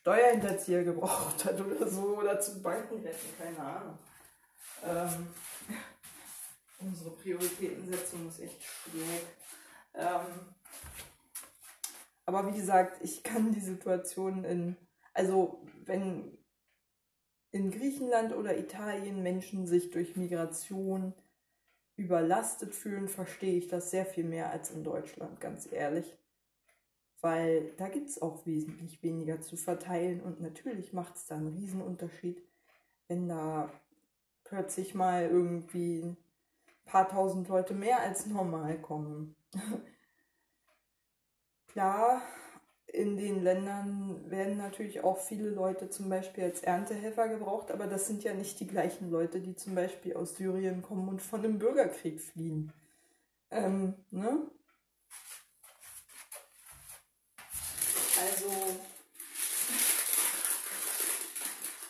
Steuerhinterzieher 0.00 0.84
gebraucht 0.84 1.44
hat 1.44 1.60
oder 1.60 1.88
so 1.88 2.18
oder 2.18 2.40
zum 2.40 2.62
Banken 2.62 3.02
retten, 3.02 3.28
keine 3.38 3.58
Ahnung. 3.58 3.98
Ähm, 4.84 5.26
unsere 6.78 7.10
Prioritätensetzung 7.10 8.28
ist 8.28 8.40
echt 8.40 8.62
schwierig. 8.62 9.26
Ähm, 9.94 10.54
aber 12.24 12.52
wie 12.52 12.56
gesagt, 12.56 13.02
ich 13.02 13.22
kann 13.22 13.52
die 13.52 13.60
Situation 13.60 14.44
in, 14.44 14.76
also 15.12 15.64
wenn 15.84 16.36
in 17.52 17.70
Griechenland 17.70 18.34
oder 18.34 18.58
Italien 18.58 19.22
Menschen 19.22 19.66
sich 19.66 19.90
durch 19.90 20.16
Migration 20.16 21.14
überlastet 21.96 22.74
fühlen, 22.74 23.08
verstehe 23.08 23.56
ich 23.56 23.68
das 23.68 23.90
sehr 23.90 24.06
viel 24.06 24.24
mehr 24.24 24.50
als 24.50 24.70
in 24.70 24.84
Deutschland, 24.84 25.40
ganz 25.40 25.70
ehrlich. 25.70 26.16
Weil 27.20 27.72
da 27.78 27.88
gibt 27.88 28.08
es 28.08 28.20
auch 28.20 28.44
wesentlich 28.46 29.02
weniger 29.02 29.40
zu 29.40 29.56
verteilen 29.56 30.20
und 30.20 30.40
natürlich 30.40 30.92
macht 30.92 31.16
es 31.16 31.26
da 31.26 31.36
einen 31.36 31.48
Riesenunterschied, 31.48 32.42
wenn 33.08 33.28
da 33.28 33.72
plötzlich 34.44 34.94
mal 34.94 35.24
irgendwie 35.24 36.02
ein 36.02 36.16
paar 36.84 37.08
tausend 37.08 37.48
Leute 37.48 37.74
mehr 37.74 38.00
als 38.00 38.26
normal 38.26 38.80
kommen. 38.80 39.34
Klar, 41.68 42.22
in 42.86 43.16
den 43.16 43.42
Ländern 43.42 44.30
werden 44.30 44.56
natürlich 44.56 45.02
auch 45.02 45.18
viele 45.18 45.50
Leute 45.50 45.90
zum 45.90 46.08
Beispiel 46.08 46.44
als 46.44 46.62
Erntehelfer 46.62 47.28
gebraucht, 47.28 47.70
aber 47.70 47.86
das 47.86 48.06
sind 48.06 48.24
ja 48.24 48.32
nicht 48.32 48.60
die 48.60 48.66
gleichen 48.66 49.10
Leute, 49.10 49.40
die 49.40 49.56
zum 49.56 49.74
Beispiel 49.74 50.14
aus 50.14 50.36
Syrien 50.36 50.82
kommen 50.82 51.08
und 51.08 51.20
von 51.20 51.42
dem 51.42 51.58
Bürgerkrieg 51.58 52.20
fliehen. 52.20 52.72
Ähm, 53.50 53.94
ne? 54.10 54.50
Also 58.18 58.50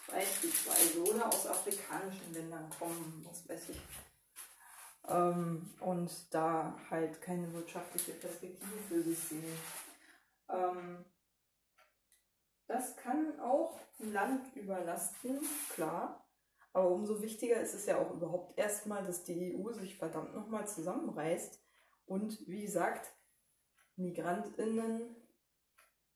beispielsweise 0.09 1.03
oder 1.05 1.29
aus 1.29 1.47
afrikanischen 1.47 2.33
Ländern 2.33 2.69
kommen, 2.79 3.25
was 3.29 3.49
weiß 3.49 3.69
ich 3.71 3.81
ähm, 5.09 5.71
und 5.81 6.11
da 6.31 6.75
halt 6.91 7.21
keine 7.23 7.53
wirtschaftliche 7.53 8.13
Perspektive 8.13 8.71
für 8.89 9.03
sich 9.03 9.19
sehen. 9.19 9.45
Ähm, 10.49 11.05
das 12.67 12.97
kann 12.97 13.39
auch 13.41 13.79
Land 13.99 14.55
überlasten, 14.57 15.41
klar. 15.71 16.27
Aber 16.73 16.91
umso 16.91 17.23
wichtiger 17.23 17.61
ist 17.61 17.75
es 17.75 17.87
ja 17.87 17.99
auch 17.99 18.13
überhaupt 18.13 18.59
erstmal, 18.59 19.03
dass 19.03 19.25
die 19.25 19.57
EU 19.57 19.73
sich 19.73 19.97
verdammt 19.97 20.35
nochmal 20.35 20.69
zusammenreißt 20.69 21.59
und 22.07 22.47
wie 22.47 22.63
gesagt, 22.63 23.15
MigrantInnen 23.97 25.17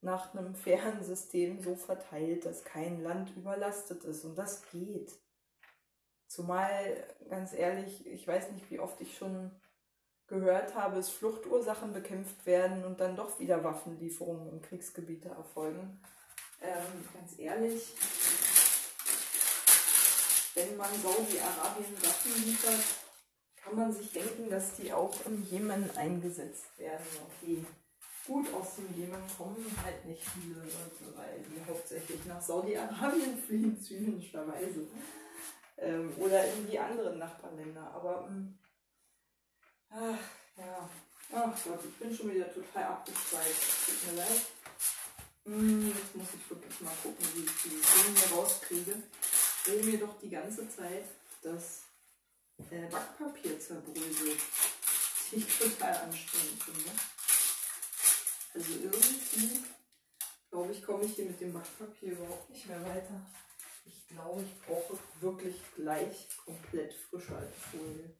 nach 0.01 0.33
einem 0.33 0.55
fairen 0.55 1.03
System 1.03 1.61
so 1.61 1.75
verteilt, 1.75 2.45
dass 2.45 2.63
kein 2.63 3.01
Land 3.01 3.35
überlastet 3.35 4.03
ist. 4.03 4.23
Und 4.23 4.35
das 4.35 4.63
geht. 4.69 5.11
Zumal, 6.27 7.07
ganz 7.29 7.53
ehrlich, 7.53 8.05
ich 8.07 8.27
weiß 8.27 8.51
nicht, 8.51 8.69
wie 8.71 8.79
oft 8.79 8.99
ich 9.01 9.17
schon 9.17 9.51
gehört 10.31 10.73
habe, 10.75 10.95
dass 10.95 11.09
Fluchtursachen 11.09 11.93
bekämpft 11.93 12.45
werden 12.45 12.85
und 12.85 12.99
dann 12.99 13.15
doch 13.15 13.39
wieder 13.39 13.63
Waffenlieferungen 13.63 14.49
in 14.49 14.61
Kriegsgebiete 14.61 15.29
erfolgen. 15.29 15.99
Ähm, 16.61 17.03
ganz 17.13 17.37
ehrlich, 17.37 17.93
wenn 20.55 20.77
man 20.77 20.89
Saudi-Arabien 21.01 21.95
Waffen 22.01 22.45
liefert, 22.45 22.81
kann 23.63 23.75
man 23.75 23.91
sich 23.91 24.11
denken, 24.11 24.49
dass 24.49 24.75
die 24.75 24.91
auch 24.91 25.13
im 25.25 25.43
Jemen 25.43 25.89
eingesetzt 25.95 26.77
werden. 26.77 27.05
Okay, 27.27 27.63
gut, 28.25 28.47
aus 28.53 28.75
dem 28.75 28.93
Jemen 28.95 29.21
kommen 29.37 29.65
halt 29.83 30.05
nicht 30.05 30.23
viele 30.23 30.59
Leute, 30.61 31.17
weil 31.17 31.39
die 31.39 31.63
hauptsächlich 31.67 32.25
nach 32.25 32.41
Saudi-Arabien 32.41 33.37
fliehen, 33.37 33.79
zynischerweise. 33.81 34.87
Ähm, 35.77 36.11
oder 36.19 36.45
in 36.45 36.69
die 36.69 36.79
anderen 36.79 37.17
Nachbarländer. 37.17 37.91
Aber, 37.93 38.27
ähm, 38.29 38.57
ach, 39.91 40.19
ja. 40.57 40.89
Ach 41.33 41.63
Gott, 41.63 41.79
ich 41.85 41.95
bin 41.97 42.15
schon 42.15 42.33
wieder 42.33 42.53
total 42.53 42.83
abgezweigt. 42.83 43.55
Tut 43.85 44.11
mir 44.11 44.17
leid. 44.19 44.41
Hm, 45.45 45.87
jetzt 45.87 46.15
muss 46.15 46.27
ich 46.35 46.49
wirklich 46.49 46.81
mal 46.81 46.93
gucken, 47.01 47.25
wie 47.33 47.45
ich 47.45 47.61
die 47.63 47.69
Dinge 47.69 48.35
rauskriege. 48.35 49.03
Wo 49.65 49.83
mir 49.83 49.99
doch 49.99 50.19
die 50.19 50.29
ganze 50.29 50.69
Zeit 50.69 51.05
das 51.41 51.83
äh, 52.69 52.87
Backpapier 52.87 53.59
zerbröselt. 53.59 54.39
Die 55.31 55.37
ich 55.37 55.57
total 55.59 55.95
anstrengend 55.95 56.63
finde. 56.63 56.91
Also 58.53 58.73
irgendwie, 58.73 59.63
glaube 60.49 60.73
ich, 60.73 60.83
komme 60.83 61.05
ich 61.05 61.15
hier 61.15 61.25
mit 61.25 61.39
dem 61.39 61.53
Backpapier 61.53 62.11
überhaupt 62.11 62.49
nicht 62.49 62.67
mehr 62.67 62.83
weiter. 62.85 63.25
Ich 63.85 64.07
glaube, 64.09 64.43
ich 64.43 64.61
brauche 64.67 64.99
wirklich 65.21 65.55
gleich 65.75 66.27
komplett 66.45 66.93
frische 66.93 67.41
Folie. 67.71 68.13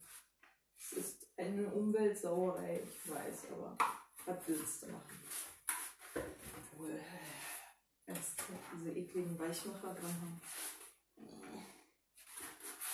Es 0.81 0.97
ist 0.97 1.27
eine 1.37 1.67
Umweltsauerei, 1.67 2.81
ich 2.83 3.11
weiß, 3.11 3.51
aber 3.51 3.77
was 4.25 4.37
willst 4.47 4.83
du 4.83 4.87
machen? 4.87 5.19
Obwohl, 6.73 6.99
erst 8.07 8.41
diese 8.75 8.91
ekligen 8.91 9.37
Weichmacher 9.37 9.93
dran 9.93 10.15
haben. 10.21 10.41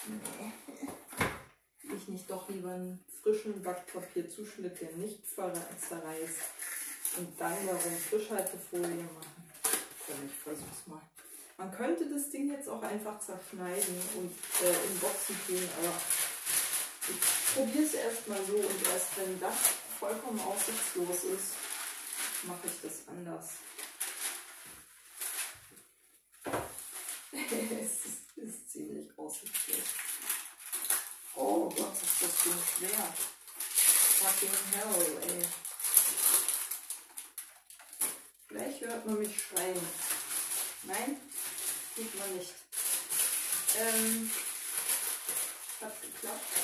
Nee. 0.07 0.53
Ich 1.95 2.07
nicht 2.09 2.29
doch 2.29 2.49
lieber 2.49 2.71
einen 2.71 3.03
frischen 3.21 3.63
Backpapierzuschnitt, 3.63 4.81
der 4.81 4.91
nicht 4.91 5.25
zerreißt 5.27 6.41
und 7.17 7.39
dann 7.39 7.65
darum 7.65 7.97
Frischhaltefolie 8.09 9.03
machen. 9.03 9.43
Ich 10.25 10.35
versuch's 10.35 10.87
mal. 10.87 11.01
Man 11.57 11.71
könnte 11.71 12.07
das 12.09 12.29
Ding 12.29 12.51
jetzt 12.51 12.69
auch 12.69 12.83
einfach 12.83 13.19
zerschneiden 13.19 13.95
und 14.15 14.31
äh, 14.61 14.85
in 14.87 14.99
Boxen 14.99 15.35
tun, 15.47 15.69
aber 15.79 15.93
ich 17.09 17.36
probiere 17.57 17.85
es 17.85 17.93
erstmal 17.95 18.45
so 18.45 18.53
und 18.53 18.87
erst 18.87 19.17
wenn 19.17 19.39
das 19.39 19.55
vollkommen 19.99 20.39
aussichtslos 20.39 21.23
ist, 21.23 21.53
mache 22.43 22.67
ich 22.67 22.81
das 22.83 23.07
anders. 23.07 23.49
es 27.31 28.05
ist, 28.05 28.21
ist, 28.35 28.71
ziemlich 28.71 29.09
aussichtslos. 29.17 29.87
Oh 31.33 31.67
Gott, 31.69 31.93
ist 31.93 32.21
das 32.21 32.43
Ding 32.43 32.61
schwer. 32.77 33.13
Fucking 34.19 34.57
hell, 34.73 35.17
ey. 35.23 35.41
Gleich 38.49 38.81
hört 38.81 39.05
man 39.07 39.17
mich 39.17 39.35
schreien. 39.43 39.87
Nein, 40.83 41.19
tut 41.95 42.19
man 42.19 42.35
nicht. 42.35 42.53
Ähm, 43.79 44.31
hat 45.81 46.01
geklappt. 46.01 46.56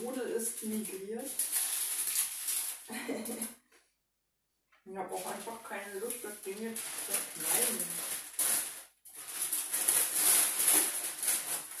Strudel 0.00 0.30
ist 0.30 0.62
migriert. 0.62 1.30
ich 4.84 4.96
habe 4.96 5.14
auch 5.14 5.26
einfach 5.26 5.62
keine 5.62 5.98
Lust, 5.98 6.16
das 6.22 6.40
Ding 6.42 6.62
jetzt 6.62 6.82
zu 7.06 7.12
schneiden. 7.12 7.78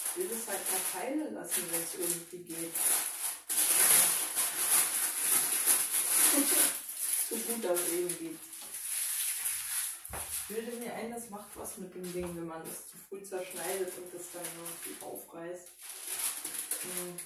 Ich 0.04 0.16
will 0.16 0.30
es 0.32 0.46
halt 0.48 0.70
mal 0.70 0.80
teilen 0.92 1.34
lassen, 1.34 1.64
wenn 1.70 1.82
es 1.82 1.94
irgendwie 1.94 2.44
geht. 2.44 2.74
so 7.30 7.36
gut 7.36 7.64
das 7.64 7.88
eben 7.88 8.18
geht. 8.18 8.38
Ich 10.12 10.56
bilde 10.56 10.76
mir 10.76 10.92
ein, 10.92 11.10
das 11.12 11.30
macht 11.30 11.48
was 11.54 11.78
mit 11.78 11.94
dem 11.94 12.12
Ding, 12.12 12.36
wenn 12.36 12.48
man 12.48 12.62
das 12.64 12.90
zu 12.90 12.98
früh 13.08 13.22
zerschneidet 13.22 13.96
und 13.96 14.12
das 14.12 14.30
dann 14.32 14.44
irgendwie 14.44 15.02
aufreißt. 15.02 15.68
Hm. 16.82 17.18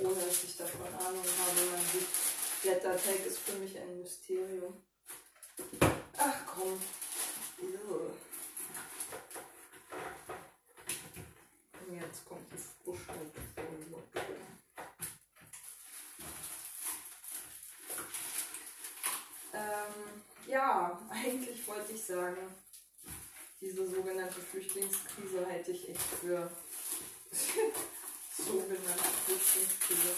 Ohne 0.00 0.14
dass 0.14 0.44
ich 0.44 0.56
davon 0.56 0.86
Ahnung 0.86 1.24
habe, 1.24 1.70
man 1.70 1.84
sieht, 1.92 2.08
Blätterteig 2.62 3.26
ist 3.26 3.38
für 3.38 3.58
mich 3.58 3.78
ein 3.78 3.98
Mysterium. 4.00 4.82
Ach 6.16 6.40
komm. 6.46 6.80
Und 11.86 12.00
jetzt 12.00 12.24
kommt 12.24 12.50
die 12.50 12.56
Frischheit. 12.56 13.32
Ähm, 19.52 20.22
ja, 20.48 21.00
eigentlich 21.10 21.66
wollte 21.66 21.92
ich 21.92 22.02
sagen, 22.02 22.54
diese 23.60 23.86
sogenannte 23.86 24.40
Flüchtlingskrise 24.40 25.46
halte 25.46 25.70
ich 25.70 25.88
echt 25.90 26.00
für 26.00 26.50
sogenannte 28.46 29.10
Flüchtlingskrise 29.24 30.14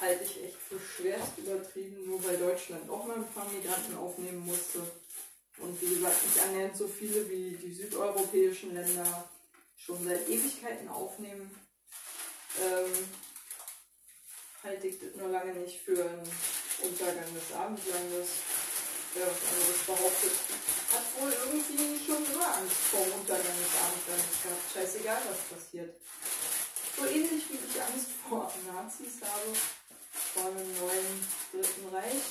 halte 0.00 0.24
ich 0.24 0.44
echt 0.44 0.58
für 0.68 0.80
schwerst 0.80 1.38
übertrieben, 1.38 2.06
nur 2.06 2.24
weil 2.24 2.36
Deutschland 2.36 2.88
auch 2.90 3.06
mal 3.06 3.16
ein 3.16 3.32
paar 3.32 3.48
Migranten 3.48 3.96
aufnehmen 3.96 4.44
musste. 4.44 4.80
Und 5.58 5.80
wie 5.80 5.94
gesagt, 5.94 6.24
nicht 6.24 6.40
annähernd 6.40 6.76
so 6.76 6.88
viele 6.88 7.28
wie 7.30 7.56
die 7.56 7.72
südeuropäischen 7.72 8.74
Länder 8.74 9.28
schon 9.76 10.02
seit 10.04 10.28
Ewigkeiten 10.28 10.88
aufnehmen. 10.88 11.50
Ähm, 12.60 13.08
halte 14.62 14.86
ich 14.88 14.98
das 14.98 15.14
nur 15.16 15.28
lange 15.28 15.54
nicht 15.54 15.80
für 15.80 16.04
einen 16.04 16.28
Untergang 16.82 17.34
des 17.34 17.56
Abendlandes 17.56 18.28
wer 19.14 19.26
was 19.26 19.44
anderes 19.52 19.80
behauptet, 19.86 20.32
hat 20.92 21.06
wohl 21.20 21.32
irgendwie 21.32 22.00
schon 22.04 22.24
immer 22.32 22.56
Angst 22.56 22.80
vor 22.90 23.04
dem 23.04 23.12
Untergang 23.20 23.56
des 23.60 23.72
Abendlandes 23.76 24.36
gehabt. 24.42 24.66
Scheißegal, 24.72 25.20
was 25.28 25.58
passiert. 25.58 25.96
So 27.02 27.08
ähnlich 27.08 27.42
wie 27.50 27.54
ich 27.54 27.82
Angst 27.82 28.10
vor 28.28 28.52
Nazis 28.64 29.14
habe, 29.22 29.56
vor 30.34 30.46
einem 30.46 30.72
neuen 30.78 31.26
Dritten 31.50 31.88
Reich. 31.92 32.22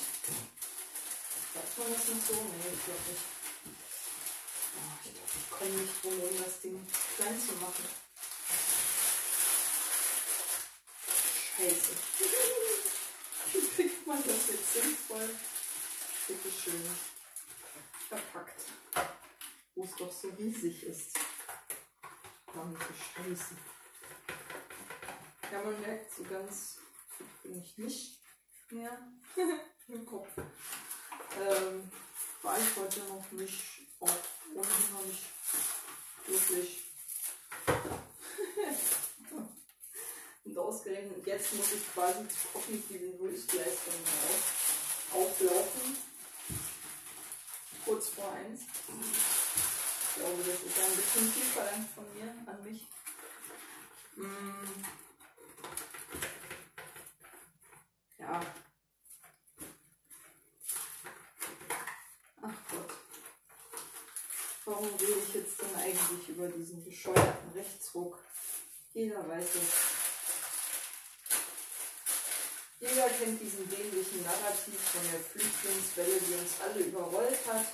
Sagt 1.52 1.78
man 1.78 1.92
das 1.92 2.08
nicht 2.08 2.26
so? 2.26 2.32
Nee, 2.32 2.72
ich 2.72 2.84
glaube 2.86 3.00
nicht. 3.10 3.22
Oh, 4.72 4.96
ich 5.04 5.12
glaube, 5.12 5.28
ich 5.36 5.50
komme 5.50 5.70
nicht 5.72 6.02
drum, 6.02 6.20
um 6.22 6.42
das 6.42 6.60
Ding 6.62 6.86
klein 7.16 7.38
zu 7.38 7.52
machen. 7.60 7.84
Scheiße. 11.58 11.92
Wie 13.52 13.68
kriegt 13.76 14.06
man 14.06 14.24
das 14.24 14.48
jetzt 14.48 14.72
sinnvoll? 14.72 15.28
bitteschön 16.28 16.96
verpackt, 18.08 18.62
wo 19.74 19.84
es 19.84 19.94
doch 19.96 20.10
so 20.10 20.28
riesig 20.30 20.84
ist. 20.84 21.18
Verdammte 22.46 22.86
Scheiße. 23.14 23.71
Ja, 25.52 25.62
man 25.62 25.80
merkt 25.82 26.14
so 26.14 26.24
ganz 26.24 26.78
bin 27.42 27.60
ich 27.60 27.76
nicht 27.76 28.18
mehr 28.70 28.96
im 29.88 30.06
Kopf. 30.06 30.28
Ähm, 30.38 31.92
war 32.40 32.58
ich 32.58 32.74
heute 32.76 33.00
noch 33.00 33.30
nicht 33.32 33.62
auch 34.00 34.08
ohnehin 34.54 34.92
noch 34.94 35.04
nicht 35.04 35.24
wirklich. 36.26 36.84
Und 40.44 40.58
ausgerechnet 40.58 41.26
jetzt 41.26 41.52
muss 41.52 41.72
ich 41.72 41.92
quasi 41.92 42.26
zu 42.28 42.48
kognitiven 42.54 43.18
Höchstleistungen 43.18 44.06
auflaufen 45.12 45.98
kurz 47.84 48.08
vor 48.08 48.32
eins. 48.32 48.62
Ich 48.88 50.14
glaube, 50.16 50.38
das 50.38 50.62
ist 50.62 50.78
ein 50.78 50.96
bisschen 50.96 51.30
viel 51.30 51.44
verlangt 51.44 51.90
von 51.94 52.10
mir 52.14 52.34
an 52.46 52.62
mich. 52.62 52.88
Mm. 54.16 55.01
Ja. 58.22 58.40
Ach 62.40 62.58
Gott. 62.70 62.90
Warum 64.64 64.94
rede 64.94 65.18
ich 65.26 65.34
jetzt 65.34 65.60
denn 65.60 65.74
eigentlich 65.74 66.28
über 66.28 66.46
diesen 66.46 66.84
bescheuerten 66.84 67.50
Rechtsruck? 67.52 68.20
Jeder 68.92 69.28
weiß 69.28 69.44
es. 69.56 69.72
Jeder 72.78 73.08
kennt 73.08 73.40
diesen 73.40 73.68
dämlichen 73.68 74.22
Narrativ 74.22 74.78
von 74.78 75.02
der 75.10 75.20
Flüchtlingswelle, 75.20 76.20
die 76.20 76.34
uns 76.34 76.60
alle 76.60 76.84
überrollt 76.84 77.38
hat. 77.48 77.66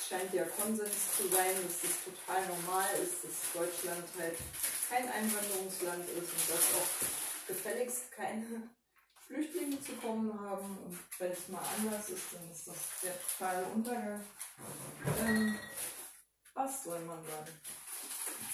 Es 0.00 0.08
scheint 0.08 0.34
ja 0.34 0.44
Konsens 0.44 1.16
zu 1.16 1.28
sein, 1.28 1.54
dass 1.62 1.82
das 1.82 2.04
total 2.04 2.46
normal 2.48 2.88
ist, 3.00 3.22
dass 3.22 3.52
Deutschland 3.52 4.04
halt 4.18 4.38
kein 4.88 5.08
Einwanderungsland 5.08 6.08
ist 6.08 6.32
und 6.32 6.50
dass 6.50 6.74
auch 6.74 7.46
gefälligst 7.46 8.10
keine 8.10 8.70
Flüchtlinge 9.34 9.82
zu 9.82 9.92
kommen 9.96 10.38
haben. 10.38 10.78
Und 10.78 10.98
wenn 11.18 11.32
es 11.32 11.48
mal 11.48 11.62
anders 11.76 12.08
ist, 12.08 12.32
dann 12.32 12.50
ist 12.50 12.68
das 12.68 12.76
der 13.02 13.20
totale 13.20 13.64
Untergang. 13.66 14.24
Ähm, 15.18 15.58
was 16.54 16.84
soll 16.84 17.00
man 17.00 17.22
sagen? 17.24 17.60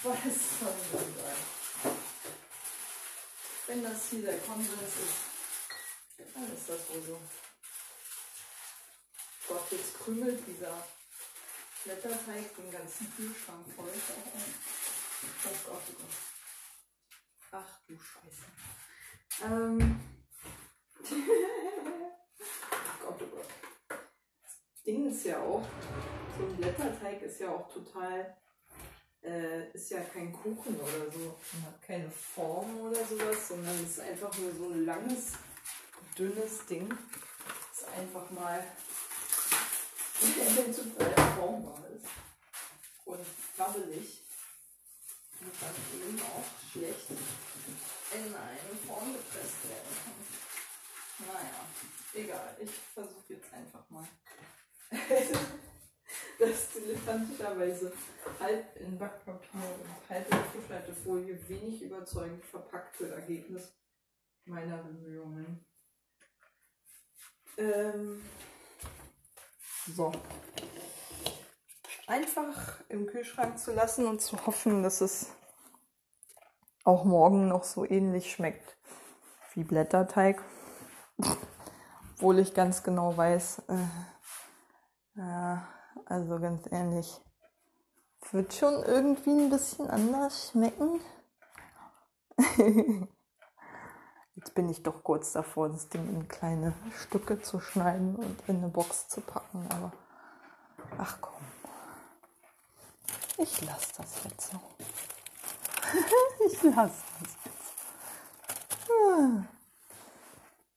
Was 0.03 0.59
soll 0.59 0.75
man 0.93 1.15
sagen? 1.15 1.97
Wenn 3.67 3.83
das 3.83 4.09
hier 4.09 4.23
der 4.23 4.39
Konsens 4.39 4.81
ist, 4.81 6.35
dann 6.35 6.45
ist 6.45 6.69
das 6.69 6.89
wohl 6.89 7.03
so. 7.03 7.21
Gott, 9.49 9.73
jetzt 9.73 9.99
krümelt 9.99 10.47
dieser 10.47 10.87
Blätterteig 11.85 12.57
den 12.57 12.71
ganzen 12.71 13.15
Kühlschrank 13.17 13.67
voll. 13.77 13.93
Oh 15.45 15.49
Gott, 15.67 15.83
oh 15.89 15.93
Gott. 15.93 16.11
Ach 17.53 17.81
du 17.87 17.99
Scheiße. 17.99 18.47
Ähm. 19.45 20.20
Gott, 23.03 23.17
oh 23.21 23.27
Gott. 23.27 23.49
Das 23.89 24.83
Ding 24.85 25.11
ist 25.11 25.25
ja 25.25 25.41
auch, 25.41 25.65
so 26.37 26.45
ein 26.45 26.57
Blätterteig 26.57 27.23
ist 27.23 27.41
ja 27.41 27.51
auch 27.51 27.73
total, 27.73 28.37
äh, 29.23 29.71
ist 29.73 29.91
ja 29.91 30.01
kein 30.01 30.33
Kuchen 30.33 30.79
oder 30.79 31.11
so. 31.11 31.37
Man 31.55 31.67
hat 31.67 31.83
keine 31.83 32.11
Form 32.11 32.81
oder 32.81 33.05
sowas, 33.05 33.49
sondern 33.49 33.75
es 33.77 33.93
ist 33.93 34.01
einfach 34.01 34.37
nur 34.39 34.53
so 34.53 34.69
ein 34.71 34.85
langes, 34.85 35.33
dünnes 36.17 36.67
Ding. 36.67 36.89
Das 36.89 37.89
einfach 37.97 38.31
mal 38.31 38.63
total 40.21 41.35
formbar 41.35 41.83
ist. 41.95 42.07
Und 43.05 43.27
wabbelig. 43.57 44.23
Und 45.41 45.53
dann 45.61 45.75
eben 46.09 46.21
auch 46.21 46.45
schlecht 46.71 47.11
in 48.13 48.35
eine 48.35 48.77
Form 48.87 49.13
gepresst 49.13 49.69
werden 49.69 49.95
kann. 50.05 50.30
Naja, 51.27 52.25
egal. 52.25 52.57
Ich 52.61 52.71
versuche 52.71 53.35
jetzt 53.35 53.53
einfach 53.53 53.89
mal. 53.91 54.07
das 56.39 56.71
dilettantischerweise 56.73 57.93
halb 58.41 58.77
in 58.77 58.99
Backpapier 58.99 59.61
und 59.61 60.11
halb 60.11 60.33
in 60.33 60.63
Frischhaltefolie 60.63 61.49
wenig 61.49 61.83
überzeugend 61.83 62.45
verpackte 62.45 63.15
Ergebnis 63.15 63.73
meiner 64.47 64.79
Bemühungen. 64.79 65.65
Ähm, 67.59 68.23
so. 69.95 70.13
Einfach 72.07 72.81
im 72.89 73.07
Kühlschrank 73.07 73.59
zu 73.59 73.73
lassen 73.73 74.07
und 74.07 74.21
zu 74.21 74.45
hoffen, 74.47 74.83
dass 74.83 75.01
es 75.01 75.31
auch 76.85 77.05
morgen 77.05 77.49
noch 77.49 77.65
so 77.65 77.85
ähnlich 77.85 78.33
schmeckt 78.33 78.77
wie 79.55 79.65
Blätterteig. 79.65 80.43
Obwohl 82.15 82.39
ich 82.39 82.55
ganz 82.55 82.83
genau 82.83 83.17
weiß, 83.17 83.63
äh, 83.69 83.77
ja, 85.17 85.67
also 86.07 86.39
ganz 86.39 86.71
ehrlich, 86.71 87.21
wird 88.31 88.53
schon 88.55 88.83
irgendwie 88.85 89.31
ein 89.31 89.51
bisschen 89.51 89.89
anders 89.89 90.51
schmecken. 90.51 91.01
Jetzt 94.35 94.55
bin 94.55 94.69
ich 94.71 94.83
doch 94.83 95.03
kurz 95.03 95.33
davor, 95.33 95.69
das 95.69 95.89
Ding 95.89 96.09
in 96.09 96.29
kleine 96.29 96.73
Stücke 96.97 97.43
zu 97.43 97.61
schneiden 97.61 98.17
und 98.17 98.37
in 98.49 98.57
eine 98.59 98.69
Box 98.69 99.09
zu 99.09 99.21
packen, 99.21 99.67
aber 99.71 99.93
ach 100.97 101.19
komm. 101.21 101.35
Ich 103.37 103.61
lasse 103.63 103.89
das 103.97 104.25
jetzt 104.25 104.51
so. 104.51 104.61
ich 106.47 106.63
lasse 106.63 107.03
das 107.21 107.37
jetzt. 107.45 107.61
Ah. 108.91 109.60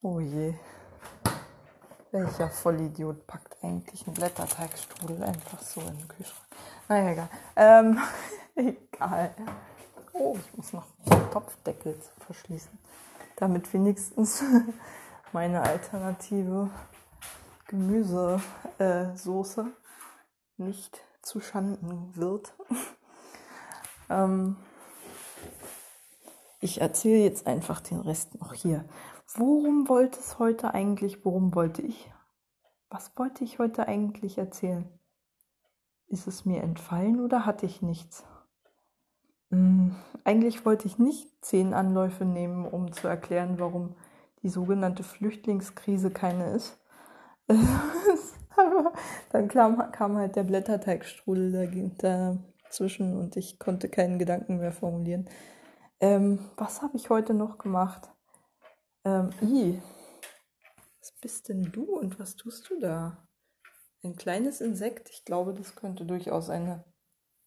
Oh 0.05 0.19
je. 0.19 0.53
Welcher 2.11 2.49
Vollidiot 2.49 3.25
packt 3.25 3.55
eigentlich 3.63 4.05
einen 4.05 4.15
Blätterteigstrudel 4.15 5.23
einfach 5.23 5.61
so 5.61 5.79
in 5.79 5.97
den 5.97 6.09
Kühlschrank? 6.09 6.45
Naja, 6.89 7.11
egal. 7.11 7.29
Ähm, 7.55 7.97
egal. 8.55 9.33
Oh, 10.11 10.37
ich 10.37 10.57
muss 10.57 10.73
noch 10.73 10.87
den 11.05 11.31
Topfdeckel 11.31 11.97
verschließen, 12.25 12.77
damit 13.37 13.73
wenigstens 13.73 14.43
meine 15.31 15.61
alternative 15.61 16.69
Gemüsesoße 17.67 18.41
nicht 20.57 20.99
zu 21.21 21.39
Schanden 21.39 22.13
wird. 22.17 22.53
ähm, 24.09 24.57
ich 26.59 26.81
erzähle 26.81 27.23
jetzt 27.23 27.47
einfach 27.47 27.79
den 27.79 28.01
Rest 28.01 28.37
noch 28.41 28.53
hier. 28.53 28.83
Worum 29.35 29.89
wollte 29.89 30.19
es 30.19 30.39
heute 30.39 30.73
eigentlich? 30.73 31.25
Worum 31.25 31.55
wollte 31.55 31.81
ich? 31.81 32.11
Was 32.89 33.17
wollte 33.17 33.43
ich 33.43 33.59
heute 33.59 33.87
eigentlich 33.87 34.37
erzählen? 34.37 34.87
Ist 36.07 36.27
es 36.27 36.45
mir 36.45 36.61
entfallen 36.61 37.19
oder 37.19 37.45
hatte 37.45 37.65
ich 37.65 37.81
nichts? 37.81 38.23
Hm, 39.49 39.95
eigentlich 40.23 40.65
wollte 40.65 40.87
ich 40.87 40.99
nicht 40.99 41.43
zehn 41.43 41.73
Anläufe 41.73 42.25
nehmen, 42.25 42.65
um 42.65 42.91
zu 42.91 43.07
erklären, 43.07 43.59
warum 43.59 43.95
die 44.43 44.49
sogenannte 44.49 45.03
Flüchtlingskrise 45.03 46.11
keine 46.11 46.51
ist. 46.51 46.79
Aber 48.55 48.93
dann 49.31 49.47
kam, 49.47 49.91
kam 49.91 50.17
halt 50.17 50.35
der 50.35 50.43
Blätterteigstrudel 50.43 51.91
dazwischen 51.97 53.17
und 53.17 53.35
ich 53.35 53.57
konnte 53.57 53.89
keinen 53.89 54.19
Gedanken 54.19 54.57
mehr 54.57 54.71
formulieren. 54.71 55.27
Ähm, 55.99 56.39
was 56.57 56.81
habe 56.81 56.97
ich 56.97 57.09
heute 57.09 57.33
noch 57.33 57.57
gemacht? 57.57 58.12
Ähm, 59.05 59.31
I, 59.41 59.81
was 61.01 61.11
bist 61.19 61.49
denn 61.49 61.71
du 61.71 61.83
und 61.97 62.19
was 62.19 62.37
tust 62.37 62.69
du 62.69 62.79
da? 62.79 63.27
Ein 64.01 64.15
kleines 64.15 64.61
Insekt? 64.61 65.09
Ich 65.09 65.25
glaube, 65.25 65.53
das 65.53 65.75
könnte 65.75 66.05
durchaus 66.05 66.49
eine 66.49 66.85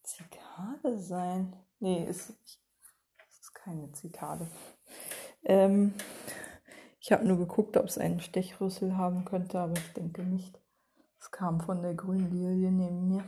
Zikade 0.03 0.99
sein. 0.99 1.55
Nee, 1.79 2.05
ist, 2.05 2.29
es 2.29 3.39
ist 3.39 3.55
keine 3.55 3.91
Zikade. 3.91 4.47
Ähm, 5.43 5.93
ich 6.99 7.11
habe 7.11 7.25
nur 7.25 7.37
geguckt, 7.37 7.75
ob 7.77 7.85
es 7.85 7.97
einen 7.97 8.19
Stechrüssel 8.19 8.95
haben 8.95 9.25
könnte, 9.25 9.59
aber 9.59 9.73
ich 9.73 9.93
denke 9.93 10.23
nicht. 10.23 10.59
Es 11.19 11.31
kam 11.31 11.59
von 11.61 11.81
der 11.81 11.95
grünen 11.95 12.31
Lilie 12.31 12.71
neben 12.71 13.07
mir. 13.07 13.23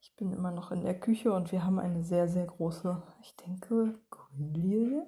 Ich 0.00 0.14
bin 0.16 0.32
immer 0.32 0.50
noch 0.50 0.72
in 0.72 0.82
der 0.82 0.98
Küche 1.00 1.32
und 1.32 1.52
wir 1.52 1.64
haben 1.64 1.78
eine 1.78 2.04
sehr, 2.04 2.28
sehr 2.28 2.46
große, 2.46 3.02
ich 3.22 3.34
denke, 3.36 3.98
Grünlilie, 4.10 5.06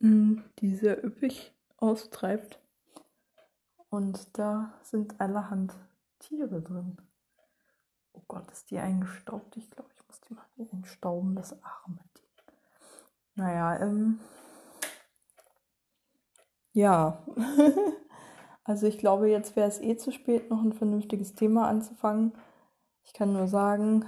die 0.00 0.76
sehr 0.76 1.04
üppig 1.04 1.54
austreibt. 1.78 2.60
Und 3.88 4.38
da 4.38 4.74
sind 4.82 5.20
allerhand 5.20 5.74
Tiere 6.18 6.60
drin. 6.60 6.98
Oh 8.12 8.22
Gott, 8.28 8.50
ist 8.50 8.70
die 8.70 8.78
eingestaubt? 8.78 9.56
Ich 9.56 9.70
glaube, 9.70 9.90
ich 9.94 10.06
muss 10.06 10.20
die 10.22 10.34
mal 10.34 10.46
einstauben, 10.58 11.34
das 11.34 11.52
arme 11.62 12.00
Ding. 12.16 12.24
Naja, 13.34 13.80
ähm. 13.80 14.18
Ja. 16.72 17.22
also 18.64 18.86
ich 18.86 18.98
glaube, 18.98 19.28
jetzt 19.30 19.56
wäre 19.56 19.68
es 19.68 19.80
eh 19.80 19.96
zu 19.96 20.12
spät, 20.12 20.50
noch 20.50 20.62
ein 20.62 20.72
vernünftiges 20.72 21.34
Thema 21.34 21.68
anzufangen. 21.68 22.32
Ich 23.04 23.12
kann 23.12 23.32
nur 23.32 23.46
sagen, 23.46 24.04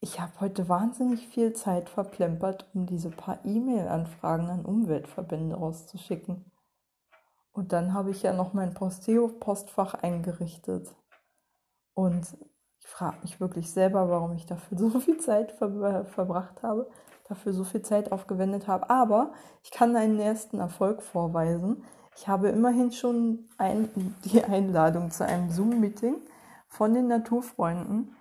ich 0.00 0.18
habe 0.18 0.32
heute 0.40 0.68
wahnsinnig 0.68 1.28
viel 1.28 1.52
Zeit 1.52 1.90
verplempert, 1.90 2.66
um 2.72 2.86
diese 2.86 3.10
paar 3.10 3.44
E-Mail-Anfragen 3.44 4.48
an 4.48 4.64
Umweltverbände 4.64 5.56
rauszuschicken. 5.56 6.50
Und 7.52 7.72
dann 7.72 7.92
habe 7.92 8.10
ich 8.10 8.22
ja 8.22 8.32
noch 8.32 8.54
mein 8.54 8.72
Posteo-Postfach 8.72 9.94
eingerichtet. 9.94 10.94
Und 11.92 12.34
ich 12.78 12.86
frage 12.86 13.18
mich 13.22 13.40
wirklich 13.40 13.70
selber, 13.70 14.08
warum 14.08 14.32
ich 14.32 14.46
dafür 14.46 14.78
so 14.90 15.00
viel 15.00 15.18
Zeit 15.18 15.52
ver 15.52 16.06
verbracht 16.06 16.62
habe, 16.62 16.88
dafür 17.28 17.52
so 17.52 17.64
viel 17.64 17.82
Zeit 17.82 18.10
aufgewendet 18.10 18.68
habe. 18.68 18.88
Aber 18.88 19.32
ich 19.62 19.70
kann 19.70 19.96
einen 19.96 20.18
ersten 20.18 20.60
Erfolg 20.60 21.02
vorweisen. 21.02 21.84
Ich 22.16 22.26
habe 22.26 22.48
immerhin 22.48 22.90
schon 22.92 23.50
ein, 23.58 24.14
die 24.24 24.42
Einladung 24.42 25.10
zu 25.10 25.26
einem 25.26 25.50
Zoom-Meeting 25.50 26.16
von 26.68 26.94
den 26.94 27.08
Naturfreunden, 27.08 28.16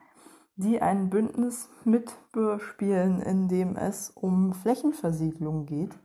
die 0.59 0.81
ein 0.81 1.09
Bündnis 1.09 1.69
mitbespielen, 1.85 3.21
in 3.21 3.47
dem 3.47 3.77
es 3.77 4.09
um 4.09 4.53
Flächenversiegelung 4.53 5.65
geht 5.65 5.97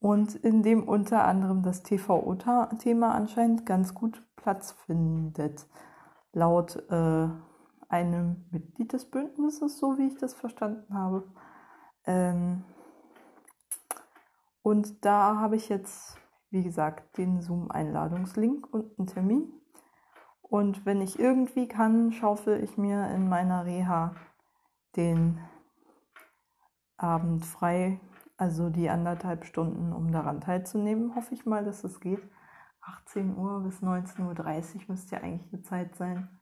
und 0.00 0.34
in 0.34 0.62
dem 0.62 0.88
unter 0.88 1.24
anderem 1.24 1.62
das 1.62 1.82
TVO-Thema 1.82 3.14
anscheinend 3.14 3.66
ganz 3.66 3.92
gut 3.92 4.24
Platz 4.36 4.72
findet. 4.86 5.66
laut 6.32 6.82
äh, 6.90 7.28
einem 7.88 8.46
Mitglied 8.50 8.92
des 8.94 9.10
Bündnisses, 9.10 9.78
so 9.78 9.98
wie 9.98 10.06
ich 10.06 10.16
das 10.16 10.32
verstanden 10.32 10.94
habe. 10.94 11.30
Ähm, 12.06 12.64
und 14.62 15.04
da 15.04 15.38
habe 15.38 15.56
ich 15.56 15.68
jetzt, 15.68 16.16
wie 16.50 16.64
gesagt, 16.64 17.18
den 17.18 17.42
Zoom-Einladungslink 17.42 18.66
und 18.72 18.98
einen 18.98 19.06
Termin. 19.06 19.52
Und 20.54 20.86
wenn 20.86 21.00
ich 21.00 21.18
irgendwie 21.18 21.66
kann, 21.66 22.12
schaufel 22.12 22.62
ich 22.62 22.78
mir 22.78 23.10
in 23.10 23.28
meiner 23.28 23.64
Reha 23.64 24.14
den 24.94 25.40
Abend 26.96 27.44
frei, 27.44 27.98
also 28.36 28.70
die 28.70 28.88
anderthalb 28.88 29.46
Stunden, 29.46 29.92
um 29.92 30.12
daran 30.12 30.40
teilzunehmen. 30.40 31.16
Hoffe 31.16 31.34
ich 31.34 31.44
mal, 31.44 31.64
dass 31.64 31.82
es 31.82 31.98
geht. 31.98 32.22
18 32.82 33.36
Uhr 33.36 33.64
bis 33.64 33.82
19.30 33.82 34.76
Uhr 34.76 34.82
müsste 34.86 35.16
ja 35.16 35.22
eigentlich 35.22 35.52
eine 35.52 35.62
Zeit 35.62 35.96
sein, 35.96 36.40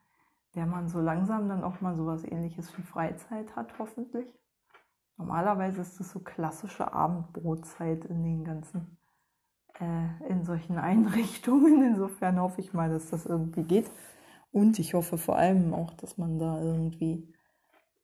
der 0.55 0.67
man 0.67 0.91
so 0.91 1.01
langsam 1.01 1.49
dann 1.49 1.65
auch 1.65 1.81
mal 1.81 1.97
sowas 1.97 2.23
ähnliches 2.23 2.77
wie 2.77 2.83
Freizeit 2.83 3.57
hat, 3.57 3.79
hoffentlich. 3.79 4.29
Normalerweise 5.17 5.81
ist 5.81 5.99
es 5.99 6.11
so 6.11 6.21
klassische 6.21 6.93
Abendbrotzeit 6.93 8.05
in 8.05 8.23
den 8.23 8.45
ganzen, 8.45 8.99
äh, 9.81 10.29
in 10.29 10.45
solchen 10.45 10.79
Einrichtungen. 10.79 11.83
Insofern 11.83 12.41
hoffe 12.41 12.61
ich 12.61 12.73
mal, 12.73 12.91
dass 12.91 13.11
das 13.11 13.27
irgendwie 13.27 13.65
geht. 13.65 13.91
Und 14.53 14.79
ich 14.79 14.95
hoffe 14.95 15.19
vor 15.19 15.37
allem 15.37 15.73
auch, 15.73 15.93
dass 15.95 16.19
man 16.19 16.39
da 16.39 16.61
irgendwie 16.63 17.33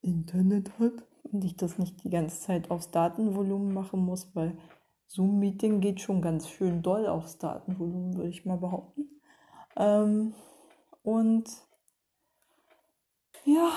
Internet 0.01 0.71
hat 0.79 1.05
und 1.23 1.43
ich 1.43 1.55
das 1.55 1.77
nicht 1.77 2.03
die 2.03 2.09
ganze 2.09 2.39
Zeit 2.39 2.71
aufs 2.71 2.91
Datenvolumen 2.91 3.73
machen 3.73 3.99
muss, 3.99 4.35
weil 4.35 4.57
Zoom-Meeting 5.07 5.81
geht 5.81 6.01
schon 6.01 6.21
ganz 6.21 6.49
schön 6.49 6.81
doll 6.81 7.07
aufs 7.07 7.37
Datenvolumen, 7.37 8.15
würde 8.15 8.29
ich 8.29 8.45
mal 8.45 8.57
behaupten. 8.57 9.09
Ähm, 9.75 10.33
und 11.03 11.49
ja, 13.45 13.71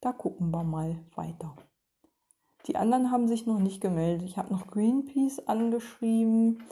da 0.00 0.12
gucken 0.12 0.50
wir 0.50 0.64
mal 0.64 1.04
weiter. 1.14 1.54
Die 2.66 2.76
anderen 2.76 3.10
haben 3.10 3.28
sich 3.28 3.46
noch 3.46 3.60
nicht 3.60 3.80
gemeldet. 3.80 4.28
Ich 4.28 4.36
habe 4.36 4.52
noch 4.52 4.66
Greenpeace 4.66 5.46
angeschrieben, 5.46 6.62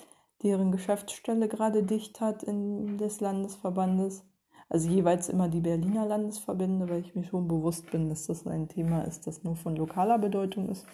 deren 0.43 0.73
Geschäftsstelle 0.73 1.49
gerade 1.49 1.83
dicht 1.83 2.21
hat 2.21 2.43
in 2.43 2.99
des 2.99 3.21
Landesverbandes. 3.21 4.25
Also 4.69 4.91
jeweils 4.91 5.29
immer 5.29 5.49
die 5.49 5.61
Berliner 5.61 6.07
Landesverbände, 6.07 6.89
weil 6.89 7.01
ich 7.01 7.15
mir 7.15 7.25
schon 7.25 7.47
bewusst 7.47 7.91
bin, 7.91 8.09
dass 8.09 8.27
das 8.27 8.47
ein 8.47 8.69
Thema 8.69 9.03
ist, 9.03 9.27
das 9.27 9.45
nur 9.45 9.55
von 9.55 9.77
lokaler 9.77 10.19
Bedeutung 10.19 10.69
ist. 10.69 10.87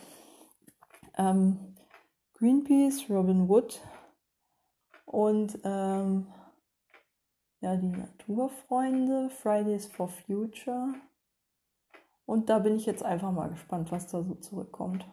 Ähm, 1.16 1.74
Greenpeace, 2.34 3.08
Robin 3.08 3.48
Wood 3.48 3.80
und 5.06 5.58
ähm, 5.64 6.26
ja, 7.60 7.76
die 7.76 7.88
Naturfreunde, 7.88 9.30
Fridays 9.30 9.86
for 9.86 10.08
Future. 10.08 10.94
Und 12.26 12.48
da 12.48 12.58
bin 12.60 12.76
ich 12.76 12.86
jetzt 12.86 13.02
einfach 13.02 13.32
mal 13.32 13.48
gespannt, 13.48 13.90
was 13.92 14.06
da 14.08 14.22
so 14.22 14.34
zurückkommt. 14.34 15.06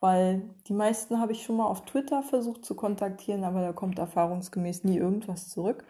Weil 0.00 0.54
die 0.66 0.74
meisten 0.74 1.20
habe 1.20 1.32
ich 1.32 1.42
schon 1.42 1.56
mal 1.56 1.66
auf 1.66 1.84
Twitter 1.84 2.22
versucht 2.22 2.64
zu 2.64 2.74
kontaktieren, 2.74 3.44
aber 3.44 3.62
da 3.62 3.72
kommt 3.72 3.98
erfahrungsgemäß 3.98 4.84
nie 4.84 4.98
irgendwas 4.98 5.48
zurück. 5.48 5.84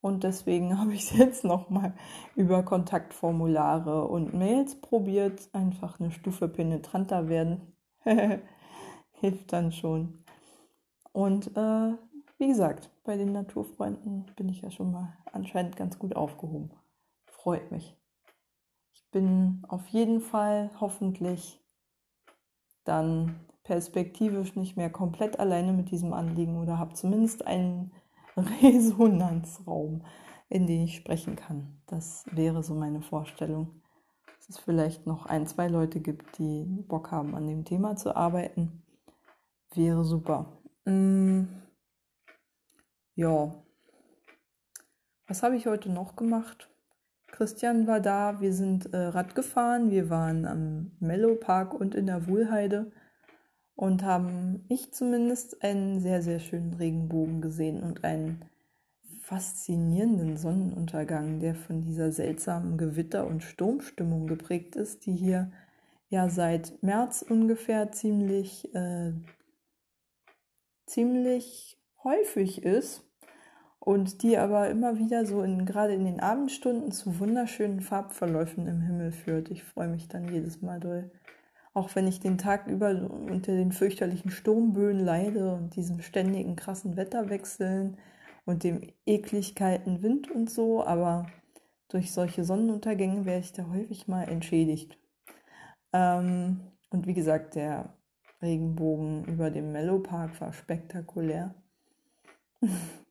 Und 0.00 0.24
deswegen 0.24 0.78
habe 0.80 0.94
ich 0.94 1.10
es 1.10 1.18
jetzt 1.18 1.44
nochmal 1.44 1.94
über 2.34 2.62
Kontaktformulare 2.62 4.06
und 4.06 4.34
Mails 4.34 4.80
probiert. 4.80 5.48
Einfach 5.52 6.00
eine 6.00 6.10
Stufe 6.10 6.48
penetranter 6.48 7.28
werden. 7.28 7.76
Hilft 9.12 9.52
dann 9.52 9.72
schon. 9.72 10.24
Und 11.12 11.56
äh, 11.56 11.94
wie 12.38 12.48
gesagt, 12.48 12.90
bei 13.04 13.16
den 13.16 13.32
Naturfreunden 13.32 14.26
bin 14.36 14.48
ich 14.48 14.60
ja 14.60 14.70
schon 14.70 14.92
mal 14.92 15.16
anscheinend 15.32 15.76
ganz 15.76 15.98
gut 15.98 16.14
aufgehoben. 16.14 16.70
Freut 17.24 17.70
mich. 17.70 17.96
Bin 19.16 19.62
auf 19.66 19.88
jeden 19.88 20.20
Fall 20.20 20.70
hoffentlich 20.78 21.64
dann 22.84 23.40
perspektivisch 23.62 24.56
nicht 24.56 24.76
mehr 24.76 24.90
komplett 24.90 25.40
alleine 25.40 25.72
mit 25.72 25.90
diesem 25.90 26.12
Anliegen 26.12 26.58
oder 26.58 26.78
habe 26.78 26.92
zumindest 26.92 27.46
einen 27.46 27.94
Resonanzraum, 28.36 30.04
in 30.50 30.66
den 30.66 30.82
ich 30.82 30.96
sprechen 30.96 31.34
kann. 31.34 31.80
Das 31.86 32.26
wäre 32.30 32.62
so 32.62 32.74
meine 32.74 33.00
Vorstellung. 33.00 33.80
Dass 34.26 34.50
es 34.50 34.58
vielleicht 34.58 35.06
noch 35.06 35.24
ein, 35.24 35.46
zwei 35.46 35.68
Leute 35.68 36.00
gibt, 36.00 36.36
die 36.36 36.66
Bock 36.86 37.10
haben, 37.10 37.34
an 37.34 37.46
dem 37.46 37.64
Thema 37.64 37.96
zu 37.96 38.14
arbeiten. 38.14 38.82
Wäre 39.72 40.04
super. 40.04 40.60
Mm. 40.84 41.44
Ja. 43.14 43.64
Was 45.26 45.42
habe 45.42 45.56
ich 45.56 45.66
heute 45.66 45.88
noch 45.88 46.16
gemacht? 46.16 46.68
Christian 47.36 47.86
war 47.86 48.00
da, 48.00 48.40
wir 48.40 48.54
sind 48.54 48.94
äh, 48.94 48.96
Rad 48.96 49.34
gefahren, 49.34 49.90
wir 49.90 50.08
waren 50.08 50.46
am 50.46 50.92
Mellow 51.00 51.34
Park 51.34 51.74
und 51.74 51.94
in 51.94 52.06
der 52.06 52.28
Wohlheide 52.28 52.90
und 53.74 54.04
haben, 54.04 54.64
ich 54.70 54.94
zumindest, 54.94 55.62
einen 55.62 56.00
sehr, 56.00 56.22
sehr 56.22 56.38
schönen 56.38 56.72
Regenbogen 56.72 57.42
gesehen 57.42 57.82
und 57.82 58.04
einen 58.04 58.46
faszinierenden 59.20 60.38
Sonnenuntergang, 60.38 61.38
der 61.38 61.54
von 61.54 61.82
dieser 61.82 62.10
seltsamen 62.10 62.78
Gewitter- 62.78 63.26
und 63.26 63.42
Sturmstimmung 63.42 64.26
geprägt 64.26 64.74
ist, 64.74 65.04
die 65.04 65.14
hier 65.14 65.52
ja 66.08 66.30
seit 66.30 66.82
März 66.82 67.20
ungefähr 67.20 67.92
ziemlich, 67.92 68.74
äh, 68.74 69.12
ziemlich 70.86 71.78
häufig 72.02 72.62
ist 72.62 73.05
und 73.86 74.22
die 74.22 74.36
aber 74.36 74.68
immer 74.68 74.98
wieder 74.98 75.24
so 75.24 75.42
in, 75.42 75.64
gerade 75.64 75.94
in 75.94 76.04
den 76.04 76.20
Abendstunden 76.20 76.92
zu 76.92 77.18
wunderschönen 77.18 77.80
Farbverläufen 77.80 78.66
im 78.66 78.82
Himmel 78.82 79.12
führt. 79.12 79.50
Ich 79.50 79.64
freue 79.64 79.88
mich 79.88 80.08
dann 80.08 80.28
jedes 80.30 80.60
Mal 80.60 80.80
doll 80.80 81.10
auch 81.76 81.94
wenn 81.94 82.06
ich 82.06 82.20
den 82.20 82.38
Tag 82.38 82.68
über 82.68 82.88
unter 82.88 83.52
den 83.52 83.70
fürchterlichen 83.70 84.30
Sturmböen 84.30 84.98
leide 84.98 85.52
und 85.52 85.76
diesem 85.76 86.00
ständigen 86.00 86.56
krassen 86.56 86.96
Wetterwechseln 86.96 87.98
und 88.46 88.64
dem 88.64 88.80
eklig 89.04 89.54
kalten 89.54 90.02
Wind 90.02 90.30
und 90.30 90.48
so, 90.48 90.82
aber 90.82 91.26
durch 91.88 92.14
solche 92.14 92.44
Sonnenuntergänge 92.44 93.26
werde 93.26 93.40
ich 93.40 93.52
da 93.52 93.68
häufig 93.68 94.08
mal 94.08 94.26
entschädigt. 94.26 94.98
Ähm, 95.92 96.62
und 96.88 97.06
wie 97.06 97.12
gesagt, 97.12 97.56
der 97.56 97.92
Regenbogen 98.40 99.26
über 99.26 99.50
dem 99.50 99.70
Mellow 99.70 99.98
Park 99.98 100.40
war 100.40 100.54
spektakulär. 100.54 101.54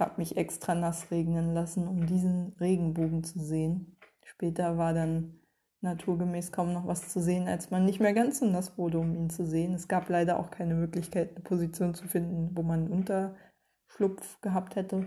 ich 0.00 0.06
habe 0.06 0.14
mich 0.16 0.38
extra 0.38 0.74
nass 0.74 1.10
regnen 1.10 1.52
lassen, 1.52 1.86
um 1.86 2.06
diesen 2.06 2.54
Regenbogen 2.58 3.22
zu 3.22 3.38
sehen. 3.38 3.98
Später 4.24 4.78
war 4.78 4.94
dann 4.94 5.38
naturgemäß 5.82 6.52
kaum 6.52 6.72
noch 6.72 6.86
was 6.86 7.10
zu 7.10 7.20
sehen, 7.20 7.46
als 7.46 7.70
man 7.70 7.84
nicht 7.84 8.00
mehr 8.00 8.14
ganz 8.14 8.38
so 8.38 8.46
nass 8.46 8.78
wurde, 8.78 8.98
um 8.98 9.14
ihn 9.14 9.28
zu 9.28 9.44
sehen. 9.44 9.74
Es 9.74 9.88
gab 9.88 10.08
leider 10.08 10.38
auch 10.38 10.50
keine 10.50 10.74
Möglichkeit, 10.74 11.32
eine 11.32 11.40
Position 11.40 11.92
zu 11.92 12.08
finden, 12.08 12.56
wo 12.56 12.62
man 12.62 12.88
Unterschlupf 12.88 14.40
gehabt 14.40 14.74
hätte 14.74 15.06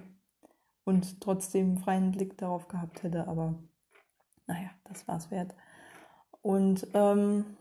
und 0.83 1.19
trotzdem 1.21 1.79
freien 1.79 2.11
Blick 2.11 2.37
darauf 2.37 2.67
gehabt 2.67 3.01
hätte, 3.01 3.27
aber 3.27 3.55
naja, 4.45 4.69
das 4.83 5.07
war 5.07 5.17
es 5.17 5.31
wert. 5.31 5.55
Und 6.43 6.85
ähm, 6.93 7.57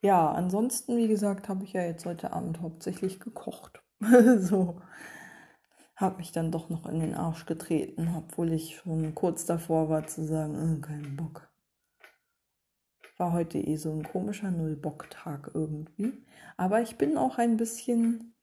ja, 0.00 0.32
ansonsten, 0.32 0.96
wie 0.96 1.06
gesagt, 1.06 1.48
habe 1.48 1.62
ich 1.62 1.74
ja 1.74 1.82
jetzt 1.82 2.06
heute 2.06 2.32
Abend 2.32 2.60
hauptsächlich 2.60 3.20
gekocht. 3.20 3.84
so 4.38 4.80
habe 6.02 6.18
mich 6.18 6.32
dann 6.32 6.50
doch 6.50 6.68
noch 6.68 6.86
in 6.86 7.00
den 7.00 7.14
Arsch 7.14 7.46
getreten, 7.46 8.14
obwohl 8.16 8.52
ich 8.52 8.76
schon 8.76 9.14
kurz 9.14 9.46
davor 9.46 9.88
war 9.88 10.06
zu 10.06 10.24
sagen, 10.24 10.78
äh, 10.78 10.86
kein 10.86 11.16
Bock. 11.16 11.48
War 13.16 13.32
heute 13.32 13.58
eh 13.58 13.76
so 13.76 13.92
ein 13.92 14.02
komischer 14.02 14.50
Null-Bock-Tag 14.50 15.52
irgendwie. 15.54 16.12
Aber 16.56 16.82
ich 16.82 16.96
bin 16.96 17.16
auch 17.16 17.38
ein 17.38 17.56
bisschen 17.56 18.34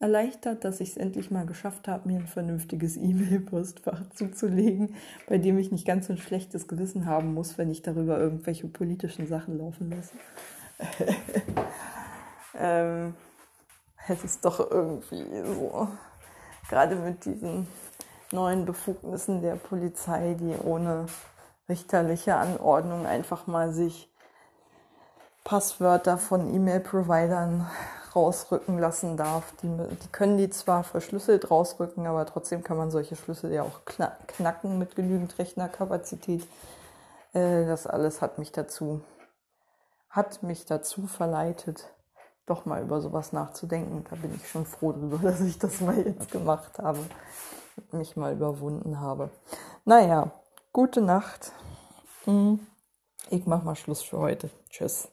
erleichtert, 0.00 0.64
dass 0.64 0.80
ich 0.80 0.90
es 0.90 0.96
endlich 0.96 1.30
mal 1.30 1.44
geschafft 1.44 1.88
habe, 1.88 2.08
mir 2.08 2.20
ein 2.20 2.26
vernünftiges 2.26 2.96
E-Mail-Postfach 2.96 4.10
zuzulegen, 4.10 4.94
bei 5.26 5.38
dem 5.38 5.58
ich 5.58 5.72
nicht 5.72 5.86
ganz 5.86 6.06
so 6.06 6.12
ein 6.12 6.18
schlechtes 6.18 6.68
Gewissen 6.68 7.06
haben 7.06 7.34
muss, 7.34 7.58
wenn 7.58 7.70
ich 7.70 7.82
darüber 7.82 8.18
irgendwelche 8.18 8.68
politischen 8.68 9.26
Sachen 9.26 9.58
laufen 9.58 9.90
lasse. 9.90 10.14
ähm, 12.56 13.14
es 14.06 14.24
ist 14.24 14.44
doch 14.44 14.70
irgendwie 14.70 15.24
so, 15.44 15.88
gerade 16.68 16.96
mit 16.96 17.24
diesen 17.24 17.66
neuen 18.32 18.64
Befugnissen 18.64 19.42
der 19.42 19.56
Polizei, 19.56 20.36
die 20.38 20.54
ohne 20.62 21.06
richterliche 21.68 22.36
Anordnung 22.36 23.06
einfach 23.06 23.46
mal 23.46 23.72
sich 23.72 24.10
Passwörter 25.44 26.18
von 26.18 26.54
E-Mail-Providern 26.54 27.66
rausrücken 28.14 28.78
lassen 28.78 29.16
darf. 29.16 29.52
Die, 29.62 29.68
die, 29.68 30.08
können 30.12 30.36
die 30.36 30.50
zwar 30.50 30.84
verschlüsselt 30.84 31.50
rausrücken, 31.50 32.06
aber 32.06 32.26
trotzdem 32.26 32.62
kann 32.62 32.76
man 32.76 32.90
solche 32.90 33.16
Schlüssel 33.16 33.52
ja 33.52 33.62
auch 33.62 33.80
knacken 33.84 34.78
mit 34.78 34.96
genügend 34.96 35.38
Rechnerkapazität. 35.38 36.46
Äh, 37.32 37.66
das 37.66 37.86
alles 37.86 38.20
hat 38.20 38.38
mich 38.38 38.52
dazu, 38.52 39.00
hat 40.10 40.42
mich 40.42 40.66
dazu 40.66 41.06
verleitet, 41.06 41.88
doch 42.48 42.64
mal 42.66 42.82
über 42.82 43.00
sowas 43.00 43.32
nachzudenken. 43.32 44.04
Da 44.08 44.16
bin 44.16 44.34
ich 44.34 44.48
schon 44.48 44.66
froh 44.66 44.92
drüber, 44.92 45.18
dass 45.22 45.40
ich 45.40 45.58
das 45.58 45.80
mal 45.80 45.98
jetzt 45.98 46.30
gemacht 46.30 46.78
habe. 46.78 47.00
Mich 47.92 48.16
mal 48.16 48.32
überwunden 48.32 49.00
habe. 49.00 49.30
Naja, 49.84 50.32
gute 50.72 51.00
Nacht. 51.00 51.52
Hm. 52.24 52.60
Ich 53.30 53.46
mach 53.46 53.62
mal 53.62 53.76
Schluss 53.76 54.02
für 54.02 54.18
heute. 54.18 54.50
Tschüss. 54.70 55.08